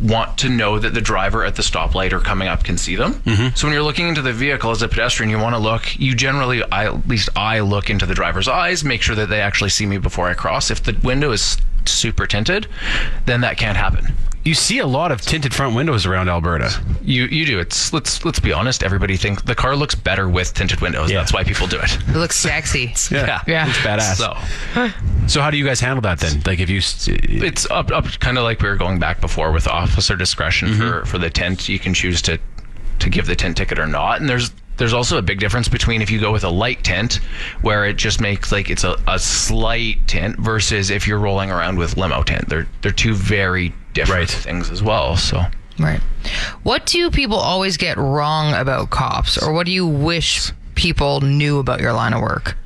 want 0.00 0.38
to 0.38 0.48
know 0.48 0.78
that 0.78 0.94
the 0.94 1.00
driver 1.00 1.44
at 1.44 1.56
the 1.56 1.62
stoplight 1.62 2.12
or 2.12 2.20
coming 2.20 2.48
up 2.48 2.64
can 2.64 2.78
see 2.78 2.96
them. 2.96 3.14
Mm-hmm. 3.14 3.54
So 3.54 3.66
when 3.66 3.74
you're 3.74 3.82
looking 3.82 4.08
into 4.08 4.22
the 4.22 4.32
vehicle 4.32 4.70
as 4.70 4.80
a 4.80 4.88
pedestrian, 4.88 5.30
you 5.30 5.38
want 5.38 5.54
to 5.54 5.60
look. 5.60 5.98
You 5.98 6.14
generally, 6.14 6.62
I, 6.64 6.86
at 6.86 7.06
least 7.06 7.28
I 7.36 7.60
look 7.60 7.90
into 7.90 8.06
the 8.06 8.14
driver's 8.14 8.48
eyes, 8.48 8.82
make 8.82 9.02
sure 9.02 9.14
that 9.14 9.28
they 9.28 9.40
actually 9.40 9.70
see 9.70 9.84
me 9.84 9.98
before 9.98 10.28
I 10.28 10.34
cross. 10.34 10.70
If 10.70 10.82
the 10.82 10.98
window 11.04 11.32
is 11.32 11.58
super 11.84 12.26
tinted, 12.26 12.66
then 13.26 13.42
that 13.42 13.58
can't 13.58 13.76
happen. 13.76 14.14
You 14.44 14.52
see 14.54 14.78
a 14.78 14.86
lot 14.86 15.10
of 15.10 15.22
tinted 15.22 15.54
front 15.54 15.74
windows 15.74 16.04
around 16.04 16.28
Alberta. 16.28 16.70
You 17.02 17.24
you 17.24 17.46
do. 17.46 17.58
It's 17.58 17.92
let's 17.94 18.24
let's 18.26 18.40
be 18.40 18.52
honest. 18.52 18.82
Everybody 18.82 19.16
thinks 19.16 19.42
the 19.42 19.54
car 19.54 19.74
looks 19.74 19.94
better 19.94 20.28
with 20.28 20.52
tinted 20.52 20.80
windows. 20.82 21.10
Yeah. 21.10 21.20
That's 21.20 21.32
why 21.32 21.44
people 21.44 21.66
do 21.66 21.78
it. 21.80 21.94
It 22.08 22.16
looks 22.16 22.36
sexy. 22.36 22.94
Yeah. 23.10 23.40
Yeah. 23.46 23.68
It's 23.68 23.78
badass. 23.78 24.16
So 24.16 24.36
So 25.28 25.40
how 25.40 25.50
do 25.50 25.56
you 25.56 25.64
guys 25.64 25.80
handle 25.80 26.02
that 26.02 26.18
then? 26.20 26.42
Like 26.44 26.60
if 26.60 26.68
you 26.68 26.78
s- 26.78 27.08
it's 27.08 27.68
up 27.70 27.90
up 27.90 28.04
kind 28.20 28.36
of 28.36 28.44
like 28.44 28.60
we 28.60 28.68
were 28.68 28.76
going 28.76 28.98
back 28.98 29.20
before 29.22 29.50
with 29.50 29.66
officer 29.66 30.14
discretion 30.16 30.68
Mm-hmm. 30.68 30.80
for 30.80 31.06
for 31.06 31.18
the 31.18 31.30
tint. 31.30 31.68
You 31.68 31.78
can 31.78 31.94
choose 31.94 32.20
to 32.22 32.38
to 32.98 33.08
give 33.10 33.26
the 33.26 33.34
tint 33.36 33.56
ticket 33.56 33.78
or 33.78 33.86
not. 33.86 34.20
And 34.20 34.28
there's 34.28 34.52
there's 34.76 34.92
also 34.92 35.16
a 35.16 35.22
big 35.22 35.38
difference 35.40 35.68
between 35.68 36.02
if 36.02 36.10
you 36.10 36.20
go 36.20 36.32
with 36.32 36.44
a 36.44 36.50
light 36.50 36.82
tint, 36.84 37.20
where 37.62 37.86
it 37.86 37.94
just 37.96 38.20
makes 38.20 38.52
like 38.52 38.68
it's 38.68 38.84
a, 38.84 38.96
a 39.08 39.18
slight 39.18 40.06
tint, 40.06 40.36
versus 40.38 40.90
if 40.90 41.06
you're 41.08 41.18
rolling 41.18 41.50
around 41.50 41.78
with 41.78 41.96
limo 41.96 42.22
tint. 42.24 42.48
They're 42.48 42.66
they're 42.82 42.92
two 42.92 43.14
very 43.14 43.72
different 43.94 44.30
things 44.30 44.70
as 44.70 44.82
well. 44.82 45.16
So 45.16 45.42
Right. 45.78 46.00
What 46.62 46.86
do 46.86 47.10
people 47.10 47.36
always 47.36 47.76
get 47.76 47.96
wrong 47.96 48.54
about 48.54 48.90
cops, 48.90 49.36
or 49.42 49.52
what 49.52 49.66
do 49.66 49.72
you 49.72 49.86
wish 49.86 50.52
people 50.76 51.20
knew 51.20 51.58
about 51.58 51.80
your 51.80 51.92
line 51.92 52.12
of 52.12 52.20
work? 52.20 52.56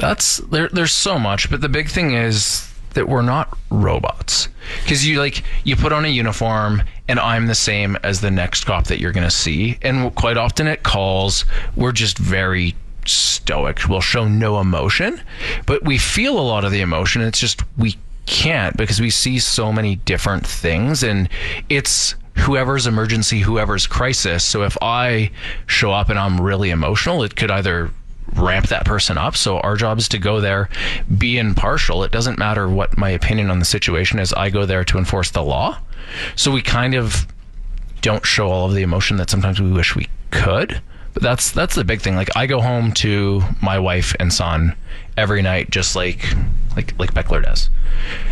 that's 0.00 0.38
there. 0.38 0.68
There's 0.68 0.92
so 0.92 1.18
much, 1.18 1.50
but 1.50 1.60
the 1.60 1.68
big 1.68 1.88
thing 1.88 2.12
is 2.14 2.66
that 2.94 3.08
we're 3.08 3.22
not 3.22 3.56
robots 3.70 4.48
because 4.82 5.06
you 5.06 5.20
like 5.20 5.44
you 5.62 5.76
put 5.76 5.92
on 5.92 6.04
a 6.04 6.08
uniform 6.08 6.82
and 7.06 7.20
I'm 7.20 7.46
the 7.46 7.54
same 7.54 7.96
as 8.02 8.20
the 8.20 8.30
next 8.30 8.64
cop 8.64 8.86
that 8.86 8.98
you're 8.98 9.12
gonna 9.12 9.30
see, 9.30 9.78
and 9.82 10.14
quite 10.14 10.36
often 10.36 10.66
at 10.66 10.82
calls 10.82 11.44
we're 11.76 11.92
just 11.92 12.18
very 12.18 12.74
stoic. 13.06 13.88
We'll 13.88 14.00
show 14.00 14.26
no 14.26 14.60
emotion, 14.60 15.20
but 15.66 15.84
we 15.84 15.98
feel 15.98 16.38
a 16.38 16.42
lot 16.42 16.64
of 16.64 16.72
the 16.72 16.80
emotion. 16.80 17.22
It's 17.22 17.38
just 17.38 17.62
we 17.76 17.96
can't 18.30 18.76
because 18.76 19.00
we 19.00 19.10
see 19.10 19.40
so 19.40 19.72
many 19.72 19.96
different 19.96 20.46
things, 20.46 21.02
and 21.02 21.28
it's 21.68 22.14
whoever's 22.36 22.86
emergency, 22.86 23.40
whoever's 23.40 23.88
crisis. 23.88 24.44
So 24.44 24.62
if 24.62 24.78
I 24.80 25.32
show 25.66 25.92
up 25.92 26.08
and 26.08 26.18
I'm 26.18 26.40
really 26.40 26.70
emotional, 26.70 27.24
it 27.24 27.34
could 27.34 27.50
either 27.50 27.90
ramp 28.34 28.68
that 28.68 28.84
person 28.84 29.18
up. 29.18 29.36
So 29.36 29.58
our 29.58 29.74
job 29.74 29.98
is 29.98 30.08
to 30.10 30.18
go 30.18 30.40
there, 30.40 30.68
be 31.18 31.38
impartial. 31.38 32.04
It 32.04 32.12
doesn't 32.12 32.38
matter 32.38 32.68
what 32.68 32.96
my 32.96 33.10
opinion 33.10 33.50
on 33.50 33.58
the 33.58 33.64
situation 33.64 34.20
is. 34.20 34.32
I 34.32 34.48
go 34.48 34.64
there 34.64 34.84
to 34.84 34.96
enforce 34.96 35.32
the 35.32 35.42
law. 35.42 35.80
So 36.36 36.52
we 36.52 36.62
kind 36.62 36.94
of 36.94 37.26
don't 38.00 38.24
show 38.24 38.48
all 38.48 38.66
of 38.66 38.74
the 38.74 38.82
emotion 38.82 39.16
that 39.16 39.28
sometimes 39.28 39.60
we 39.60 39.72
wish 39.72 39.96
we 39.96 40.08
could. 40.30 40.80
But 41.12 41.22
that's 41.22 41.50
that's 41.50 41.74
the 41.74 41.84
big 41.84 42.00
thing. 42.00 42.16
Like 42.16 42.30
I 42.36 42.46
go 42.46 42.60
home 42.60 42.92
to 42.94 43.42
my 43.60 43.78
wife 43.78 44.14
and 44.20 44.32
son 44.32 44.76
every 45.16 45.42
night, 45.42 45.70
just 45.70 45.96
like 45.96 46.24
like 46.76 46.98
like 46.98 47.14
Beckler 47.14 47.42
does, 47.42 47.68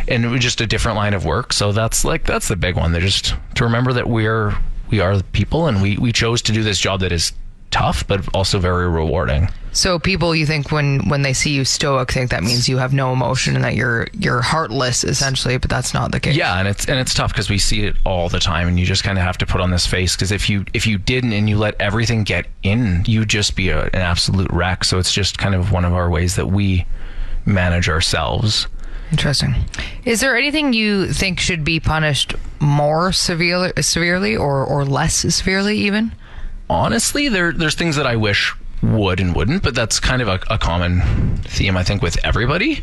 and 0.07 0.25
it 0.25 0.29
was 0.29 0.41
just 0.41 0.61
a 0.61 0.67
different 0.67 0.97
line 0.97 1.14
of 1.14 1.25
work. 1.25 1.53
So 1.53 1.73
that's 1.73 2.05
like 2.05 2.25
that's 2.25 2.49
the 2.49 2.57
big 2.57 2.77
one. 2.77 2.93
They're 2.93 3.01
just 3.01 3.35
to 3.57 3.64
remember 3.64 3.93
that 3.93 4.09
we're 4.09 4.57
we 4.91 5.01
are 5.01 5.23
people, 5.33 5.67
and 5.67 5.83
we 5.83 5.97
we 5.99 6.12
chose 6.12 6.41
to 6.43 6.53
do 6.53 6.62
this 6.62 6.79
job 6.79 7.01
that 7.01 7.12
is 7.12 7.33
tough, 7.71 8.07
but 8.07 8.27
also 8.35 8.59
very 8.59 8.89
rewarding. 8.89 9.49
So 9.73 9.99
people, 9.99 10.35
you 10.35 10.47
think 10.47 10.73
when 10.73 11.09
when 11.09 11.23
they 11.23 11.33
see 11.33 11.53
you 11.53 11.65
stoic, 11.65 12.11
think 12.11 12.31
that 12.31 12.43
means 12.43 12.69
you 12.69 12.79
have 12.79 12.93
no 12.93 13.13
emotion 13.13 13.55
and 13.55 13.65
that 13.65 13.75
you're 13.77 14.09
you're 14.13 14.41
heartless, 14.41 15.05
essentially. 15.05 15.57
But 15.59 15.71
that's 15.71 15.95
not 15.95 16.11
the 16.11 16.21
case. 16.21 16.37
Yeah, 16.37 16.59
and 16.59 16.67
it's 16.67 16.87
and 16.89 16.99
it's 16.99 17.15
tough 17.15 17.33
because 17.33 17.49
we 17.49 17.59
see 17.59 17.85
it 17.85 17.97
all 18.05 18.29
the 18.29 18.41
time, 18.41 18.67
and 18.67 18.81
you 18.81 18.87
just 18.87 19.05
kind 19.05 19.19
of 19.19 19.25
have 19.25 19.39
to 19.39 19.47
put 19.47 19.61
on 19.61 19.71
this 19.71 19.87
face 19.87 20.17
because 20.17 20.33
if 20.33 20.51
you 20.51 20.65
if 20.75 20.87
you 20.87 20.99
didn't 20.99 21.33
and 21.33 21.49
you 21.49 21.59
let 21.59 21.81
everything 21.81 22.25
get 22.25 22.47
in, 22.63 23.05
you'd 23.07 23.29
just 23.29 23.55
be 23.55 23.69
a, 23.69 23.85
an 23.85 24.01
absolute 24.01 24.51
wreck. 24.51 24.85
So 24.85 24.99
it's 24.99 25.13
just 25.13 25.39
kind 25.39 25.55
of 25.55 25.71
one 25.71 25.85
of 25.85 25.93
our 25.93 26.11
ways 26.11 26.37
that 26.37 26.47
we 26.47 26.87
manage 27.45 27.89
ourselves. 27.89 28.67
Interesting. 29.11 29.55
Is 30.05 30.21
there 30.21 30.37
anything 30.37 30.73
you 30.73 31.13
think 31.13 31.41
should 31.41 31.65
be 31.65 31.81
punished 31.81 32.35
more 32.59 33.13
severely, 33.13 33.73
severely, 33.81 34.37
or 34.37 34.65
or 34.65 34.85
less 34.85 35.15
severely, 35.35 35.79
even? 35.79 36.13
Honestly, 36.71 37.29
there 37.29 37.53
there's 37.53 37.75
things 37.75 37.97
that 37.97 38.07
I 38.07 38.17
wish 38.17 38.55
would 38.83 39.21
and 39.21 39.35
wouldn't, 39.35 39.63
but 39.63 39.75
that's 39.75 39.99
kind 39.99 40.23
of 40.23 40.29
a, 40.29 40.41
a 40.51 40.59
common 40.59 41.39
theme 41.45 41.77
I 41.77 41.83
think 41.83 42.03
with 42.03 42.17
everybody. 42.25 42.83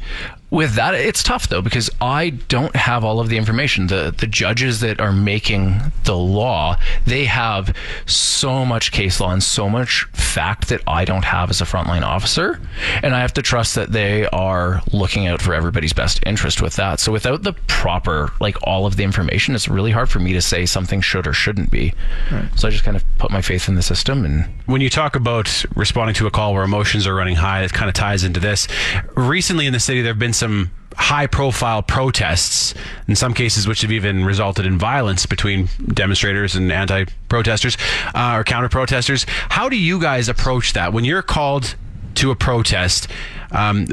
With 0.52 0.76
that, 0.76 0.94
it's 0.94 1.24
tough 1.24 1.50
though 1.50 1.62
because 1.62 1.90
I 2.00 2.30
don't 2.30 2.76
have 2.76 3.04
all 3.04 3.20
of 3.20 3.30
the 3.30 3.38
information. 3.38 3.88
The 3.88 4.14
the 4.16 4.28
judges 4.28 4.80
that 4.82 5.00
are 5.00 5.12
making 5.12 5.80
the 6.06 6.16
law, 6.16 6.78
they 7.06 7.26
have 7.26 7.76
so 8.06 8.64
much 8.64 8.92
case 8.92 9.20
law 9.20 9.32
and 9.32 9.44
so 9.44 9.70
much 9.70 10.06
fact 10.14 10.70
that 10.70 10.82
I 10.88 11.04
don't 11.04 11.26
have 11.26 11.50
as 11.50 11.62
a 11.62 11.66
frontline 11.66 12.04
officer, 12.04 12.60
and 13.02 13.16
I 13.16 13.22
have 13.22 13.34
to 13.34 13.42
trust 13.42 13.76
that 13.76 13.92
they 13.92 14.28
are 14.28 14.82
looking 14.94 15.28
out 15.28 15.42
for 15.42 15.54
everybody's 15.54 15.94
best 15.94 16.20
interest 16.26 16.62
with 16.62 16.76
that. 16.76 17.00
So 17.00 17.12
without 17.12 17.44
the 17.44 17.54
proper 17.68 18.32
like 18.40 18.58
all 18.64 18.86
of 18.86 18.96
the 18.96 19.04
information, 19.04 19.56
it's 19.56 19.68
really 19.68 19.92
hard 19.92 20.10
for 20.10 20.20
me 20.20 20.34
to 20.34 20.42
say 20.42 20.66
something 20.66 21.02
should 21.02 21.28
or 21.28 21.34
shouldn't 21.34 21.72
be. 21.72 21.94
So 22.56 22.68
I 22.68 22.72
just 22.72 22.84
kind 22.84 22.96
of 22.96 23.04
put 23.18 23.32
my 23.32 23.42
faith 23.42 23.68
in 23.68 23.76
the 23.76 23.82
system 23.82 24.24
and 24.24 24.46
When 24.68 24.82
you 24.82 24.90
talk 24.90 25.16
about 25.16 25.66
responding 25.76 26.16
to 26.16 26.28
a 26.28 26.32
call 26.32 26.54
where 26.54 26.64
emotions 26.64 27.08
are 27.08 27.16
running 27.16 27.36
high, 27.36 27.64
it 27.64 27.74
kind 27.74 27.90
of 27.90 27.96
ties 27.96 28.24
into 28.24 28.40
this. 28.40 28.68
Recently 29.16 29.66
in 29.66 29.74
the 29.74 29.80
city, 29.80 30.02
there 30.02 30.14
have 30.14 30.20
been 30.20 30.34
some 30.36 30.72
high 30.98 31.28
profile 31.28 31.82
protests, 31.82 32.74
in 33.08 33.16
some 33.16 33.34
cases, 33.34 33.68
which 33.68 33.82
have 33.82 33.92
even 33.92 34.26
resulted 34.26 34.66
in 34.66 34.78
violence 34.78 35.26
between 35.26 35.70
demonstrators 35.94 36.56
and 36.56 36.72
anti 36.72 37.06
protesters 37.30 37.78
uh, 38.14 38.36
or 38.38 38.44
counter 38.44 38.70
protesters. 38.70 39.26
How 39.50 39.70
do 39.70 39.76
you 39.76 40.00
guys 40.00 40.30
approach 40.30 40.74
that? 40.74 40.94
When 40.94 41.06
you're 41.06 41.22
called 41.22 41.76
to 42.16 42.32
a 42.32 42.36
protest, 42.36 43.10
um, 43.52 43.88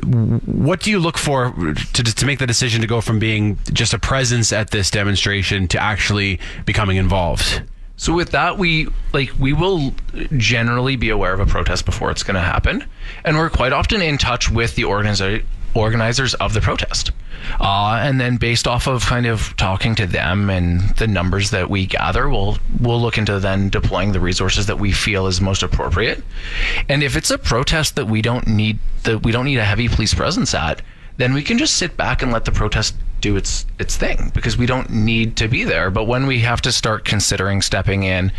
what 0.46 0.80
do 0.80 0.90
you 0.90 0.98
look 0.98 1.18
for 1.18 1.52
to, 1.74 2.02
to 2.02 2.26
make 2.26 2.38
the 2.38 2.46
decision 2.46 2.80
to 2.80 2.86
go 2.86 3.00
from 3.00 3.18
being 3.18 3.58
just 3.72 3.92
a 3.92 3.98
presence 3.98 4.52
at 4.52 4.70
this 4.70 4.90
demonstration 4.90 5.68
to 5.68 5.82
actually 5.82 6.38
becoming 6.64 6.96
involved? 6.96 7.62
So 7.96 8.12
with 8.12 8.30
that, 8.30 8.58
we 8.58 8.88
like 9.12 9.30
we 9.38 9.52
will 9.52 9.94
generally 10.36 10.96
be 10.96 11.10
aware 11.10 11.32
of 11.32 11.40
a 11.40 11.46
protest 11.46 11.84
before 11.84 12.10
it's 12.10 12.22
going 12.22 12.34
to 12.34 12.40
happen, 12.40 12.84
and 13.24 13.36
we're 13.36 13.50
quite 13.50 13.72
often 13.72 14.02
in 14.02 14.18
touch 14.18 14.50
with 14.50 14.74
the 14.74 14.84
organizer 14.84 15.42
organizers 15.74 16.34
of 16.34 16.54
the 16.54 16.60
protest. 16.60 17.12
Uh, 17.60 18.00
and 18.02 18.20
then 18.20 18.36
based 18.36 18.68
off 18.68 18.86
of 18.86 19.04
kind 19.04 19.26
of 19.26 19.56
talking 19.56 19.94
to 19.96 20.06
them 20.06 20.48
and 20.48 20.80
the 20.96 21.06
numbers 21.06 21.50
that 21.50 21.68
we 21.68 21.86
gather, 21.86 22.28
we'll 22.28 22.58
we'll 22.80 23.00
look 23.00 23.18
into 23.18 23.38
then 23.40 23.68
deploying 23.68 24.12
the 24.12 24.20
resources 24.20 24.66
that 24.66 24.78
we 24.78 24.92
feel 24.92 25.26
is 25.26 25.40
most 25.40 25.62
appropriate. 25.62 26.22
And 26.88 27.02
if 27.02 27.16
it's 27.16 27.30
a 27.30 27.38
protest 27.38 27.96
that 27.96 28.06
we 28.06 28.22
don't 28.22 28.46
need 28.46 28.78
that 29.02 29.24
we 29.24 29.32
don't 29.32 29.46
need 29.46 29.58
a 29.58 29.64
heavy 29.64 29.88
police 29.88 30.14
presence 30.14 30.54
at, 30.54 30.82
then 31.16 31.34
we 31.34 31.42
can 31.42 31.58
just 31.58 31.76
sit 31.76 31.96
back 31.96 32.22
and 32.22 32.32
let 32.32 32.44
the 32.44 32.52
protest 32.52 32.94
do 33.20 33.36
its 33.36 33.64
its 33.78 33.96
thing 33.96 34.30
because 34.34 34.56
we 34.56 34.66
don't 34.66 34.90
need 34.90 35.36
to 35.36 35.48
be 35.48 35.64
there. 35.64 35.90
But 35.90 36.04
when 36.04 36.26
we 36.26 36.40
have 36.40 36.60
to 36.62 36.72
start 36.72 37.04
considering 37.04 37.62
stepping 37.62 38.02
in, 38.02 38.32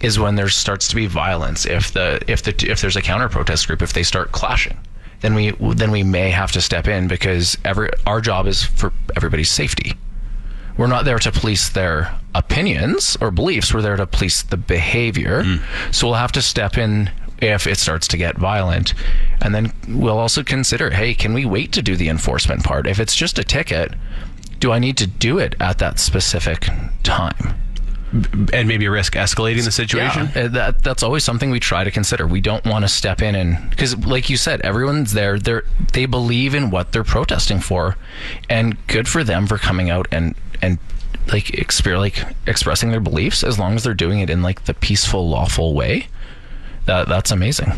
is 0.00 0.18
when 0.18 0.34
there 0.34 0.48
starts 0.48 0.88
to 0.88 0.96
be 0.96 1.06
violence. 1.06 1.66
If 1.66 1.92
the 1.92 2.20
if 2.26 2.42
the 2.42 2.54
if 2.68 2.80
there's 2.80 2.96
a 2.96 3.02
counter 3.02 3.28
protest 3.28 3.66
group, 3.66 3.82
if 3.82 3.92
they 3.92 4.02
start 4.02 4.32
clashing, 4.32 4.78
then 5.24 5.34
we 5.34 5.52
then 5.74 5.90
we 5.90 6.02
may 6.02 6.30
have 6.30 6.52
to 6.52 6.60
step 6.60 6.86
in 6.86 7.08
because 7.08 7.56
every 7.64 7.88
our 8.06 8.20
job 8.20 8.46
is 8.46 8.62
for 8.62 8.92
everybody's 9.16 9.50
safety. 9.50 9.94
We're 10.76 10.86
not 10.86 11.06
there 11.06 11.18
to 11.18 11.32
police 11.32 11.70
their 11.70 12.14
opinions 12.34 13.16
or 13.22 13.30
beliefs. 13.30 13.72
We're 13.72 13.80
there 13.80 13.96
to 13.96 14.06
police 14.06 14.42
the 14.42 14.58
behavior. 14.58 15.42
Hmm. 15.42 15.92
So 15.92 16.08
we'll 16.08 16.16
have 16.16 16.32
to 16.32 16.42
step 16.42 16.76
in 16.76 17.10
if 17.40 17.66
it 17.66 17.78
starts 17.78 18.06
to 18.08 18.18
get 18.18 18.36
violent. 18.36 18.92
And 19.40 19.54
then 19.54 19.72
we'll 19.88 20.18
also 20.18 20.42
consider 20.42 20.90
hey, 20.90 21.14
can 21.14 21.32
we 21.32 21.46
wait 21.46 21.72
to 21.72 21.80
do 21.80 21.96
the 21.96 22.10
enforcement 22.10 22.62
part? 22.62 22.86
If 22.86 23.00
it's 23.00 23.14
just 23.14 23.38
a 23.38 23.44
ticket, 23.44 23.94
do 24.58 24.72
I 24.72 24.78
need 24.78 24.98
to 24.98 25.06
do 25.06 25.38
it 25.38 25.54
at 25.58 25.78
that 25.78 25.98
specific 25.98 26.68
time? 27.02 27.54
And 28.52 28.68
maybe 28.68 28.86
risk 28.86 29.14
escalating 29.14 29.64
the 29.64 29.72
situation? 29.72 30.30
Yeah, 30.36 30.46
that 30.48 30.84
that's 30.84 31.02
always 31.02 31.24
something 31.24 31.50
we 31.50 31.58
try 31.58 31.82
to 31.82 31.90
consider. 31.90 32.28
We 32.28 32.40
don't 32.40 32.64
want 32.64 32.84
to 32.84 32.88
step 32.88 33.20
in 33.20 33.34
and 33.34 33.68
because, 33.70 33.96
like 34.06 34.30
you 34.30 34.36
said, 34.36 34.60
everyone's 34.60 35.14
there. 35.14 35.36
They 35.38 35.60
they 35.92 36.06
believe 36.06 36.54
in 36.54 36.70
what 36.70 36.92
they're 36.92 37.02
protesting 37.02 37.58
for, 37.58 37.96
and 38.48 38.86
good 38.86 39.08
for 39.08 39.24
them 39.24 39.48
for 39.48 39.58
coming 39.58 39.90
out 39.90 40.06
and 40.12 40.36
and 40.62 40.78
like 41.32 41.46
exper- 41.46 41.98
like 41.98 42.24
expressing 42.46 42.90
their 42.90 43.00
beliefs 43.00 43.42
as 43.42 43.58
long 43.58 43.74
as 43.74 43.82
they're 43.82 43.94
doing 43.94 44.20
it 44.20 44.30
in 44.30 44.42
like 44.42 44.64
the 44.66 44.74
peaceful, 44.74 45.28
lawful 45.28 45.74
way. 45.74 46.06
That 46.86 47.08
that's 47.08 47.32
amazing. 47.32 47.72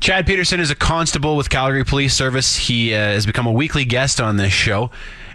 Chad 0.00 0.26
Peterson 0.26 0.60
is 0.60 0.70
a 0.70 0.76
constable 0.76 1.36
with 1.36 1.50
Calgary 1.50 1.84
Police 1.84 2.14
Service. 2.14 2.56
He 2.56 2.94
uh, 2.94 2.98
has 2.98 3.26
become 3.26 3.46
a 3.46 3.52
weekly 3.52 3.84
guest 3.84 4.20
on 4.20 4.36
this 4.36 4.52
show, 4.52 4.90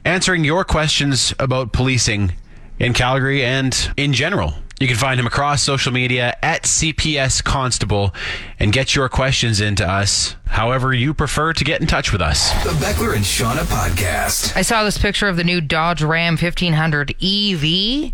answering 0.06 0.46
your 0.46 0.64
questions 0.64 1.34
about 1.40 1.74
policing 1.74 2.34
in 2.80 2.94
Calgary 2.94 3.44
and 3.44 3.92
in 3.98 4.14
general. 4.14 4.54
You 4.80 4.88
can 4.88 4.98
find 4.98 5.20
him 5.20 5.28
across 5.28 5.62
social 5.62 5.94
media 5.94 6.36
at 6.42 6.64
CPS 6.64 7.44
Constable 7.44 8.14
and 8.60 8.74
get 8.74 8.96
your 8.96 9.08
questions 9.08 9.62
into 9.62 9.88
us 9.90 10.36
however 10.48 10.94
you 10.94 11.14
prefer 11.14 11.54
to 11.54 11.64
get 11.64 11.80
in 11.80 11.88
touch 11.88 12.12
with 12.12 12.22
us. 12.22 12.52
The 12.64 12.72
Beckler 12.72 13.16
and 13.16 13.24
Seanna 13.24 13.64
podcast. 13.64 14.58
I 14.58 14.62
saw 14.62 14.84
this 14.84 14.98
picture 14.98 15.30
of 15.30 15.38
the 15.38 15.44
new 15.44 15.62
Dodge 15.62 16.02
Ram 16.02 16.34
1500 16.34 17.12
EV. 17.24 18.14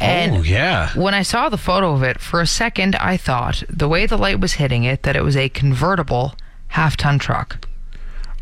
And 0.00 0.36
oh, 0.38 0.42
yeah. 0.42 0.90
when 0.94 1.14
I 1.14 1.22
saw 1.22 1.48
the 1.48 1.58
photo 1.58 1.92
of 1.92 2.02
it, 2.02 2.20
for 2.20 2.40
a 2.40 2.46
second, 2.46 2.96
I 2.96 3.16
thought 3.16 3.62
the 3.68 3.88
way 3.88 4.06
the 4.06 4.18
light 4.18 4.40
was 4.40 4.54
hitting 4.54 4.84
it 4.84 5.02
that 5.02 5.14
it 5.14 5.22
was 5.22 5.36
a 5.36 5.48
convertible 5.48 6.34
half 6.68 6.96
ton 6.96 7.18
truck. 7.18 7.66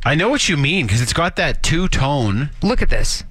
I 0.05 0.14
know 0.14 0.29
what 0.29 0.49
you 0.49 0.57
mean 0.57 0.87
because 0.87 1.03
it's 1.03 1.12
got 1.12 1.37
that 1.37 1.62
two 1.62 1.88
tone. 1.88 2.51
Look 2.62 2.81
at 2.81 2.88
this. 2.88 3.25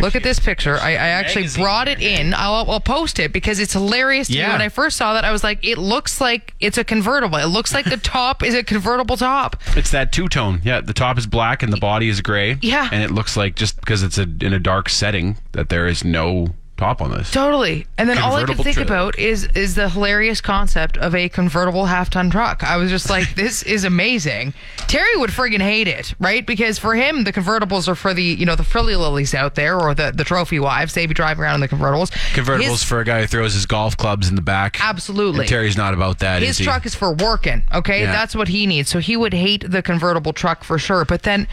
Look 0.00 0.16
at 0.16 0.22
this 0.22 0.38
picture. 0.38 0.76
I, 0.76 0.90
I 0.90 1.08
actually 1.08 1.42
magazine 1.42 1.64
brought 1.64 1.88
it 1.88 2.00
in. 2.00 2.34
I'll, 2.34 2.70
I'll 2.70 2.80
post 2.80 3.18
it 3.18 3.32
because 3.32 3.58
it's 3.58 3.72
hilarious 3.72 4.28
to 4.28 4.34
me. 4.34 4.38
Yeah. 4.40 4.52
When 4.52 4.62
I 4.62 4.68
first 4.68 4.96
saw 4.96 5.14
that, 5.14 5.24
I 5.24 5.32
was 5.32 5.42
like, 5.44 5.64
it 5.64 5.78
looks 5.78 6.20
like 6.20 6.54
it's 6.60 6.78
a 6.78 6.84
convertible. 6.84 7.38
It 7.38 7.46
looks 7.46 7.72
like 7.72 7.84
the 7.86 7.96
top 7.96 8.42
is 8.42 8.54
a 8.54 8.62
convertible 8.62 9.16
top. 9.16 9.56
It's 9.76 9.90
that 9.90 10.12
two 10.12 10.28
tone. 10.28 10.60
Yeah, 10.64 10.80
the 10.80 10.92
top 10.94 11.18
is 11.18 11.26
black 11.26 11.62
and 11.62 11.72
the 11.72 11.78
body 11.78 12.08
is 12.08 12.20
gray. 12.20 12.58
Yeah. 12.62 12.88
And 12.92 13.02
it 13.02 13.10
looks 13.10 13.36
like 13.36 13.56
just 13.56 13.80
because 13.80 14.02
it's 14.02 14.18
a, 14.18 14.22
in 14.22 14.52
a 14.52 14.58
dark 14.58 14.88
setting 14.88 15.38
that 15.52 15.68
there 15.68 15.86
is 15.86 16.04
no 16.04 16.48
top 16.76 17.00
on 17.00 17.10
this. 17.10 17.30
Totally. 17.30 17.86
And 17.96 18.08
then 18.08 18.18
all 18.18 18.34
I 18.34 18.44
could 18.44 18.56
think 18.58 18.74
trailer. 18.76 18.86
about 18.86 19.18
is 19.18 19.44
is 19.54 19.74
the 19.74 19.88
hilarious 19.88 20.40
concept 20.40 20.96
of 20.98 21.14
a 21.14 21.28
convertible 21.28 21.86
half 21.86 22.10
ton 22.10 22.30
truck. 22.30 22.62
I 22.62 22.76
was 22.76 22.90
just 22.90 23.08
like, 23.08 23.34
this 23.36 23.62
is 23.62 23.84
amazing. 23.84 24.52
Terry 24.86 25.16
would 25.16 25.30
friggin' 25.30 25.60
hate 25.60 25.88
it, 25.88 26.14
right? 26.20 26.46
Because 26.46 26.78
for 26.78 26.94
him, 26.94 27.24
the 27.24 27.32
convertibles 27.32 27.88
are 27.88 27.94
for 27.94 28.12
the 28.14 28.22
you 28.22 28.44
know 28.46 28.56
the 28.56 28.64
frilly 28.64 28.94
lilies 28.96 29.34
out 29.34 29.54
there 29.54 29.78
or 29.80 29.94
the 29.94 30.12
the 30.14 30.24
trophy 30.24 30.58
wives. 30.60 30.94
They 30.94 31.06
be 31.06 31.14
driving 31.14 31.42
around 31.42 31.56
in 31.56 31.60
the 31.62 31.68
convertibles. 31.68 32.10
Convertibles 32.34 32.62
His- 32.70 32.82
for 32.82 33.00
a 33.00 33.04
guy 33.04 33.22
who 33.22 33.26
throws 33.26 33.54
his 33.54 33.66
golf 33.66 33.96
clubs 33.96 34.28
in 34.28 34.34
the 34.34 34.42
back. 34.42 34.78
Absolutely. 34.80 35.40
And 35.40 35.48
Terry's 35.48 35.76
not 35.76 35.94
about 35.94 36.18
that. 36.20 36.42
His 36.42 36.50
is 36.52 36.58
he? 36.58 36.64
truck 36.64 36.84
is 36.86 36.94
for 36.94 37.12
working. 37.14 37.62
Okay, 37.74 38.02
Yeah. 38.02 38.12
that's 38.12 38.34
what 38.36 38.48
he 38.48 38.66
needs. 38.66 38.88
So 38.90 38.98
he 38.98 39.16
would 39.16 39.32
hate 39.34 39.64
the 39.70 39.82
convertible 39.82 40.32
truck 40.32 40.62
for 40.62 40.78
sure. 40.78 41.04
But 41.04 41.22
then 41.22 41.48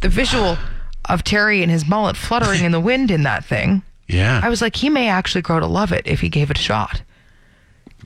the 0.00 0.08
visual 0.08 0.58
of 1.06 1.24
Terry 1.24 1.62
and 1.62 1.70
his 1.72 1.86
mullet 1.88 2.16
fluttering 2.16 2.62
in 2.64 2.72
the 2.72 2.80
wind 2.80 3.10
in 3.10 3.22
that 3.24 3.44
thing. 3.44 3.82
Yeah. 4.12 4.40
I 4.42 4.48
was 4.48 4.60
like, 4.62 4.76
he 4.76 4.90
may 4.90 5.08
actually 5.08 5.42
grow 5.42 5.60
to 5.60 5.66
love 5.66 5.92
it 5.92 6.06
if 6.06 6.20
he 6.20 6.28
gave 6.28 6.50
it 6.50 6.58
a 6.58 6.62
shot. 6.62 7.02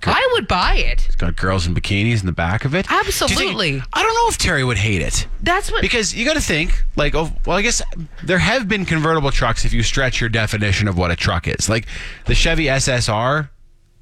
I 0.06 0.28
would 0.34 0.46
buy 0.48 0.74
it. 0.74 1.06
It's 1.06 1.14
got 1.16 1.34
girls 1.36 1.66
in 1.66 1.74
bikinis 1.74 2.20
in 2.20 2.26
the 2.26 2.32
back 2.32 2.66
of 2.66 2.74
it. 2.74 2.86
Do 2.86 2.94
think- 2.94 3.06
Absolutely. 3.06 3.82
I 3.92 4.02
don't 4.02 4.14
know 4.14 4.28
if 4.28 4.36
Terry 4.36 4.62
would 4.62 4.76
hate 4.76 5.00
it. 5.00 5.26
That's 5.42 5.70
what. 5.72 5.80
Because 5.80 6.14
you 6.14 6.26
got 6.26 6.34
to 6.34 6.42
think, 6.42 6.84
like, 6.94 7.14
oh, 7.14 7.32
well, 7.46 7.56
I 7.56 7.62
guess 7.62 7.80
there 8.22 8.36
have 8.38 8.68
been 8.68 8.84
convertible 8.84 9.30
trucks 9.30 9.64
if 9.64 9.72
you 9.72 9.82
stretch 9.82 10.20
your 10.20 10.28
definition 10.28 10.88
of 10.88 10.98
what 10.98 11.10
a 11.10 11.16
truck 11.16 11.48
is. 11.48 11.70
Like 11.70 11.86
the 12.26 12.34
Chevy 12.34 12.66
SSR 12.66 13.48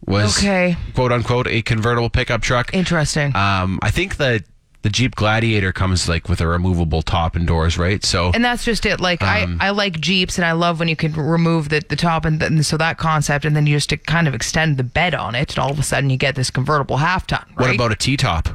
was, 0.05 0.39
Okay. 0.39 0.77
quote 0.95 1.13
unquote, 1.13 1.47
a 1.47 1.63
convertible 1.63 2.11
pickup 2.11 2.43
truck. 2.43 2.75
Interesting. 2.75 3.37
Um, 3.37 3.79
I 3.83 3.93
think 3.93 4.17
the 4.17 4.43
the 4.83 4.91
Jeep 4.91 5.15
Gladiator 5.15 5.73
comes 5.73 6.09
like 6.09 6.29
with 6.29 6.41
a 6.41 6.47
removable 6.47 7.03
top 7.03 7.37
and 7.37 7.47
doors, 7.47 7.79
right? 7.79 8.05
So 8.05 8.33
and 8.35 8.45
that's 8.45 8.65
just 8.65 8.85
it. 8.85 9.01
Like 9.01 9.23
Um, 9.23 9.59
I, 9.61 9.69
I 9.69 9.71
like 9.71 10.01
Jeeps, 10.01 10.39
and 10.39 10.45
I 10.45 10.53
love 10.53 10.79
when 10.79 10.89
you 10.89 10.97
can 10.97 11.13
remove 11.13 11.69
the, 11.69 11.83
the 11.89 11.97
top, 11.97 12.25
and, 12.25 12.41
then 12.41 12.63
so 12.63 12.77
that 12.77 12.99
concept, 12.99 13.45
and 13.45 13.57
then 13.57 13.67
you 13.67 13.77
just 13.77 13.91
to 13.91 13.97
kind 13.97 14.29
of 14.29 14.35
extend 14.35 14.77
the 14.77 14.85
bed 14.85 15.15
on 15.15 15.35
it, 15.35 15.51
and 15.51 15.59
all 15.59 15.71
of 15.71 15.79
a 15.79 15.83
sudden 15.83 16.11
you 16.11 16.17
get 16.17 16.35
this 16.35 16.51
convertible 16.51 16.99
half 16.99 17.27
ton. 17.27 17.45
Right? 17.51 17.69
what 17.69 17.75
about 17.75 17.93
a 17.93 17.97
T 17.97 18.17
top? 18.17 18.49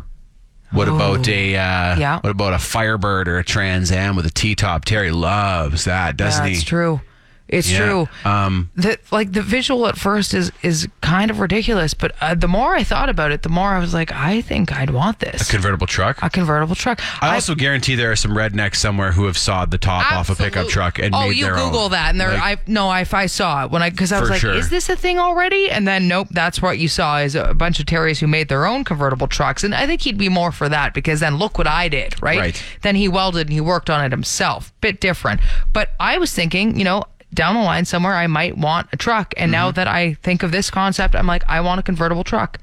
What 0.72 0.90
about 0.90 1.28
a 1.30 1.56
uh, 1.56 1.98
Yeah. 1.98 2.20
What 2.20 2.30
about 2.30 2.54
a 2.54 2.60
Firebird 2.60 3.30
or 3.30 3.38
a 3.38 3.44
Trans 3.44 3.92
Am 3.92 4.18
with 4.18 4.26
a 4.26 4.32
T 4.32 4.54
top? 4.54 4.84
Terry 4.84 5.12
loves 5.12 5.86
that, 5.86 6.18
doesn't 6.18 6.44
That's 6.44 6.50
he? 6.50 6.56
That's 6.56 6.68
true. 6.68 7.02
It's 7.48 7.72
Yeah. 7.72 7.86
true. 7.86 8.10
Um, 8.26 8.70
the 8.76 8.98
like 9.12 9.32
the 9.34 9.42
visual 9.42 9.88
at 9.88 9.98
first 9.98 10.34
is 10.34 10.52
is 10.64 10.88
kind 11.02 11.32
of 11.32 11.40
ridiculous, 11.40 11.94
but 11.94 12.14
uh, 12.22 12.36
the 12.36 12.48
more 12.48 12.76
I 12.76 12.84
thought 12.84 13.08
about 13.10 13.32
it, 13.32 13.44
the 13.44 13.50
more 13.50 13.70
I 13.74 13.80
was 13.80 13.94
like, 13.94 14.12
I 14.12 14.42
think 14.42 14.74
I'd 14.76 14.90
want 14.90 15.20
this. 15.20 15.48
a 15.48 15.52
convertible 15.52 15.88
truck. 15.88 16.22
a 16.22 16.30
convertible 16.30 16.76
truck. 16.76 17.00
I 17.24 17.36
also 17.36 17.56
guarantee 17.56 17.96
there 17.96 18.12
are 18.12 18.16
some 18.18 18.32
rednecks 18.32 18.76
somewhere 18.76 19.14
who 19.14 19.26
have 19.26 19.38
sawed 19.38 19.72
the 19.72 19.78
top 19.78 20.12
off 20.12 20.30
a 20.30 20.36
pickup 20.36 20.68
truck 20.68 21.00
and 21.00 21.16
oh, 21.16 21.28
made 21.30 21.38
you 21.38 21.46
their 21.46 21.56
Google 21.56 21.80
own. 21.86 21.92
that, 21.92 22.10
and 22.10 22.20
there, 22.20 22.34
Like, 22.34 22.60
I 22.60 22.62
no, 22.68 22.90
I, 22.90 23.06
I 23.14 23.26
saw 23.28 23.64
it 23.64 23.72
when 23.72 23.82
I 23.82 23.90
because 23.90 24.12
I 24.12 24.20
was 24.20 24.30
like, 24.30 24.42
sure. 24.42 24.54
is 24.54 24.70
this 24.70 24.90
a 24.90 24.96
thing 24.96 25.18
already? 25.18 25.70
And 25.72 25.88
then 25.88 26.08
nope, 26.08 26.28
that's 26.32 26.62
what 26.62 26.78
you 26.80 26.88
saw 26.88 27.20
is 27.20 27.36
a 27.36 27.54
bunch 27.54 27.80
of 27.80 27.86
Terriers 27.86 28.20
who 28.20 28.28
made 28.28 28.50
their 28.50 28.66
own 28.66 28.84
convertible 28.84 29.28
trucks, 29.28 29.64
and 29.64 29.74
I 29.74 29.88
think 29.88 30.02
he'd 30.02 30.18
be 30.18 30.30
more 30.30 30.52
for 30.52 30.68
that 30.70 30.94
because 30.94 31.22
then 31.22 31.38
look 31.38 31.58
what 31.58 31.68
I 31.68 31.88
did, 31.88 32.22
right? 32.22 32.38
Right. 32.40 32.64
Then 32.82 32.96
he 32.96 33.08
welded 33.08 33.48
and 33.48 33.54
he 33.54 33.62
worked 33.62 33.90
on 33.90 34.04
it 34.04 34.12
himself, 34.12 34.74
bit 34.82 35.00
different. 35.00 35.40
But 35.72 35.92
I 36.00 36.18
was 36.18 36.34
thinking, 36.34 36.78
you 36.78 36.84
know. 36.84 37.04
Down 37.34 37.56
the 37.56 37.62
line 37.62 37.86
somewhere, 37.86 38.13
I 38.16 38.28
might 38.28 38.58
want 38.58 38.88
a 38.94 38.98
truck, 38.98 39.34
and 39.38 39.52
now 39.52 39.68
Mm-hmm. 39.70 39.76
that 39.76 39.88
I 39.88 40.13
think 40.24 40.44
of 40.44 40.52
this 40.52 40.70
concept, 40.72 41.13
I'm 41.16 41.28
like, 41.28 41.44
I 41.48 41.60
want 41.62 41.80
a 41.80 41.84
convertible 41.84 42.24
truck. 42.24 42.58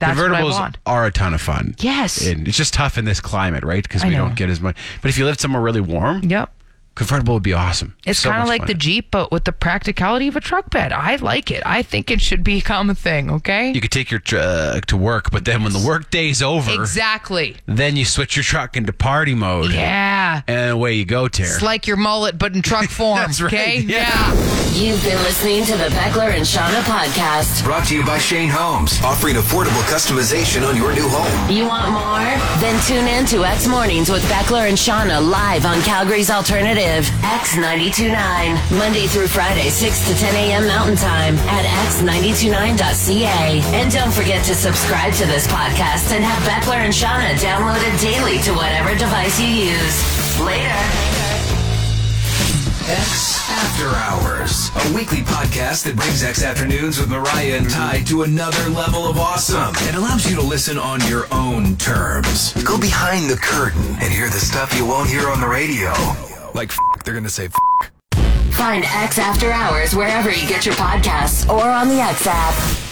That's 0.00 0.18
Convertibles 0.18 0.74
are 0.86 1.06
a 1.06 1.10
ton 1.12 1.34
of 1.34 1.40
fun. 1.40 1.74
Yes. 1.80 2.24
and 2.26 2.46
it's 2.46 2.56
just 2.56 2.72
tough 2.72 2.96
in 2.98 3.04
this 3.04 3.20
climate, 3.20 3.64
right? 3.64 3.82
Because 3.82 4.04
we 4.04 4.10
don't 4.14 4.36
get 4.36 4.48
as 4.48 4.60
much. 4.60 4.76
But 5.02 5.08
if 5.10 5.18
you 5.18 5.24
live 5.24 5.40
somewhere 5.40 5.60
really 5.60 5.80
warm, 5.80 6.22
Yep. 6.22 6.52
Convertible 6.98 7.34
would 7.34 7.42
be 7.44 7.52
awesome. 7.54 7.96
It's 8.04 8.18
So 8.18 8.30
kind 8.30 8.42
of 8.42 8.48
like 8.48 8.62
fun. 8.62 8.66
the 8.66 8.74
Jeep, 8.74 9.10
but 9.12 9.30
with 9.30 9.44
the 9.44 9.52
practicality 9.52 10.26
of 10.28 10.34
a 10.36 10.40
truck 10.40 10.68
bed. 10.70 10.92
I 10.92 11.14
like 11.16 11.50
it. 11.52 11.62
I 11.64 11.82
think 11.82 12.10
it 12.10 12.20
should 12.20 12.42
become 12.56 12.90
a 12.90 12.94
thing. 12.94 13.30
Okay. 13.30 13.70
You 13.72 13.80
could 13.80 13.92
take 13.92 14.10
your 14.10 14.18
truck 14.20 14.42
uh, 14.44 14.80
to 14.88 14.96
work, 14.96 15.30
but 15.30 15.44
then 15.44 15.62
when 15.62 15.72
the 15.72 15.78
work 15.86 16.10
day's 16.10 16.42
over, 16.42 16.72
Exactly. 16.72 17.56
then 17.66 17.96
you 17.96 18.04
switch 18.04 18.36
your 18.36 18.42
truck 18.42 18.76
into 18.76 18.92
party 18.92 19.34
mode. 19.34 19.72
Yeah. 19.72 20.42
And 20.48 20.72
away 20.72 20.94
you 20.94 21.04
go, 21.04 21.28
Terry. 21.28 21.48
It's 21.50 21.62
like 21.62 21.86
your 21.86 21.96
mullet, 21.96 22.36
but 22.36 22.54
in 22.54 22.62
truck 22.62 22.88
form. 22.90 23.18
That's 23.18 23.40
right, 23.40 23.52
Okay. 23.54 23.78
yeah. 23.80 24.32
You've 24.74 25.02
been 25.02 25.16
listening 25.22 25.64
to 25.66 25.76
the 25.76 25.88
Beckler 25.94 26.30
and 26.34 26.44
Seanna 26.44 26.82
podcast. 26.82 27.64
Brought 27.64 27.86
to 27.88 27.94
you 27.96 28.04
by 28.04 28.18
Shane 28.18 28.48
Homes, 28.48 29.00
offering 29.02 29.36
affordable 29.36 29.82
customization 29.90 30.66
on 30.68 30.76
your 30.76 30.92
new 30.94 31.08
home. 31.08 31.50
You 31.50 31.66
want 31.66 31.90
more? 31.92 32.26
Then 32.60 32.80
tune 32.86 33.06
in 33.08 33.24
to 33.26 33.44
X 33.44 33.66
Mornings 33.66 34.10
with 34.10 34.22
Beckler 34.24 34.68
and 34.68 34.76
Seanna 34.76 35.20
live 35.20 35.64
on 35.64 35.80
Calgary's 35.82 36.30
alternative, 36.30 36.87
X929. 36.88 38.78
Monday 38.78 39.06
through 39.06 39.28
Friday, 39.28 39.68
6 39.68 40.08
to 40.08 40.14
10 40.14 40.34
a.m. 40.34 40.66
Mountain 40.66 40.96
Time 40.96 41.36
at 41.36 41.64
x929.ca. 41.92 43.60
And 43.76 43.92
don't 43.92 44.12
forget 44.12 44.44
to 44.46 44.54
subscribe 44.54 45.12
to 45.14 45.26
this 45.26 45.46
podcast 45.46 46.12
and 46.12 46.24
have 46.24 46.42
Beckler 46.48 46.80
and 46.80 46.92
Seanna 46.92 47.34
downloaded 47.36 48.00
daily 48.00 48.38
to 48.42 48.52
whatever 48.52 48.94
device 48.96 49.38
you 49.38 49.48
use. 49.48 50.40
Later. 50.40 50.74
X 52.90 53.38
After 53.50 53.88
Hours, 53.88 54.70
a 54.74 54.94
weekly 54.94 55.18
podcast 55.18 55.84
that 55.84 55.94
brings 55.94 56.22
X 56.22 56.42
Afternoons 56.42 56.98
with 56.98 57.10
Mariah 57.10 57.58
and 57.58 57.68
Ty 57.68 58.02
to 58.04 58.22
another 58.22 58.70
level 58.70 59.06
of 59.06 59.18
awesome 59.18 59.74
and 59.82 59.96
allows 59.96 60.28
you 60.28 60.34
to 60.36 60.42
listen 60.42 60.78
on 60.78 61.06
your 61.06 61.26
own 61.30 61.76
terms. 61.76 62.54
Go 62.64 62.80
behind 62.80 63.28
the 63.28 63.36
curtain 63.36 63.84
and 64.00 64.10
hear 64.10 64.28
the 64.28 64.40
stuff 64.40 64.74
you 64.74 64.86
won't 64.86 65.10
hear 65.10 65.28
on 65.28 65.42
the 65.42 65.48
radio. 65.48 65.92
Like, 66.58 66.72
they're 67.04 67.14
gonna 67.14 67.28
say, 67.28 67.44
f- 67.44 67.92
Find 68.50 68.84
X 68.84 69.16
After 69.20 69.52
Hours 69.52 69.94
wherever 69.94 70.28
you 70.28 70.44
get 70.48 70.66
your 70.66 70.74
podcasts 70.74 71.48
or 71.48 71.62
on 71.70 71.88
the 71.88 72.00
X 72.00 72.26
app. 72.26 72.87